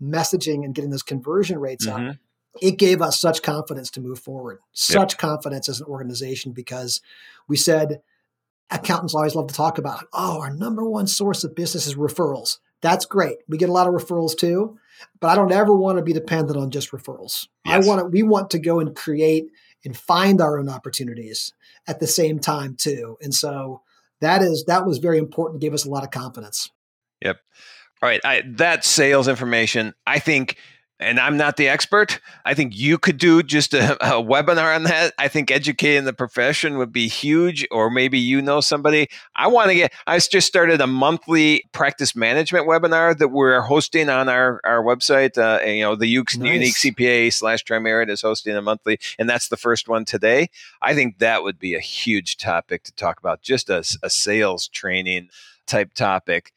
messaging 0.02 0.64
and 0.64 0.74
getting 0.74 0.90
those 0.90 1.02
conversion 1.02 1.58
rates 1.58 1.86
Mhm. 1.86 2.10
up, 2.10 2.16
it 2.60 2.72
gave 2.72 3.00
us 3.00 3.18
such 3.18 3.42
confidence 3.42 3.90
to 3.92 4.00
move 4.00 4.18
forward. 4.18 4.58
Such 4.72 5.16
confidence 5.16 5.68
as 5.68 5.80
an 5.80 5.86
organization 5.86 6.52
because 6.52 7.00
we 7.48 7.56
said 7.56 8.02
accountants 8.70 9.14
always 9.14 9.34
love 9.34 9.48
to 9.48 9.54
talk 9.54 9.78
about, 9.78 10.06
oh, 10.12 10.40
our 10.40 10.52
number 10.52 10.88
one 10.88 11.06
source 11.06 11.44
of 11.44 11.54
business 11.54 11.86
is 11.86 11.94
referrals. 11.94 12.58
That's 12.80 13.06
great. 13.06 13.38
We 13.48 13.58
get 13.58 13.68
a 13.68 13.72
lot 13.72 13.88
of 13.88 13.94
referrals 13.94 14.36
too, 14.36 14.78
but 15.20 15.28
I 15.28 15.34
don't 15.34 15.52
ever 15.52 15.74
want 15.74 15.98
to 15.98 16.04
be 16.04 16.12
dependent 16.12 16.58
on 16.58 16.70
just 16.70 16.90
referrals. 16.90 17.48
Yes. 17.64 17.84
I 17.84 17.88
want 17.88 18.00
to 18.00 18.06
we 18.06 18.22
want 18.22 18.50
to 18.50 18.58
go 18.58 18.80
and 18.80 18.94
create 18.94 19.46
and 19.84 19.96
find 19.96 20.40
our 20.40 20.58
own 20.58 20.68
opportunities 20.68 21.52
at 21.86 22.00
the 22.00 22.06
same 22.06 22.38
time 22.38 22.76
too. 22.76 23.16
And 23.22 23.34
so 23.34 23.82
that 24.20 24.42
is 24.42 24.64
that 24.66 24.86
was 24.86 24.98
very 24.98 25.18
important, 25.18 25.60
gave 25.60 25.74
us 25.74 25.86
a 25.86 25.90
lot 25.90 26.04
of 26.04 26.10
confidence. 26.10 26.70
Yep. 27.22 27.38
All 28.02 28.08
right, 28.08 28.20
I, 28.22 28.42
that 28.56 28.84
sales 28.84 29.28
information, 29.28 29.94
I 30.06 30.18
think, 30.18 30.58
and 31.00 31.18
I'm 31.18 31.36
not 31.36 31.56
the 31.56 31.68
expert. 31.68 32.20
I 32.44 32.54
think 32.54 32.76
you 32.76 32.98
could 32.98 33.18
do 33.18 33.42
just 33.42 33.74
a, 33.74 33.94
a 34.16 34.22
webinar 34.22 34.74
on 34.74 34.84
that. 34.84 35.12
I 35.18 35.28
think 35.28 35.50
educating 35.50 36.04
the 36.04 36.12
profession 36.12 36.78
would 36.78 36.92
be 36.92 37.08
huge, 37.08 37.66
or 37.70 37.90
maybe 37.90 38.18
you 38.18 38.40
know 38.40 38.60
somebody. 38.60 39.08
I 39.34 39.48
want 39.48 39.70
to 39.70 39.74
get. 39.74 39.92
I 40.06 40.18
just 40.18 40.46
started 40.46 40.80
a 40.80 40.86
monthly 40.86 41.64
practice 41.72 42.14
management 42.14 42.66
webinar 42.66 43.16
that 43.18 43.28
we're 43.28 43.60
hosting 43.60 44.08
on 44.08 44.28
our 44.28 44.60
our 44.64 44.82
website. 44.82 45.36
Uh, 45.36 45.58
and, 45.62 45.76
you 45.76 45.82
know, 45.82 45.96
the 45.96 46.06
Unique, 46.06 46.38
Nice. 46.38 46.84
Unique 46.84 46.96
CPA 46.96 47.32
slash 47.32 47.64
Trimerit 47.64 48.08
is 48.08 48.22
hosting 48.22 48.56
a 48.56 48.62
monthly, 48.62 48.98
and 49.18 49.28
that's 49.28 49.48
the 49.48 49.56
first 49.56 49.88
one 49.88 50.04
today. 50.04 50.48
I 50.80 50.94
think 50.94 51.18
that 51.18 51.42
would 51.42 51.58
be 51.58 51.74
a 51.74 51.80
huge 51.80 52.36
topic 52.36 52.84
to 52.84 52.92
talk 52.92 53.18
about, 53.18 53.42
just 53.42 53.68
a, 53.68 53.84
a 54.02 54.10
sales 54.10 54.68
training 54.68 55.28
type 55.66 55.94
topic 55.94 56.52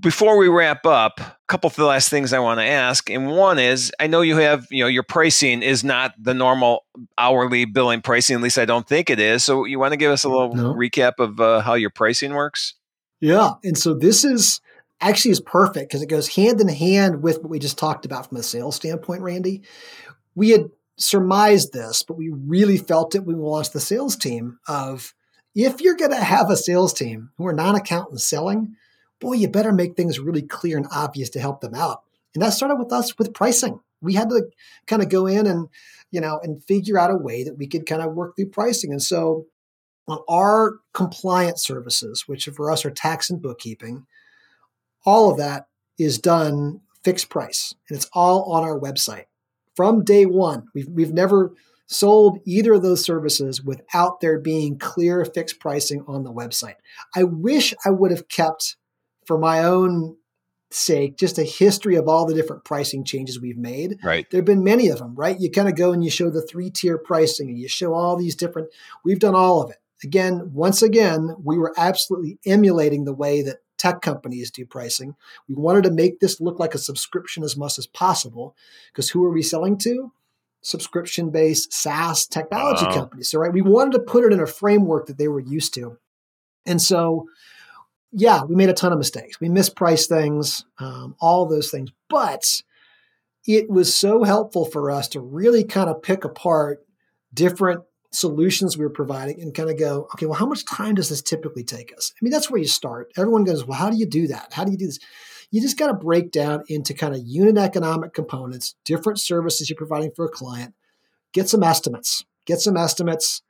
before 0.00 0.36
we 0.36 0.48
wrap 0.48 0.86
up, 0.86 1.20
a 1.20 1.36
couple 1.46 1.68
of 1.68 1.76
the 1.76 1.84
last 1.84 2.08
things 2.08 2.32
I 2.32 2.38
want 2.38 2.60
to 2.60 2.64
ask, 2.64 3.10
and 3.10 3.28
one 3.30 3.58
is 3.58 3.92
I 3.98 4.06
know 4.06 4.20
you 4.20 4.36
have 4.36 4.66
you 4.70 4.84
know 4.84 4.88
your 4.88 5.02
pricing 5.02 5.62
is 5.62 5.82
not 5.82 6.14
the 6.18 6.34
normal 6.34 6.84
hourly 7.16 7.64
billing 7.64 8.02
pricing. 8.02 8.36
At 8.36 8.42
least 8.42 8.58
I 8.58 8.64
don't 8.64 8.86
think 8.86 9.10
it 9.10 9.18
is. 9.20 9.44
So 9.44 9.64
you 9.64 9.78
want 9.78 9.92
to 9.92 9.96
give 9.96 10.12
us 10.12 10.24
a 10.24 10.28
little 10.28 10.54
No. 10.54 10.74
recap 10.74 11.14
of 11.18 11.40
uh, 11.40 11.60
how 11.60 11.74
your 11.74 11.90
pricing 11.90 12.34
works? 12.34 12.74
Yeah. 13.20 13.52
And 13.64 13.76
so 13.76 13.94
this 13.94 14.24
is 14.24 14.60
actually 15.00 15.30
is 15.32 15.40
perfect 15.40 15.90
because 15.90 16.02
it 16.02 16.08
goes 16.08 16.28
hand 16.28 16.60
in 16.60 16.68
hand 16.68 17.22
with 17.22 17.38
what 17.38 17.50
we 17.50 17.58
just 17.58 17.78
talked 17.78 18.04
about 18.04 18.28
from 18.28 18.38
a 18.38 18.42
sales 18.42 18.76
standpoint, 18.76 19.22
Randy. 19.22 19.62
We 20.34 20.50
had 20.50 20.70
surmised 20.96 21.72
this, 21.72 22.02
but 22.02 22.16
we 22.16 22.30
really 22.30 22.76
felt 22.76 23.14
it 23.14 23.24
when 23.24 23.38
we 23.38 23.42
launched 23.42 23.72
the 23.72 23.80
sales 23.80 24.16
team 24.16 24.58
of 24.68 25.14
if 25.54 25.80
you're 25.80 25.96
going 25.96 26.10
to 26.10 26.16
have 26.16 26.50
a 26.50 26.56
sales 26.56 26.92
team 26.92 27.30
who 27.38 27.46
are 27.46 27.52
non-accountants 27.52 28.24
selling, 28.28 28.76
boy, 29.20 29.34
you 29.34 29.48
better 29.48 29.72
make 29.72 29.96
things 29.96 30.18
really 30.18 30.42
clear 30.42 30.76
and 30.76 30.86
obvious 30.92 31.30
to 31.30 31.40
help 31.40 31.60
them 31.60 31.74
out. 31.74 32.02
And 32.34 32.42
that 32.42 32.50
started 32.50 32.76
with 32.76 32.92
us 32.92 33.18
with 33.18 33.34
pricing. 33.34 33.80
We 34.00 34.14
had 34.14 34.28
to 34.30 34.44
kind 34.86 35.02
of 35.02 35.08
go 35.08 35.26
in 35.26 35.46
and, 35.46 35.68
you 36.10 36.20
know, 36.20 36.38
and 36.42 36.62
figure 36.64 36.98
out 36.98 37.10
a 37.10 37.16
way 37.16 37.44
that 37.44 37.56
we 37.56 37.66
could 37.66 37.86
kind 37.86 38.02
of 38.02 38.14
work 38.14 38.36
through 38.36 38.50
pricing. 38.50 38.92
And 38.92 39.02
so 39.02 39.46
on 40.06 40.20
our 40.28 40.78
compliance 40.94 41.64
services, 41.64 42.24
which 42.26 42.46
for 42.54 42.70
us 42.70 42.84
are 42.84 42.90
tax 42.90 43.28
and 43.30 43.42
bookkeeping, 43.42 44.06
all 45.04 45.30
of 45.30 45.38
that 45.38 45.66
is 45.98 46.18
done 46.18 46.80
fixed 47.02 47.28
price 47.28 47.74
and 47.88 47.96
it's 47.96 48.08
all 48.12 48.52
on 48.52 48.62
our 48.64 48.78
website 48.78 49.24
from 49.74 50.04
day 50.04 50.26
one. 50.26 50.66
We've, 50.74 50.88
we've 50.88 51.12
never 51.12 51.54
sold 51.86 52.40
either 52.44 52.74
of 52.74 52.82
those 52.82 53.04
services 53.04 53.62
without 53.62 54.20
there 54.20 54.38
being 54.38 54.78
clear 54.78 55.24
fixed 55.24 55.58
pricing 55.60 56.04
on 56.06 56.22
the 56.22 56.32
website. 56.32 56.74
I 57.16 57.24
wish 57.24 57.74
I 57.84 57.90
would 57.90 58.10
have 58.10 58.28
kept, 58.28 58.76
for 59.28 59.38
my 59.38 59.62
own 59.62 60.16
sake, 60.70 61.16
just 61.18 61.38
a 61.38 61.44
history 61.44 61.96
of 61.96 62.08
all 62.08 62.26
the 62.26 62.34
different 62.34 62.64
pricing 62.64 63.04
changes 63.04 63.38
we've 63.40 63.56
made 63.58 63.98
Right. 64.02 64.28
there 64.30 64.38
have 64.38 64.44
been 64.46 64.64
many 64.64 64.88
of 64.88 64.98
them, 64.98 65.14
right? 65.14 65.38
You 65.38 65.50
kind 65.50 65.68
of 65.68 65.76
go 65.76 65.92
and 65.92 66.02
you 66.02 66.10
show 66.10 66.30
the 66.30 66.42
three 66.42 66.70
tier 66.70 66.98
pricing 66.98 67.48
and 67.48 67.58
you 67.58 67.68
show 67.68 67.92
all 67.94 68.16
these 68.16 68.34
different, 68.34 68.68
we've 69.04 69.18
done 69.18 69.34
all 69.34 69.62
of 69.62 69.70
it. 69.70 69.76
Again, 70.02 70.50
once 70.54 70.82
again, 70.82 71.36
we 71.44 71.58
were 71.58 71.74
absolutely 71.76 72.38
emulating 72.46 73.04
the 73.04 73.14
way 73.14 73.42
that 73.42 73.58
tech 73.76 74.00
companies 74.00 74.50
do 74.50 74.64
pricing. 74.64 75.14
We 75.48 75.54
wanted 75.54 75.84
to 75.84 75.90
make 75.90 76.20
this 76.20 76.40
look 76.40 76.58
like 76.58 76.74
a 76.74 76.78
subscription 76.78 77.42
as 77.44 77.56
much 77.56 77.78
as 77.78 77.86
possible 77.86 78.56
because 78.92 79.10
who 79.10 79.24
are 79.24 79.32
we 79.32 79.42
selling 79.42 79.76
to? 79.78 80.12
Subscription 80.62 81.30
based 81.30 81.72
SaaS 81.72 82.26
technology 82.26 82.86
Wow. 82.86 82.92
companies. 82.92 83.28
So, 83.30 83.38
right, 83.38 83.52
we 83.52 83.62
wanted 83.62 83.92
to 83.92 84.00
put 84.00 84.24
it 84.24 84.32
in 84.32 84.40
a 84.40 84.46
framework 84.46 85.06
that 85.06 85.18
they 85.18 85.28
were 85.28 85.40
used 85.40 85.74
to. 85.74 85.98
And 86.66 86.80
so, 86.82 87.26
yeah, 88.12 88.42
we 88.44 88.54
made 88.54 88.68
a 88.68 88.74
ton 88.74 88.92
of 88.92 88.98
mistakes. 88.98 89.40
We 89.40 89.48
mispriced 89.48 90.08
things, 90.08 90.64
um, 90.78 91.14
all 91.20 91.46
those 91.46 91.70
things. 91.70 91.90
But 92.08 92.62
it 93.46 93.68
was 93.70 93.94
so 93.94 94.24
helpful 94.24 94.64
for 94.64 94.90
us 94.90 95.08
to 95.08 95.20
really 95.20 95.64
kind 95.64 95.90
of 95.90 96.02
pick 96.02 96.24
apart 96.24 96.84
different 97.32 97.82
solutions 98.10 98.76
we 98.76 98.84
were 98.84 98.90
providing 98.90 99.40
and 99.42 99.54
kind 99.54 99.70
of 99.70 99.78
go, 99.78 100.08
okay, 100.14 100.26
well, 100.26 100.38
how 100.38 100.46
much 100.46 100.64
time 100.64 100.94
does 100.94 101.10
this 101.10 101.22
typically 101.22 101.64
take 101.64 101.92
us? 101.96 102.12
I 102.14 102.18
mean, 102.22 102.30
that's 102.30 102.50
where 102.50 102.60
you 102.60 102.66
start. 102.66 103.12
Everyone 103.16 103.44
goes, 103.44 103.66
well, 103.66 103.78
how 103.78 103.90
do 103.90 103.98
you 103.98 104.06
do 104.06 104.28
that? 104.28 104.52
How 104.52 104.64
do 104.64 104.72
you 104.72 104.78
do 104.78 104.86
this? 104.86 104.98
You 105.50 105.60
just 105.60 105.78
got 105.78 105.88
to 105.88 105.94
break 105.94 106.30
down 106.30 106.64
into 106.68 106.94
kind 106.94 107.14
of 107.14 107.20
unit 107.24 107.58
economic 107.58 108.14
components, 108.14 108.74
different 108.84 109.20
services 109.20 109.68
you're 109.68 109.76
providing 109.76 110.10
for 110.14 110.24
a 110.24 110.30
client, 110.30 110.74
get 111.32 111.48
some 111.48 111.62
estimates, 111.62 112.24
get 112.46 112.60
some 112.60 112.76
estimates, 112.76 113.42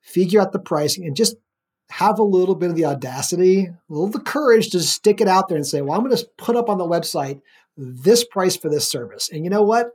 figure 0.00 0.40
out 0.40 0.52
the 0.52 0.58
pricing, 0.58 1.04
and 1.04 1.16
just 1.16 1.36
have 1.90 2.18
a 2.18 2.22
little 2.24 2.54
bit 2.54 2.70
of 2.70 2.76
the 2.76 2.84
audacity, 2.84 3.66
a 3.66 3.74
little 3.88 4.06
of 4.06 4.12
the 4.12 4.20
courage 4.20 4.70
to 4.70 4.80
stick 4.80 5.20
it 5.20 5.28
out 5.28 5.48
there 5.48 5.56
and 5.56 5.66
say, 5.66 5.80
well, 5.82 5.98
I'm 5.98 6.04
going 6.04 6.16
to 6.16 6.26
put 6.38 6.56
up 6.56 6.68
on 6.68 6.78
the 6.78 6.86
website 6.86 7.40
this 7.76 8.24
price 8.24 8.56
for 8.56 8.68
this 8.68 8.88
service. 8.88 9.28
And 9.30 9.44
you 9.44 9.50
know 9.50 9.62
what? 9.62 9.90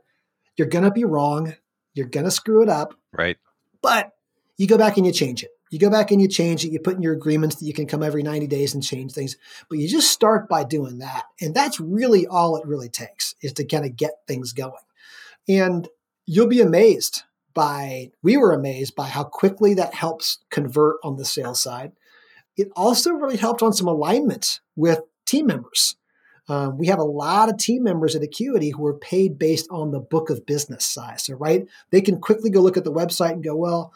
You're 0.56 0.68
going 0.68 0.84
to 0.84 0.90
be 0.90 1.04
wrong. 1.04 1.54
You're 1.94 2.06
going 2.06 2.24
to 2.24 2.30
screw 2.30 2.62
it 2.62 2.68
up, 2.68 2.94
Right. 3.12 3.36
but 3.82 4.12
you 4.56 4.66
go 4.66 4.76
back 4.78 4.96
and 4.96 5.06
you 5.06 5.12
change 5.12 5.42
it. 5.42 5.50
You 5.70 5.78
go 5.78 5.90
back 5.90 6.10
and 6.10 6.20
you 6.20 6.28
change 6.28 6.64
it. 6.64 6.70
You 6.70 6.78
put 6.78 6.96
in 6.96 7.02
your 7.02 7.14
agreements 7.14 7.56
that 7.56 7.66
you 7.66 7.72
can 7.72 7.86
come 7.86 8.02
every 8.02 8.22
90 8.22 8.46
days 8.46 8.72
and 8.74 8.82
change 8.82 9.12
things. 9.12 9.36
But 9.68 9.78
you 9.78 9.88
just 9.88 10.12
start 10.12 10.48
by 10.48 10.64
doing 10.64 10.98
that. 10.98 11.24
And 11.40 11.54
that's 11.54 11.80
really 11.80 12.26
all 12.26 12.56
it 12.56 12.66
really 12.66 12.88
takes 12.88 13.34
is 13.42 13.52
to 13.54 13.64
kind 13.64 13.84
of 13.84 13.96
get 13.96 14.12
things 14.28 14.52
going. 14.52 14.72
And 15.48 15.88
you'll 16.24 16.46
be 16.46 16.60
amazed 16.60 17.22
by, 17.56 18.12
we 18.22 18.36
were 18.36 18.52
amazed 18.52 18.94
by 18.94 19.08
how 19.08 19.24
quickly 19.24 19.74
that 19.74 19.94
helps 19.94 20.38
convert 20.50 20.96
on 21.02 21.16
the 21.16 21.24
sales 21.24 21.60
side. 21.60 21.92
It 22.56 22.68
also 22.76 23.12
really 23.12 23.38
helped 23.38 23.62
on 23.62 23.72
some 23.72 23.88
alignment 23.88 24.60
with 24.76 25.00
team 25.24 25.46
members. 25.46 25.96
Um, 26.48 26.78
we 26.78 26.86
have 26.86 27.00
a 27.00 27.04
lot 27.04 27.48
of 27.48 27.56
team 27.56 27.82
members 27.82 28.14
at 28.14 28.22
Acuity 28.22 28.70
who 28.70 28.86
are 28.86 28.98
paid 28.98 29.38
based 29.38 29.66
on 29.70 29.90
the 29.90 29.98
book 29.98 30.30
of 30.30 30.46
business 30.46 30.86
size. 30.86 31.24
So, 31.24 31.34
right, 31.34 31.66
they 31.90 32.00
can 32.00 32.20
quickly 32.20 32.50
go 32.50 32.60
look 32.60 32.76
at 32.76 32.84
the 32.84 32.92
website 32.92 33.32
and 33.32 33.42
go, 33.42 33.56
well, 33.56 33.92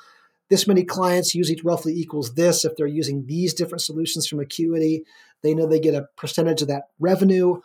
this 0.48 0.66
many 0.66 0.82
clients 0.82 1.34
usually 1.34 1.60
roughly 1.62 1.92
equals 1.94 2.34
this. 2.34 2.64
If 2.64 2.76
they're 2.76 2.86
using 2.88 3.26
these 3.26 3.54
different 3.54 3.82
solutions 3.82 4.26
from 4.26 4.40
Acuity, 4.40 5.04
they 5.42 5.54
know 5.54 5.66
they 5.66 5.78
get 5.78 5.94
a 5.94 6.08
percentage 6.16 6.62
of 6.62 6.68
that 6.68 6.88
revenue. 6.98 7.60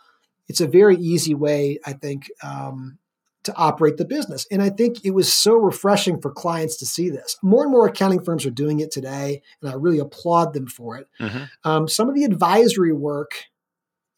It's 0.46 0.60
a 0.60 0.68
very 0.68 0.96
easy 0.96 1.34
way, 1.34 1.80
I 1.84 1.94
think, 1.94 2.30
um, 2.42 2.98
to 3.46 3.54
operate 3.56 3.96
the 3.96 4.04
business. 4.04 4.46
And 4.50 4.62
I 4.62 4.70
think 4.70 5.04
it 5.04 5.10
was 5.12 5.32
so 5.32 5.54
refreshing 5.54 6.20
for 6.20 6.30
clients 6.30 6.76
to 6.78 6.86
see 6.86 7.10
this. 7.10 7.36
More 7.42 7.62
and 7.62 7.72
more 7.72 7.86
accounting 7.86 8.22
firms 8.22 8.46
are 8.46 8.50
doing 8.50 8.80
it 8.80 8.90
today, 8.92 9.42
and 9.60 9.70
I 9.70 9.74
really 9.74 9.98
applaud 9.98 10.52
them 10.52 10.66
for 10.66 10.96
it. 10.98 11.08
Mhm. 11.20 11.48
Um, 11.64 11.88
some 11.88 12.08
of 12.08 12.14
the 12.14 12.24
advisory 12.24 12.92
work 12.92 13.32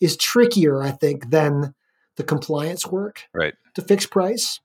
is 0.00 0.16
trickier, 0.16 0.82
I 0.82 0.90
think, 0.90 1.30
than 1.30 1.74
the 2.16 2.24
compliance 2.24 2.86
work 2.86 3.22
Right. 3.32 3.54
to 3.74 3.82
fix 3.82 4.06
price. 4.06 4.60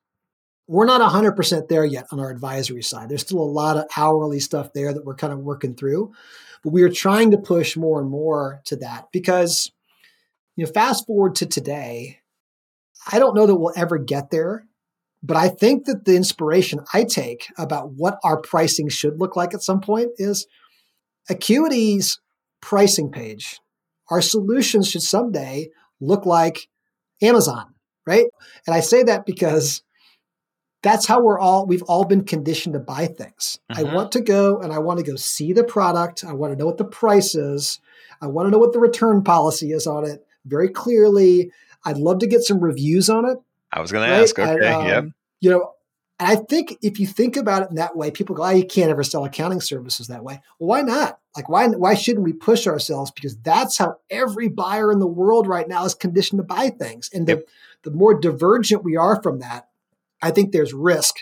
We're 0.67 0.85
not 0.85 1.01
100% 1.01 1.67
there 1.69 1.85
yet 1.85 2.07
on 2.11 2.19
our 2.19 2.29
advisory 2.29 2.83
side. 2.83 3.09
There's 3.09 3.21
still 3.21 3.39
a 3.39 3.43
lot 3.43 3.77
of 3.77 3.85
hourly 3.97 4.39
stuff 4.39 4.73
there 4.73 4.93
that 4.93 5.05
we're 5.05 5.15
kind 5.15 5.33
of 5.33 5.39
working 5.39 5.75
through. 5.75 6.13
But 6.63 6.71
we 6.71 6.83
are 6.83 6.89
trying 6.89 7.31
to 7.31 7.37
push 7.37 7.75
more 7.75 7.99
and 7.99 8.09
more 8.09 8.61
to 8.65 8.77
that 8.77 9.09
because, 9.11 9.71
you 10.55 10.65
know, 10.65 10.71
fast 10.71 11.05
forward 11.05 11.35
to 11.35 11.45
today, 11.45 12.19
I 13.11 13.19
don't 13.19 13.35
know 13.35 13.45
that 13.45 13.55
we'll 13.55 13.73
ever 13.75 13.97
get 13.97 14.29
there. 14.31 14.65
But 15.25 15.37
I 15.37 15.47
think 15.47 15.85
that 15.85 16.03
the 16.03 16.15
inspiration 16.17 16.81
I 16.93 17.05
take 17.05 17.47
about 17.57 17.91
what 17.93 18.19
our 18.25 18.41
pricing 18.41 18.89
should 18.89 19.19
look 19.19 19.37
like 19.37 19.53
at 19.53 19.63
some 19.63 19.79
point 19.79 20.09
is 20.17 20.45
Acuity's 21.29 22.19
pricing 22.61 23.09
page. 23.09 23.59
Our 24.09 24.21
solutions 24.21 24.89
should 24.89 25.01
someday 25.01 25.69
look 26.01 26.25
like 26.25 26.67
Amazon, 27.21 27.73
right? 28.05 28.25
And 28.67 28.75
I 28.75 28.81
say 28.81 29.03
that 29.03 29.25
because 29.25 29.81
that's 30.81 31.07
how 31.07 31.21
we're 31.21 31.39
all 31.39 31.65
we've 31.65 31.83
all 31.83 32.03
been 32.03 32.25
conditioned 32.25 32.73
to 32.73 32.79
buy 32.79 33.07
things. 33.07 33.59
I 33.69 33.83
Mhm. 33.83 33.93
want 33.93 34.11
to 34.13 34.21
go 34.21 34.57
and 34.57 34.73
I 34.73 34.79
want 34.79 34.99
to 34.99 35.05
go 35.09 35.15
see 35.15 35.53
the 35.53 35.63
product. 35.63 36.25
I 36.25 36.33
want 36.33 36.51
to 36.51 36.59
know 36.59 36.65
what 36.65 36.77
the 36.77 36.83
price 36.83 37.33
is. 37.33 37.79
I 38.21 38.27
want 38.27 38.47
to 38.47 38.51
know 38.51 38.57
what 38.57 38.73
the 38.73 38.79
return 38.79 39.23
policy 39.23 39.71
is 39.71 39.87
on 39.87 40.05
it 40.05 40.25
very 40.45 40.67
clearly. 40.67 41.51
I'd 41.85 41.97
love 41.97 42.19
to 42.19 42.27
get 42.27 42.41
some 42.41 42.59
reviews 42.59 43.09
on 43.09 43.29
it. 43.29 43.37
I 43.71 43.81
was 43.81 43.91
going 43.91 44.07
to 44.07 44.15
ask. 44.15 44.37
Okay. 44.37 44.67
I, 44.67 44.73
um, 44.73 44.87
yep. 44.87 45.05
You 45.41 45.49
know, 45.51 45.73
I 46.19 46.35
think 46.35 46.77
if 46.81 46.99
you 46.99 47.07
think 47.07 47.35
about 47.35 47.63
it 47.63 47.69
in 47.69 47.75
that 47.75 47.97
way, 47.97 48.11
people 48.11 48.35
go, 48.35 48.43
"Oh, 48.43 48.49
you 48.49 48.65
can't 48.65 48.91
ever 48.91 49.03
sell 49.03 49.25
accounting 49.25 49.61
services 49.61 50.07
that 50.07 50.23
way." 50.23 50.41
Well, 50.59 50.67
why 50.67 50.81
not? 50.81 51.19
Like, 51.35 51.49
why 51.49 51.67
why 51.67 51.95
shouldn't 51.95 52.23
we 52.23 52.33
push 52.33 52.67
ourselves? 52.67 53.11
Because 53.11 53.35
that's 53.37 53.77
how 53.77 53.97
every 54.09 54.47
buyer 54.47 54.91
in 54.91 54.99
the 54.99 55.07
world 55.07 55.47
right 55.47 55.67
now 55.67 55.85
is 55.85 55.95
conditioned 55.95 56.39
to 56.39 56.43
buy 56.43 56.69
things. 56.69 57.09
And 57.13 57.27
the, 57.27 57.33
yep. 57.33 57.47
the 57.83 57.91
more 57.91 58.19
divergent 58.19 58.83
we 58.83 58.95
are 58.95 59.21
from 59.21 59.39
that, 59.39 59.67
I 60.21 60.31
think 60.31 60.51
there's 60.51 60.73
risk 60.73 61.15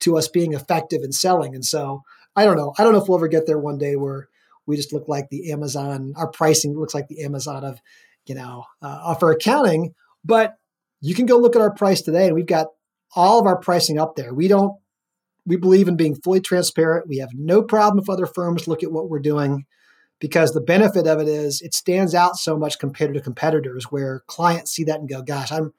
to 0.00 0.18
us 0.18 0.28
being 0.28 0.52
effective 0.52 1.02
in 1.02 1.12
selling. 1.12 1.54
And 1.54 1.64
so 1.64 2.02
I 2.34 2.44
don't 2.44 2.56
know. 2.56 2.74
I 2.78 2.82
don't 2.82 2.92
know 2.92 3.00
if 3.00 3.08
we'll 3.08 3.18
ever 3.18 3.28
get 3.28 3.46
there 3.46 3.58
one 3.58 3.78
day 3.78 3.96
where 3.96 4.28
we 4.66 4.76
just 4.76 4.92
look 4.92 5.08
like 5.08 5.30
the 5.30 5.52
Amazon. 5.52 6.12
Our 6.16 6.28
pricing 6.28 6.78
looks 6.78 6.94
like 6.94 7.08
the 7.08 7.22
Amazon 7.22 7.64
of, 7.64 7.80
you 8.26 8.34
know, 8.34 8.64
uh, 8.82 9.14
accounting. 9.22 9.94
But 10.24 10.54
you 11.00 11.14
can 11.14 11.26
go 11.26 11.38
look 11.38 11.56
at 11.56 11.62
our 11.62 11.72
price 11.72 12.02
today, 12.02 12.26
and 12.26 12.34
we've 12.34 12.46
got 12.46 12.68
all 13.14 13.38
of 13.38 13.46
our 13.46 13.58
pricing 13.58 13.98
up 13.98 14.16
there. 14.16 14.34
We 14.34 14.48
don't. 14.48 14.76
We 15.48 15.56
believe 15.56 15.86
in 15.86 15.96
being 15.96 16.16
fully 16.16 16.40
transparent. 16.40 17.08
We 17.08 17.18
have 17.18 17.30
no 17.32 17.62
problem 17.62 18.02
if 18.02 18.10
other 18.10 18.26
firms 18.26 18.66
look 18.66 18.82
at 18.82 18.90
what 18.90 19.08
we're 19.08 19.20
doing 19.20 19.64
because 20.18 20.52
the 20.52 20.60
benefit 20.60 21.06
of 21.06 21.20
it 21.20 21.28
is 21.28 21.60
it 21.60 21.74
stands 21.74 22.14
out 22.14 22.36
so 22.36 22.56
much 22.56 22.78
compared 22.78 23.14
to 23.14 23.20
competitors 23.20 23.84
where 23.84 24.22
clients 24.26 24.72
see 24.72 24.84
that 24.84 24.98
and 24.98 25.08
go, 25.08 25.22
gosh, 25.22 25.52
I'm 25.52 25.72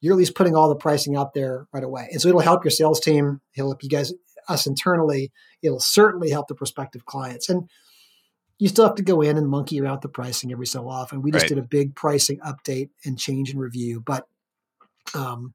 you're 0.00 0.12
at 0.12 0.18
least 0.18 0.34
putting 0.34 0.56
all 0.56 0.68
the 0.68 0.74
pricing 0.74 1.16
out 1.16 1.32
there 1.32 1.68
right 1.72 1.84
away. 1.84 2.08
And 2.10 2.20
so 2.20 2.28
it'll 2.28 2.40
help 2.40 2.64
your 2.64 2.72
sales 2.72 3.00
team, 3.00 3.40
it'll 3.56 3.70
help 3.70 3.84
you 3.84 3.88
guys 3.88 4.12
us 4.48 4.66
internally, 4.66 5.30
it'll 5.62 5.80
certainly 5.80 6.28
help 6.30 6.48
the 6.48 6.56
prospective 6.56 7.06
clients. 7.06 7.48
And 7.48 7.70
you 8.62 8.68
still 8.68 8.86
have 8.86 8.94
to 8.94 9.02
go 9.02 9.22
in 9.22 9.36
and 9.36 9.48
monkey 9.48 9.80
around 9.80 10.02
the 10.02 10.08
pricing 10.08 10.52
every 10.52 10.68
so 10.68 10.88
often. 10.88 11.20
We 11.20 11.32
just 11.32 11.42
right. 11.42 11.48
did 11.48 11.58
a 11.58 11.62
big 11.62 11.96
pricing 11.96 12.38
update 12.46 12.90
and 13.04 13.18
change 13.18 13.50
and 13.50 13.58
review, 13.58 13.98
but 13.98 14.28
um, 15.16 15.52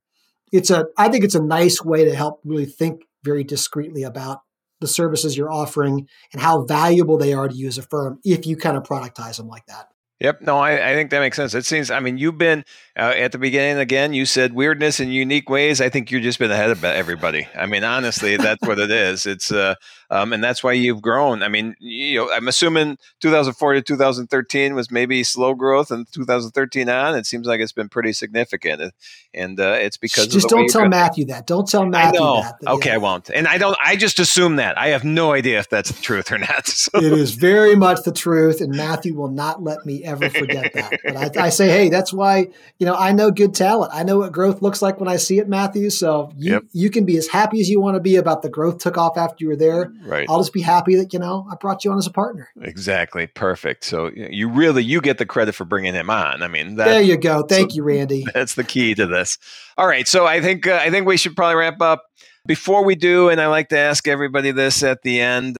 it's 0.51 0.69
a 0.69 0.87
I 0.97 1.07
think 1.07 1.23
it's 1.23 1.33
a 1.33 1.41
nice 1.41 1.81
way 1.81 2.03
to 2.03 2.13
help 2.13 2.41
really 2.43 2.65
think 2.65 3.03
very 3.23 3.45
discreetly 3.45 4.03
about 4.03 4.41
the 4.81 4.87
services 4.87 5.37
you're 5.37 5.49
offering 5.49 6.09
and 6.33 6.41
how 6.41 6.65
valuable 6.65 7.17
they 7.17 7.31
are 7.31 7.47
to 7.47 7.55
you 7.55 7.69
as 7.69 7.77
a 7.77 7.81
firm 7.81 8.19
if 8.25 8.45
you 8.45 8.57
kind 8.57 8.75
of 8.75 8.83
productize 8.83 9.37
them 9.37 9.47
like 9.47 9.65
that. 9.67 9.87
Yep. 10.19 10.41
No, 10.41 10.57
I, 10.57 10.91
I 10.91 10.93
think 10.93 11.11
that 11.11 11.21
makes 11.21 11.37
sense. 11.37 11.53
It 11.53 11.63
seems, 11.63 11.89
I 11.89 12.01
mean, 12.01 12.17
you've 12.17 12.37
been 12.37 12.65
uh, 12.97 13.13
at 13.15 13.31
the 13.31 13.37
beginning 13.37 13.77
again, 13.77 14.13
you 14.13 14.25
said 14.25 14.53
weirdness 14.53 14.99
in 14.99 15.09
unique 15.09 15.49
ways. 15.49 15.81
I 15.81 15.89
think 15.89 16.11
you've 16.11 16.23
just 16.23 16.39
been 16.39 16.51
ahead 16.51 16.71
of 16.71 16.83
everybody. 16.83 17.47
I 17.55 17.67
mean, 17.67 17.83
honestly, 17.83 18.37
that's 18.37 18.65
what 18.67 18.79
it 18.79 18.89
is. 18.89 19.25
It's, 19.25 19.51
uh, 19.51 19.75
um, 20.09 20.31
and 20.31 20.43
that's 20.43 20.63
why 20.63 20.71
you've 20.71 21.01
grown. 21.01 21.43
I 21.43 21.49
mean, 21.49 21.75
you 21.79 22.19
know, 22.19 22.31
I'm 22.31 22.47
assuming 22.47 22.97
2004 23.19 23.73
to 23.73 23.81
2013 23.81 24.73
was 24.73 24.89
maybe 24.89 25.23
slow 25.23 25.53
growth, 25.53 25.91
and 25.91 26.09
2013 26.13 26.89
on, 26.89 27.15
it 27.15 27.25
seems 27.25 27.45
like 27.45 27.59
it's 27.59 27.73
been 27.73 27.89
pretty 27.89 28.13
significant, 28.13 28.93
and 29.33 29.59
uh, 29.59 29.75
it's 29.79 29.97
because 29.97 30.27
just 30.27 30.47
don't 30.47 30.69
tell 30.69 30.87
Matthew 30.87 31.25
that. 31.25 31.45
Don't 31.45 31.67
tell 31.67 31.85
Matthew 31.85 32.19
that. 32.19 32.55
okay, 32.65 32.89
yeah. 32.89 32.95
I 32.95 32.97
won't. 32.97 33.29
And 33.29 33.47
I 33.47 33.57
don't. 33.57 33.77
I 33.83 33.97
just 33.97 34.19
assume 34.19 34.55
that. 34.57 34.77
I 34.77 34.87
have 34.87 35.03
no 35.03 35.33
idea 35.33 35.59
if 35.59 35.69
that's 35.69 35.91
the 35.91 36.01
truth 36.01 36.31
or 36.31 36.37
not. 36.37 36.67
So. 36.77 36.99
It 36.99 37.11
is 37.11 37.31
very 37.31 37.75
much 37.75 38.03
the 38.03 38.11
truth, 38.11 38.61
and 38.61 38.73
Matthew 38.73 39.15
will 39.15 39.31
not 39.31 39.63
let 39.63 39.85
me 39.85 40.03
ever 40.03 40.29
forget 40.29 40.73
that. 40.73 40.99
But 41.03 41.37
I, 41.37 41.45
I, 41.45 41.49
say, 41.49 41.69
hey, 41.69 41.89
that's 41.89 42.13
why 42.13 42.47
you 42.77 42.85
know 42.87 42.95
I 42.95 43.11
know 43.11 43.31
good 43.31 43.53
talent. 43.53 43.91
I 43.93 44.03
know 44.03 44.19
what 44.19 44.31
growth 44.31 44.61
looks 44.61 44.81
like 44.81 44.99
when 44.99 45.07
I 45.07 45.17
see 45.17 45.37
it, 45.39 45.47
Matthew. 45.47 45.89
So 45.89 46.31
you 46.35 46.53
yep. 46.53 46.63
you 46.71 46.89
can 46.89 47.05
be 47.05 47.17
as 47.17 47.27
happy 47.27 47.59
as 47.59 47.69
you 47.69 47.79
want 47.79 47.95
to 47.95 47.99
be 47.99 48.15
about 48.15 48.41
the 48.41 48.49
growth 48.49 48.79
took 48.79 48.97
off 48.97 49.17
after 49.17 49.43
you 49.43 49.49
were 49.49 49.55
there. 49.55 49.91
Right. 50.03 50.27
I'll 50.29 50.39
just 50.39 50.53
be 50.53 50.61
happy 50.61 50.95
that 50.95 51.13
you 51.13 51.19
know 51.19 51.47
I 51.51 51.55
brought 51.55 51.85
you 51.85 51.91
on 51.91 51.97
as 51.97 52.07
a 52.07 52.11
partner. 52.11 52.49
Exactly. 52.61 53.27
Perfect. 53.27 53.83
So 53.83 54.09
you 54.15 54.49
really 54.49 54.83
you 54.83 55.01
get 55.01 55.17
the 55.17 55.25
credit 55.25 55.53
for 55.53 55.65
bringing 55.65 55.93
him 55.93 56.09
on. 56.09 56.41
I 56.41 56.47
mean, 56.47 56.75
that, 56.75 56.85
there 56.85 57.01
you 57.01 57.17
go. 57.17 57.43
Thank 57.43 57.71
so 57.71 57.75
you, 57.77 57.83
Randy. 57.83 58.25
That's 58.33 58.55
the 58.55 58.63
key 58.63 58.95
to 58.95 59.05
this. 59.05 59.37
All 59.77 59.87
right. 59.87 60.07
So 60.07 60.25
I 60.25 60.41
think 60.41 60.65
uh, 60.65 60.79
I 60.81 60.89
think 60.89 61.05
we 61.05 61.17
should 61.17 61.35
probably 61.35 61.55
wrap 61.55 61.81
up. 61.81 62.03
Before 62.45 62.85
we 62.85 62.95
do, 62.95 63.27
and 63.27 63.41
I 63.41 63.47
like 63.47 63.67
to 63.69 63.77
ask 63.77 64.07
everybody 64.07 64.51
this 64.51 64.81
at 64.81 65.01
the 65.01 65.19
end, 65.19 65.57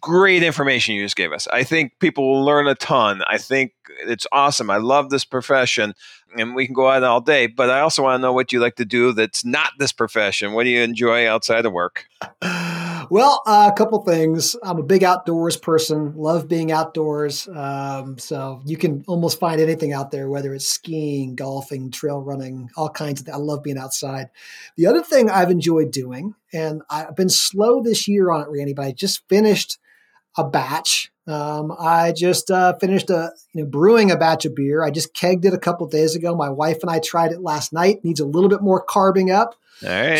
great 0.00 0.42
information 0.42 0.94
you 0.94 1.04
just 1.04 1.16
gave 1.16 1.32
us. 1.32 1.46
I 1.48 1.64
think 1.64 1.92
people 2.00 2.28
will 2.28 2.44
learn 2.44 2.66
a 2.66 2.74
ton. 2.74 3.22
I 3.26 3.38
think 3.38 3.72
it's 4.06 4.26
awesome. 4.32 4.70
I 4.70 4.78
love 4.78 5.10
this 5.10 5.24
profession 5.24 5.94
and 6.36 6.54
we 6.54 6.66
can 6.66 6.74
go 6.74 6.88
on 6.88 7.04
all 7.04 7.20
day, 7.20 7.46
but 7.46 7.70
I 7.70 7.80
also 7.80 8.02
want 8.02 8.18
to 8.18 8.22
know 8.22 8.32
what 8.32 8.52
you 8.52 8.60
like 8.60 8.76
to 8.76 8.84
do 8.84 9.12
that's 9.12 9.44
not 9.44 9.72
this 9.78 9.92
profession. 9.92 10.52
What 10.52 10.64
do 10.64 10.70
you 10.70 10.82
enjoy 10.82 11.28
outside 11.28 11.66
of 11.66 11.72
work? 11.72 12.06
Well, 13.10 13.42
uh, 13.44 13.68
a 13.72 13.76
couple 13.76 14.00
things. 14.04 14.54
I'm 14.62 14.78
a 14.78 14.84
big 14.84 15.02
outdoors 15.02 15.56
person, 15.56 16.14
love 16.16 16.46
being 16.46 16.70
outdoors. 16.70 17.48
Um, 17.48 18.18
so 18.18 18.62
you 18.64 18.76
can 18.76 19.02
almost 19.08 19.40
find 19.40 19.60
anything 19.60 19.92
out 19.92 20.12
there, 20.12 20.28
whether 20.28 20.54
it's 20.54 20.68
skiing, 20.68 21.34
golfing, 21.34 21.90
trail 21.90 22.20
running, 22.20 22.70
all 22.76 22.88
kinds 22.88 23.20
of 23.20 23.26
things. 23.26 23.36
I 23.36 23.40
love 23.40 23.64
being 23.64 23.78
outside. 23.78 24.28
The 24.76 24.86
other 24.86 25.02
thing 25.02 25.28
I've 25.28 25.50
enjoyed 25.50 25.90
doing, 25.90 26.36
and 26.52 26.82
I've 26.88 27.16
been 27.16 27.30
slow 27.30 27.82
this 27.82 28.06
year 28.06 28.30
on 28.30 28.42
it, 28.42 28.48
Randy, 28.48 28.74
but 28.74 28.84
I 28.84 28.92
just 28.92 29.28
finished 29.28 29.78
a 30.38 30.48
batch. 30.48 31.09
Um, 31.26 31.72
I 31.78 32.12
just 32.12 32.50
uh, 32.50 32.76
finished 32.80 33.10
a 33.10 33.32
you 33.54 33.62
know 33.62 33.70
brewing 33.70 34.10
a 34.10 34.16
batch 34.16 34.44
of 34.44 34.54
beer. 34.54 34.82
I 34.82 34.90
just 34.90 35.14
kegged 35.14 35.44
it 35.44 35.54
a 35.54 35.58
couple 35.58 35.86
days 35.86 36.14
ago. 36.14 36.34
My 36.34 36.48
wife 36.48 36.78
and 36.82 36.90
I 36.90 36.98
tried 36.98 37.32
it 37.32 37.40
last 37.40 37.72
night. 37.72 38.04
Needs 38.04 38.20
a 38.20 38.26
little 38.26 38.48
bit 38.48 38.62
more 38.62 38.82
carbing 38.82 39.30
up. 39.30 39.54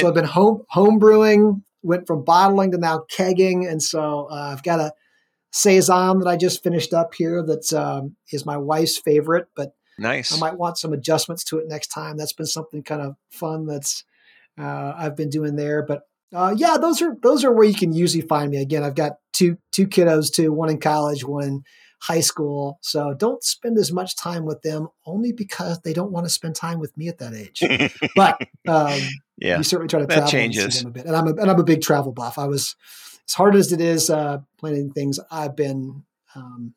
So 0.00 0.08
I've 0.08 0.14
been 0.14 0.24
home 0.24 0.64
home 0.68 0.98
brewing. 0.98 1.64
Went 1.82 2.06
from 2.06 2.24
bottling 2.24 2.72
to 2.72 2.78
now 2.78 3.04
kegging, 3.10 3.68
and 3.68 3.82
so 3.82 4.28
uh, 4.30 4.52
I've 4.52 4.62
got 4.62 4.80
a 4.80 4.92
saison 5.50 6.18
that 6.18 6.28
I 6.28 6.36
just 6.36 6.62
finished 6.62 6.92
up 6.92 7.14
here. 7.14 7.42
That 7.42 7.72
um, 7.72 8.16
is 8.30 8.44
my 8.44 8.58
wife's 8.58 8.98
favorite, 8.98 9.48
but 9.56 9.72
nice. 9.98 10.32
I 10.34 10.38
might 10.38 10.58
want 10.58 10.78
some 10.78 10.92
adjustments 10.92 11.42
to 11.44 11.58
it 11.58 11.68
next 11.68 11.88
time. 11.88 12.18
That's 12.18 12.34
been 12.34 12.46
something 12.46 12.82
kind 12.82 13.00
of 13.00 13.16
fun 13.30 13.66
that's 13.66 14.04
uh, 14.58 14.92
I've 14.96 15.16
been 15.16 15.30
doing 15.30 15.56
there. 15.56 15.82
But 15.82 16.02
uh, 16.34 16.54
yeah, 16.56 16.76
those 16.76 17.02
are 17.02 17.16
those 17.22 17.44
are 17.44 17.52
where 17.52 17.66
you 17.66 17.74
can 17.74 17.92
usually 17.92 18.26
find 18.26 18.50
me. 18.50 18.58
Again, 18.58 18.84
I've 18.84 18.94
got 18.94 19.14
two 19.40 19.56
two 19.72 19.86
kiddos 19.86 20.32
too, 20.32 20.52
one 20.52 20.70
in 20.70 20.78
college, 20.78 21.24
one 21.24 21.44
in 21.44 21.62
high 22.02 22.20
school. 22.20 22.78
So 22.82 23.14
don't 23.14 23.42
spend 23.42 23.78
as 23.78 23.92
much 23.92 24.16
time 24.16 24.44
with 24.44 24.62
them 24.62 24.88
only 25.06 25.32
because 25.32 25.80
they 25.80 25.92
don't 25.92 26.12
want 26.12 26.26
to 26.26 26.30
spend 26.30 26.56
time 26.56 26.78
with 26.78 26.96
me 26.96 27.08
at 27.08 27.18
that 27.18 27.34
age. 27.34 27.62
but 28.16 28.40
um, 28.68 29.00
yeah, 29.38 29.58
we 29.58 29.64
certainly 29.64 29.88
try 29.88 30.00
to 30.00 30.06
travel 30.06 30.24
that 30.24 30.30
changes. 30.30 30.84
a 30.84 30.90
bit. 30.90 31.06
And 31.06 31.16
I'm 31.16 31.26
a, 31.26 31.30
and 31.30 31.50
I'm 31.50 31.60
a 31.60 31.64
big 31.64 31.82
travel 31.82 32.12
buff. 32.12 32.38
I 32.38 32.46
was 32.46 32.76
as 33.28 33.34
hard 33.34 33.54
as 33.54 33.72
it 33.72 33.80
is 33.80 34.10
uh, 34.10 34.38
planning 34.58 34.92
things. 34.92 35.18
I've 35.30 35.56
been 35.56 36.04
um, 36.34 36.74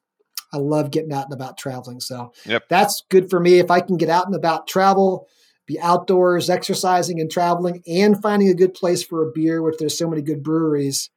I 0.54 0.58
love 0.58 0.92
getting 0.92 1.12
out 1.12 1.26
and 1.26 1.34
about 1.34 1.58
traveling. 1.58 2.00
So 2.00 2.32
yep. 2.46 2.64
that's 2.70 3.04
good 3.10 3.30
for 3.30 3.40
me. 3.40 3.60
If 3.60 3.72
I 3.72 3.82
can 3.82 3.98
get 3.98 4.10
out 4.10 4.28
and 4.28 4.36
about 4.36 4.68
travel, 4.68 5.28
be 5.66 5.80
outdoors, 5.80 6.50
exercising 6.50 7.20
and 7.20 7.32
traveling, 7.32 7.82
and 7.88 8.22
finding 8.22 8.50
a 8.50 8.54
good 8.54 8.74
place 8.74 9.04
for 9.04 9.28
a 9.28 9.32
beer, 9.32 9.62
which 9.62 9.78
there's 9.80 9.98
so 9.98 10.10
many 10.10 10.22
good 10.22 10.44
breweries. 10.44 11.10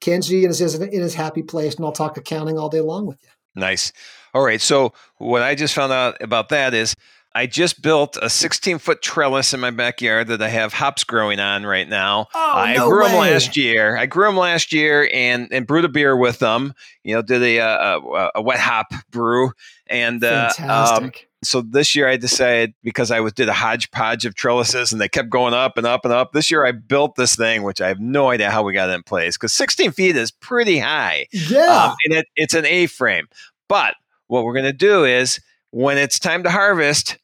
Kenji 0.00 0.48
is 0.48 0.60
in 0.60 1.00
his 1.00 1.14
happy 1.14 1.42
place, 1.42 1.74
and 1.74 1.84
I'll 1.84 1.92
talk 1.92 2.16
accounting 2.16 2.58
all 2.58 2.68
day 2.68 2.80
long 2.80 3.06
with 3.06 3.18
you. 3.22 3.28
Nice. 3.54 3.92
All 4.32 4.42
right. 4.42 4.60
So 4.60 4.92
what 5.18 5.42
I 5.42 5.54
just 5.54 5.74
found 5.74 5.92
out 5.92 6.22
about 6.22 6.50
that 6.50 6.72
is 6.72 6.94
I 7.32 7.46
just 7.46 7.80
built 7.80 8.16
a 8.20 8.28
16 8.28 8.78
foot 8.78 9.02
trellis 9.02 9.54
in 9.54 9.60
my 9.60 9.70
backyard 9.70 10.28
that 10.28 10.42
I 10.42 10.48
have 10.48 10.72
hops 10.72 11.04
growing 11.04 11.38
on 11.38 11.64
right 11.64 11.88
now. 11.88 12.28
Oh, 12.34 12.52
I 12.54 12.74
no 12.74 12.88
grew 12.88 13.04
way. 13.04 13.08
them 13.08 13.20
last 13.20 13.56
year. 13.56 13.96
I 13.96 14.06
grew 14.06 14.26
them 14.26 14.36
last 14.36 14.72
year 14.72 15.08
and, 15.12 15.48
and 15.52 15.66
brewed 15.66 15.84
a 15.84 15.88
beer 15.88 16.16
with 16.16 16.40
them. 16.40 16.74
You 17.04 17.16
know, 17.16 17.22
did 17.22 17.42
a, 17.42 17.58
a, 17.58 18.30
a 18.36 18.42
wet 18.42 18.58
hop 18.58 18.92
brew. 19.10 19.52
And 19.86 20.22
uh, 20.24 20.50
um, 20.60 21.12
so 21.42 21.62
this 21.62 21.94
year 21.94 22.08
I 22.08 22.16
decided 22.16 22.74
because 22.82 23.10
I 23.10 23.20
was 23.20 23.32
did 23.32 23.48
a 23.48 23.52
hodgepodge 23.52 24.26
of 24.26 24.34
trellises 24.34 24.92
and 24.92 25.00
they 25.00 25.08
kept 25.08 25.30
going 25.30 25.54
up 25.54 25.78
and 25.78 25.86
up 25.86 26.04
and 26.04 26.12
up. 26.12 26.32
This 26.32 26.50
year 26.50 26.64
I 26.64 26.72
built 26.72 27.16
this 27.16 27.34
thing, 27.34 27.62
which 27.62 27.80
I 27.80 27.88
have 27.88 28.00
no 28.00 28.30
idea 28.30 28.50
how 28.50 28.62
we 28.62 28.72
got 28.72 28.90
it 28.90 28.92
in 28.92 29.02
place 29.02 29.36
because 29.36 29.52
16 29.52 29.92
feet 29.92 30.16
is 30.16 30.30
pretty 30.30 30.78
high. 30.78 31.26
Yeah, 31.32 31.86
um, 31.90 31.96
and 32.04 32.18
it, 32.18 32.26
it's 32.36 32.54
an 32.54 32.66
A 32.66 32.86
frame. 32.86 33.28
But 33.68 33.94
what 34.26 34.44
we're 34.44 34.54
going 34.54 34.64
to 34.64 34.72
do 34.72 35.04
is 35.04 35.40
when 35.70 35.96
it's 35.96 36.18
time 36.18 36.42
to 36.42 36.50
harvest, 36.50 37.16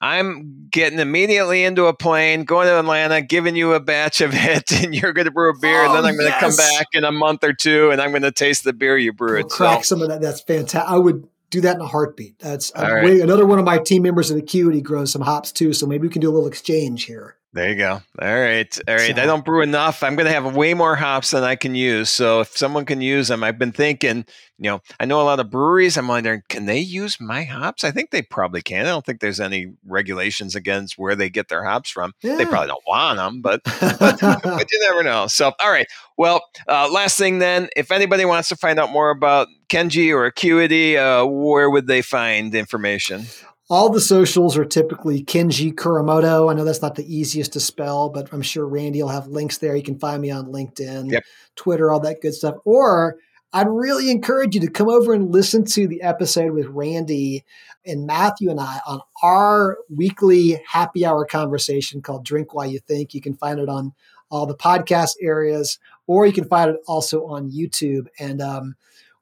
I'm 0.00 0.68
getting 0.70 0.98
immediately 0.98 1.64
into 1.64 1.86
a 1.86 1.94
plane, 1.94 2.44
going 2.44 2.66
to 2.66 2.78
Atlanta, 2.78 3.22
giving 3.22 3.56
you 3.56 3.72
a 3.72 3.80
batch 3.80 4.20
of 4.20 4.30
it, 4.34 4.70
and 4.70 4.94
you're 4.94 5.12
going 5.12 5.24
to 5.24 5.30
brew 5.30 5.50
a 5.50 5.58
beer, 5.58 5.82
oh, 5.82 5.86
and 5.86 5.94
then 5.94 6.04
I'm 6.04 6.14
going 6.14 6.30
to 6.30 6.36
yes. 6.38 6.40
come 6.40 6.56
back 6.56 6.86
in 6.92 7.04
a 7.04 7.12
month 7.12 7.42
or 7.42 7.52
two, 7.52 7.90
and 7.90 8.00
I'm 8.00 8.10
going 8.10 8.22
to 8.22 8.32
taste 8.32 8.64
the 8.64 8.72
beer 8.72 8.96
you 8.96 9.12
brewed. 9.12 9.46
We'll 9.46 9.48
crack 9.48 9.84
so. 9.84 9.96
some 9.96 10.02
of 10.02 10.08
that. 10.08 10.20
That's 10.20 10.40
fantastic. 10.42 10.90
I 10.90 10.98
would 10.98 11.26
do 11.54 11.60
that 11.62 11.76
in 11.76 11.80
a 11.80 11.86
heartbeat. 11.86 12.38
That's 12.38 12.72
right. 12.76 13.20
another 13.20 13.46
one 13.46 13.58
of 13.58 13.64
my 13.64 13.78
team 13.78 14.02
members 14.02 14.30
at 14.30 14.36
he 14.74 14.82
grows 14.82 15.12
some 15.12 15.22
hops 15.22 15.52
too, 15.52 15.72
so 15.72 15.86
maybe 15.86 16.06
we 16.06 16.12
can 16.12 16.20
do 16.20 16.30
a 16.30 16.32
little 16.32 16.48
exchange 16.48 17.04
here. 17.04 17.36
There 17.54 17.70
you 17.70 17.76
go. 17.76 18.02
All 18.20 18.40
right. 18.40 18.78
All 18.88 18.94
right. 18.96 19.14
So, 19.14 19.22
I 19.22 19.26
don't 19.26 19.44
brew 19.44 19.62
enough. 19.62 20.02
I'm 20.02 20.16
going 20.16 20.26
to 20.26 20.32
have 20.32 20.56
way 20.56 20.74
more 20.74 20.96
hops 20.96 21.30
than 21.30 21.44
I 21.44 21.54
can 21.54 21.76
use. 21.76 22.10
So 22.10 22.40
if 22.40 22.56
someone 22.56 22.84
can 22.84 23.00
use 23.00 23.28
them, 23.28 23.44
I've 23.44 23.60
been 23.60 23.70
thinking, 23.70 24.24
you 24.58 24.70
know, 24.70 24.80
I 24.98 25.04
know 25.04 25.20
a 25.20 25.22
lot 25.22 25.38
of 25.38 25.50
breweries. 25.50 25.96
I'm 25.96 26.08
wondering, 26.08 26.42
can 26.48 26.66
they 26.66 26.80
use 26.80 27.20
my 27.20 27.44
hops? 27.44 27.84
I 27.84 27.92
think 27.92 28.10
they 28.10 28.22
probably 28.22 28.60
can. 28.60 28.86
I 28.86 28.88
don't 28.88 29.06
think 29.06 29.20
there's 29.20 29.38
any 29.38 29.72
regulations 29.86 30.56
against 30.56 30.98
where 30.98 31.14
they 31.14 31.30
get 31.30 31.48
their 31.48 31.62
hops 31.62 31.90
from. 31.90 32.12
Yeah. 32.22 32.34
They 32.34 32.44
probably 32.44 32.68
don't 32.68 32.82
want 32.88 33.18
them, 33.18 33.40
but, 33.40 33.60
but, 33.80 34.18
but, 34.20 34.72
you 34.72 34.80
never 34.88 35.04
know. 35.04 35.28
So, 35.28 35.52
all 35.60 35.70
right. 35.70 35.86
Well, 36.18 36.42
uh, 36.66 36.90
last 36.90 37.16
thing 37.16 37.38
then, 37.38 37.68
if 37.76 37.92
anybody 37.92 38.24
wants 38.24 38.48
to 38.48 38.56
find 38.56 38.80
out 38.80 38.90
more 38.90 39.10
about 39.10 39.46
Kenji 39.68 40.12
or 40.12 40.26
Acuity, 40.26 40.98
uh, 40.98 41.24
where 41.24 41.70
would 41.70 41.86
they 41.86 42.02
find 42.02 42.52
information? 42.52 43.26
All 43.70 43.88
the 43.88 44.00
socials 44.00 44.56
are 44.56 44.64
typically 44.64 45.24
Kenji 45.24 45.72
Kuramoto. 45.72 46.50
I 46.50 46.54
know 46.54 46.64
that's 46.64 46.82
not 46.82 46.96
the 46.96 47.14
easiest 47.14 47.54
to 47.54 47.60
spell, 47.60 48.10
but 48.10 48.28
I'm 48.32 48.42
sure 48.42 48.66
Randy 48.66 49.02
will 49.02 49.08
have 49.08 49.28
links 49.28 49.58
there. 49.58 49.74
You 49.74 49.82
can 49.82 49.98
find 49.98 50.20
me 50.20 50.30
on 50.30 50.52
LinkedIn, 50.52 51.10
yep. 51.10 51.24
Twitter, 51.56 51.90
all 51.90 52.00
that 52.00 52.20
good 52.20 52.34
stuff. 52.34 52.56
Or 52.64 53.16
I'd 53.54 53.68
really 53.68 54.10
encourage 54.10 54.54
you 54.54 54.60
to 54.62 54.70
come 54.70 54.88
over 54.88 55.14
and 55.14 55.32
listen 55.32 55.64
to 55.66 55.86
the 55.86 56.02
episode 56.02 56.52
with 56.52 56.66
Randy 56.66 57.44
and 57.86 58.06
Matthew 58.06 58.50
and 58.50 58.60
I 58.60 58.80
on 58.86 59.00
our 59.22 59.78
weekly 59.88 60.60
happy 60.66 61.06
hour 61.06 61.24
conversation 61.24 62.02
called 62.02 62.24
Drink 62.24 62.52
While 62.52 62.66
You 62.66 62.80
Think. 62.80 63.14
You 63.14 63.20
can 63.20 63.34
find 63.34 63.60
it 63.60 63.68
on 63.68 63.94
all 64.28 64.46
the 64.46 64.56
podcast 64.56 65.12
areas, 65.22 65.78
or 66.06 66.26
you 66.26 66.32
can 66.32 66.46
find 66.46 66.70
it 66.70 66.80
also 66.86 67.26
on 67.26 67.50
YouTube. 67.50 68.08
And 68.18 68.42
um, 68.42 68.74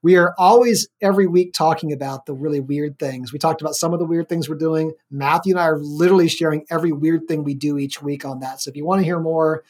we 0.03 0.17
are 0.17 0.35
always 0.37 0.89
every 1.01 1.27
week 1.27 1.53
talking 1.53 1.93
about 1.93 2.27
the 2.27 2.35
really 2.35 2.61
weird 2.61 2.99
things. 2.99 3.33
We 3.33 3.39
talked 3.39 3.61
about 3.61 3.75
some 3.75 3.93
of 3.93 4.01
the 4.01 4.05
weird 4.05 4.29
things 4.29 4.49
we're 4.49 4.57
doing. 4.57 4.93
Matthew 5.11 5.55
and 5.55 5.61
I 5.61 5.65
are 5.65 5.79
literally 5.79 6.29
sharing 6.29 6.67
every 6.71 6.93
weird 6.93 7.29
thing 7.29 7.45
we 7.45 7.55
do 7.55 7.79
each 7.79 8.03
week 8.03 8.25
on 8.25 8.41
that. 8.41 8.61
So 8.61 8.71
if 8.71 8.77
you 8.77 8.85
want 8.85 9.01
to 9.01 9.05
hear 9.05 9.21
more, 9.21 9.63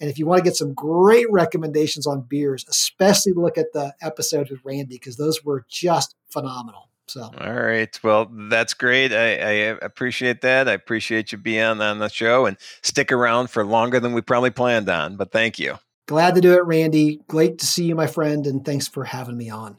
and 0.00 0.08
if 0.08 0.18
you 0.18 0.26
want 0.26 0.38
to 0.38 0.44
get 0.44 0.56
some 0.56 0.72
great 0.72 1.30
recommendations 1.30 2.06
on 2.06 2.22
beers, 2.22 2.64
especially 2.68 3.32
look 3.34 3.58
at 3.58 3.72
the 3.72 3.94
episodes 4.00 4.50
with 4.50 4.60
Randy 4.64 4.94
because 4.94 5.16
those 5.16 5.44
were 5.44 5.66
just 5.68 6.14
phenomenal. 6.30 6.88
So, 7.06 7.22
all 7.22 7.52
right. 7.52 7.98
Well, 8.04 8.30
that's 8.32 8.72
great. 8.72 9.12
I, 9.12 9.34
I, 9.34 9.52
appreciate 9.82 10.42
that. 10.42 10.68
I 10.68 10.72
appreciate 10.72 11.32
you 11.32 11.38
being 11.38 11.80
on 11.80 11.98
the 11.98 12.08
show 12.08 12.46
and 12.46 12.56
stick 12.82 13.10
around 13.10 13.50
for 13.50 13.66
longer 13.66 13.98
than 13.98 14.12
we 14.12 14.20
probably 14.20 14.50
planned 14.50 14.88
on. 14.88 15.16
But 15.16 15.32
thank 15.32 15.58
you. 15.58 15.76
Glad 16.10 16.34
to 16.34 16.40
do 16.40 16.54
it, 16.54 16.66
Randy. 16.66 17.20
Great 17.28 17.60
to 17.60 17.66
see 17.66 17.84
you, 17.84 17.94
my 17.94 18.08
friend, 18.08 18.44
and 18.44 18.64
thanks 18.64 18.88
for 18.88 19.04
having 19.04 19.36
me 19.36 19.48
on. 19.48 19.78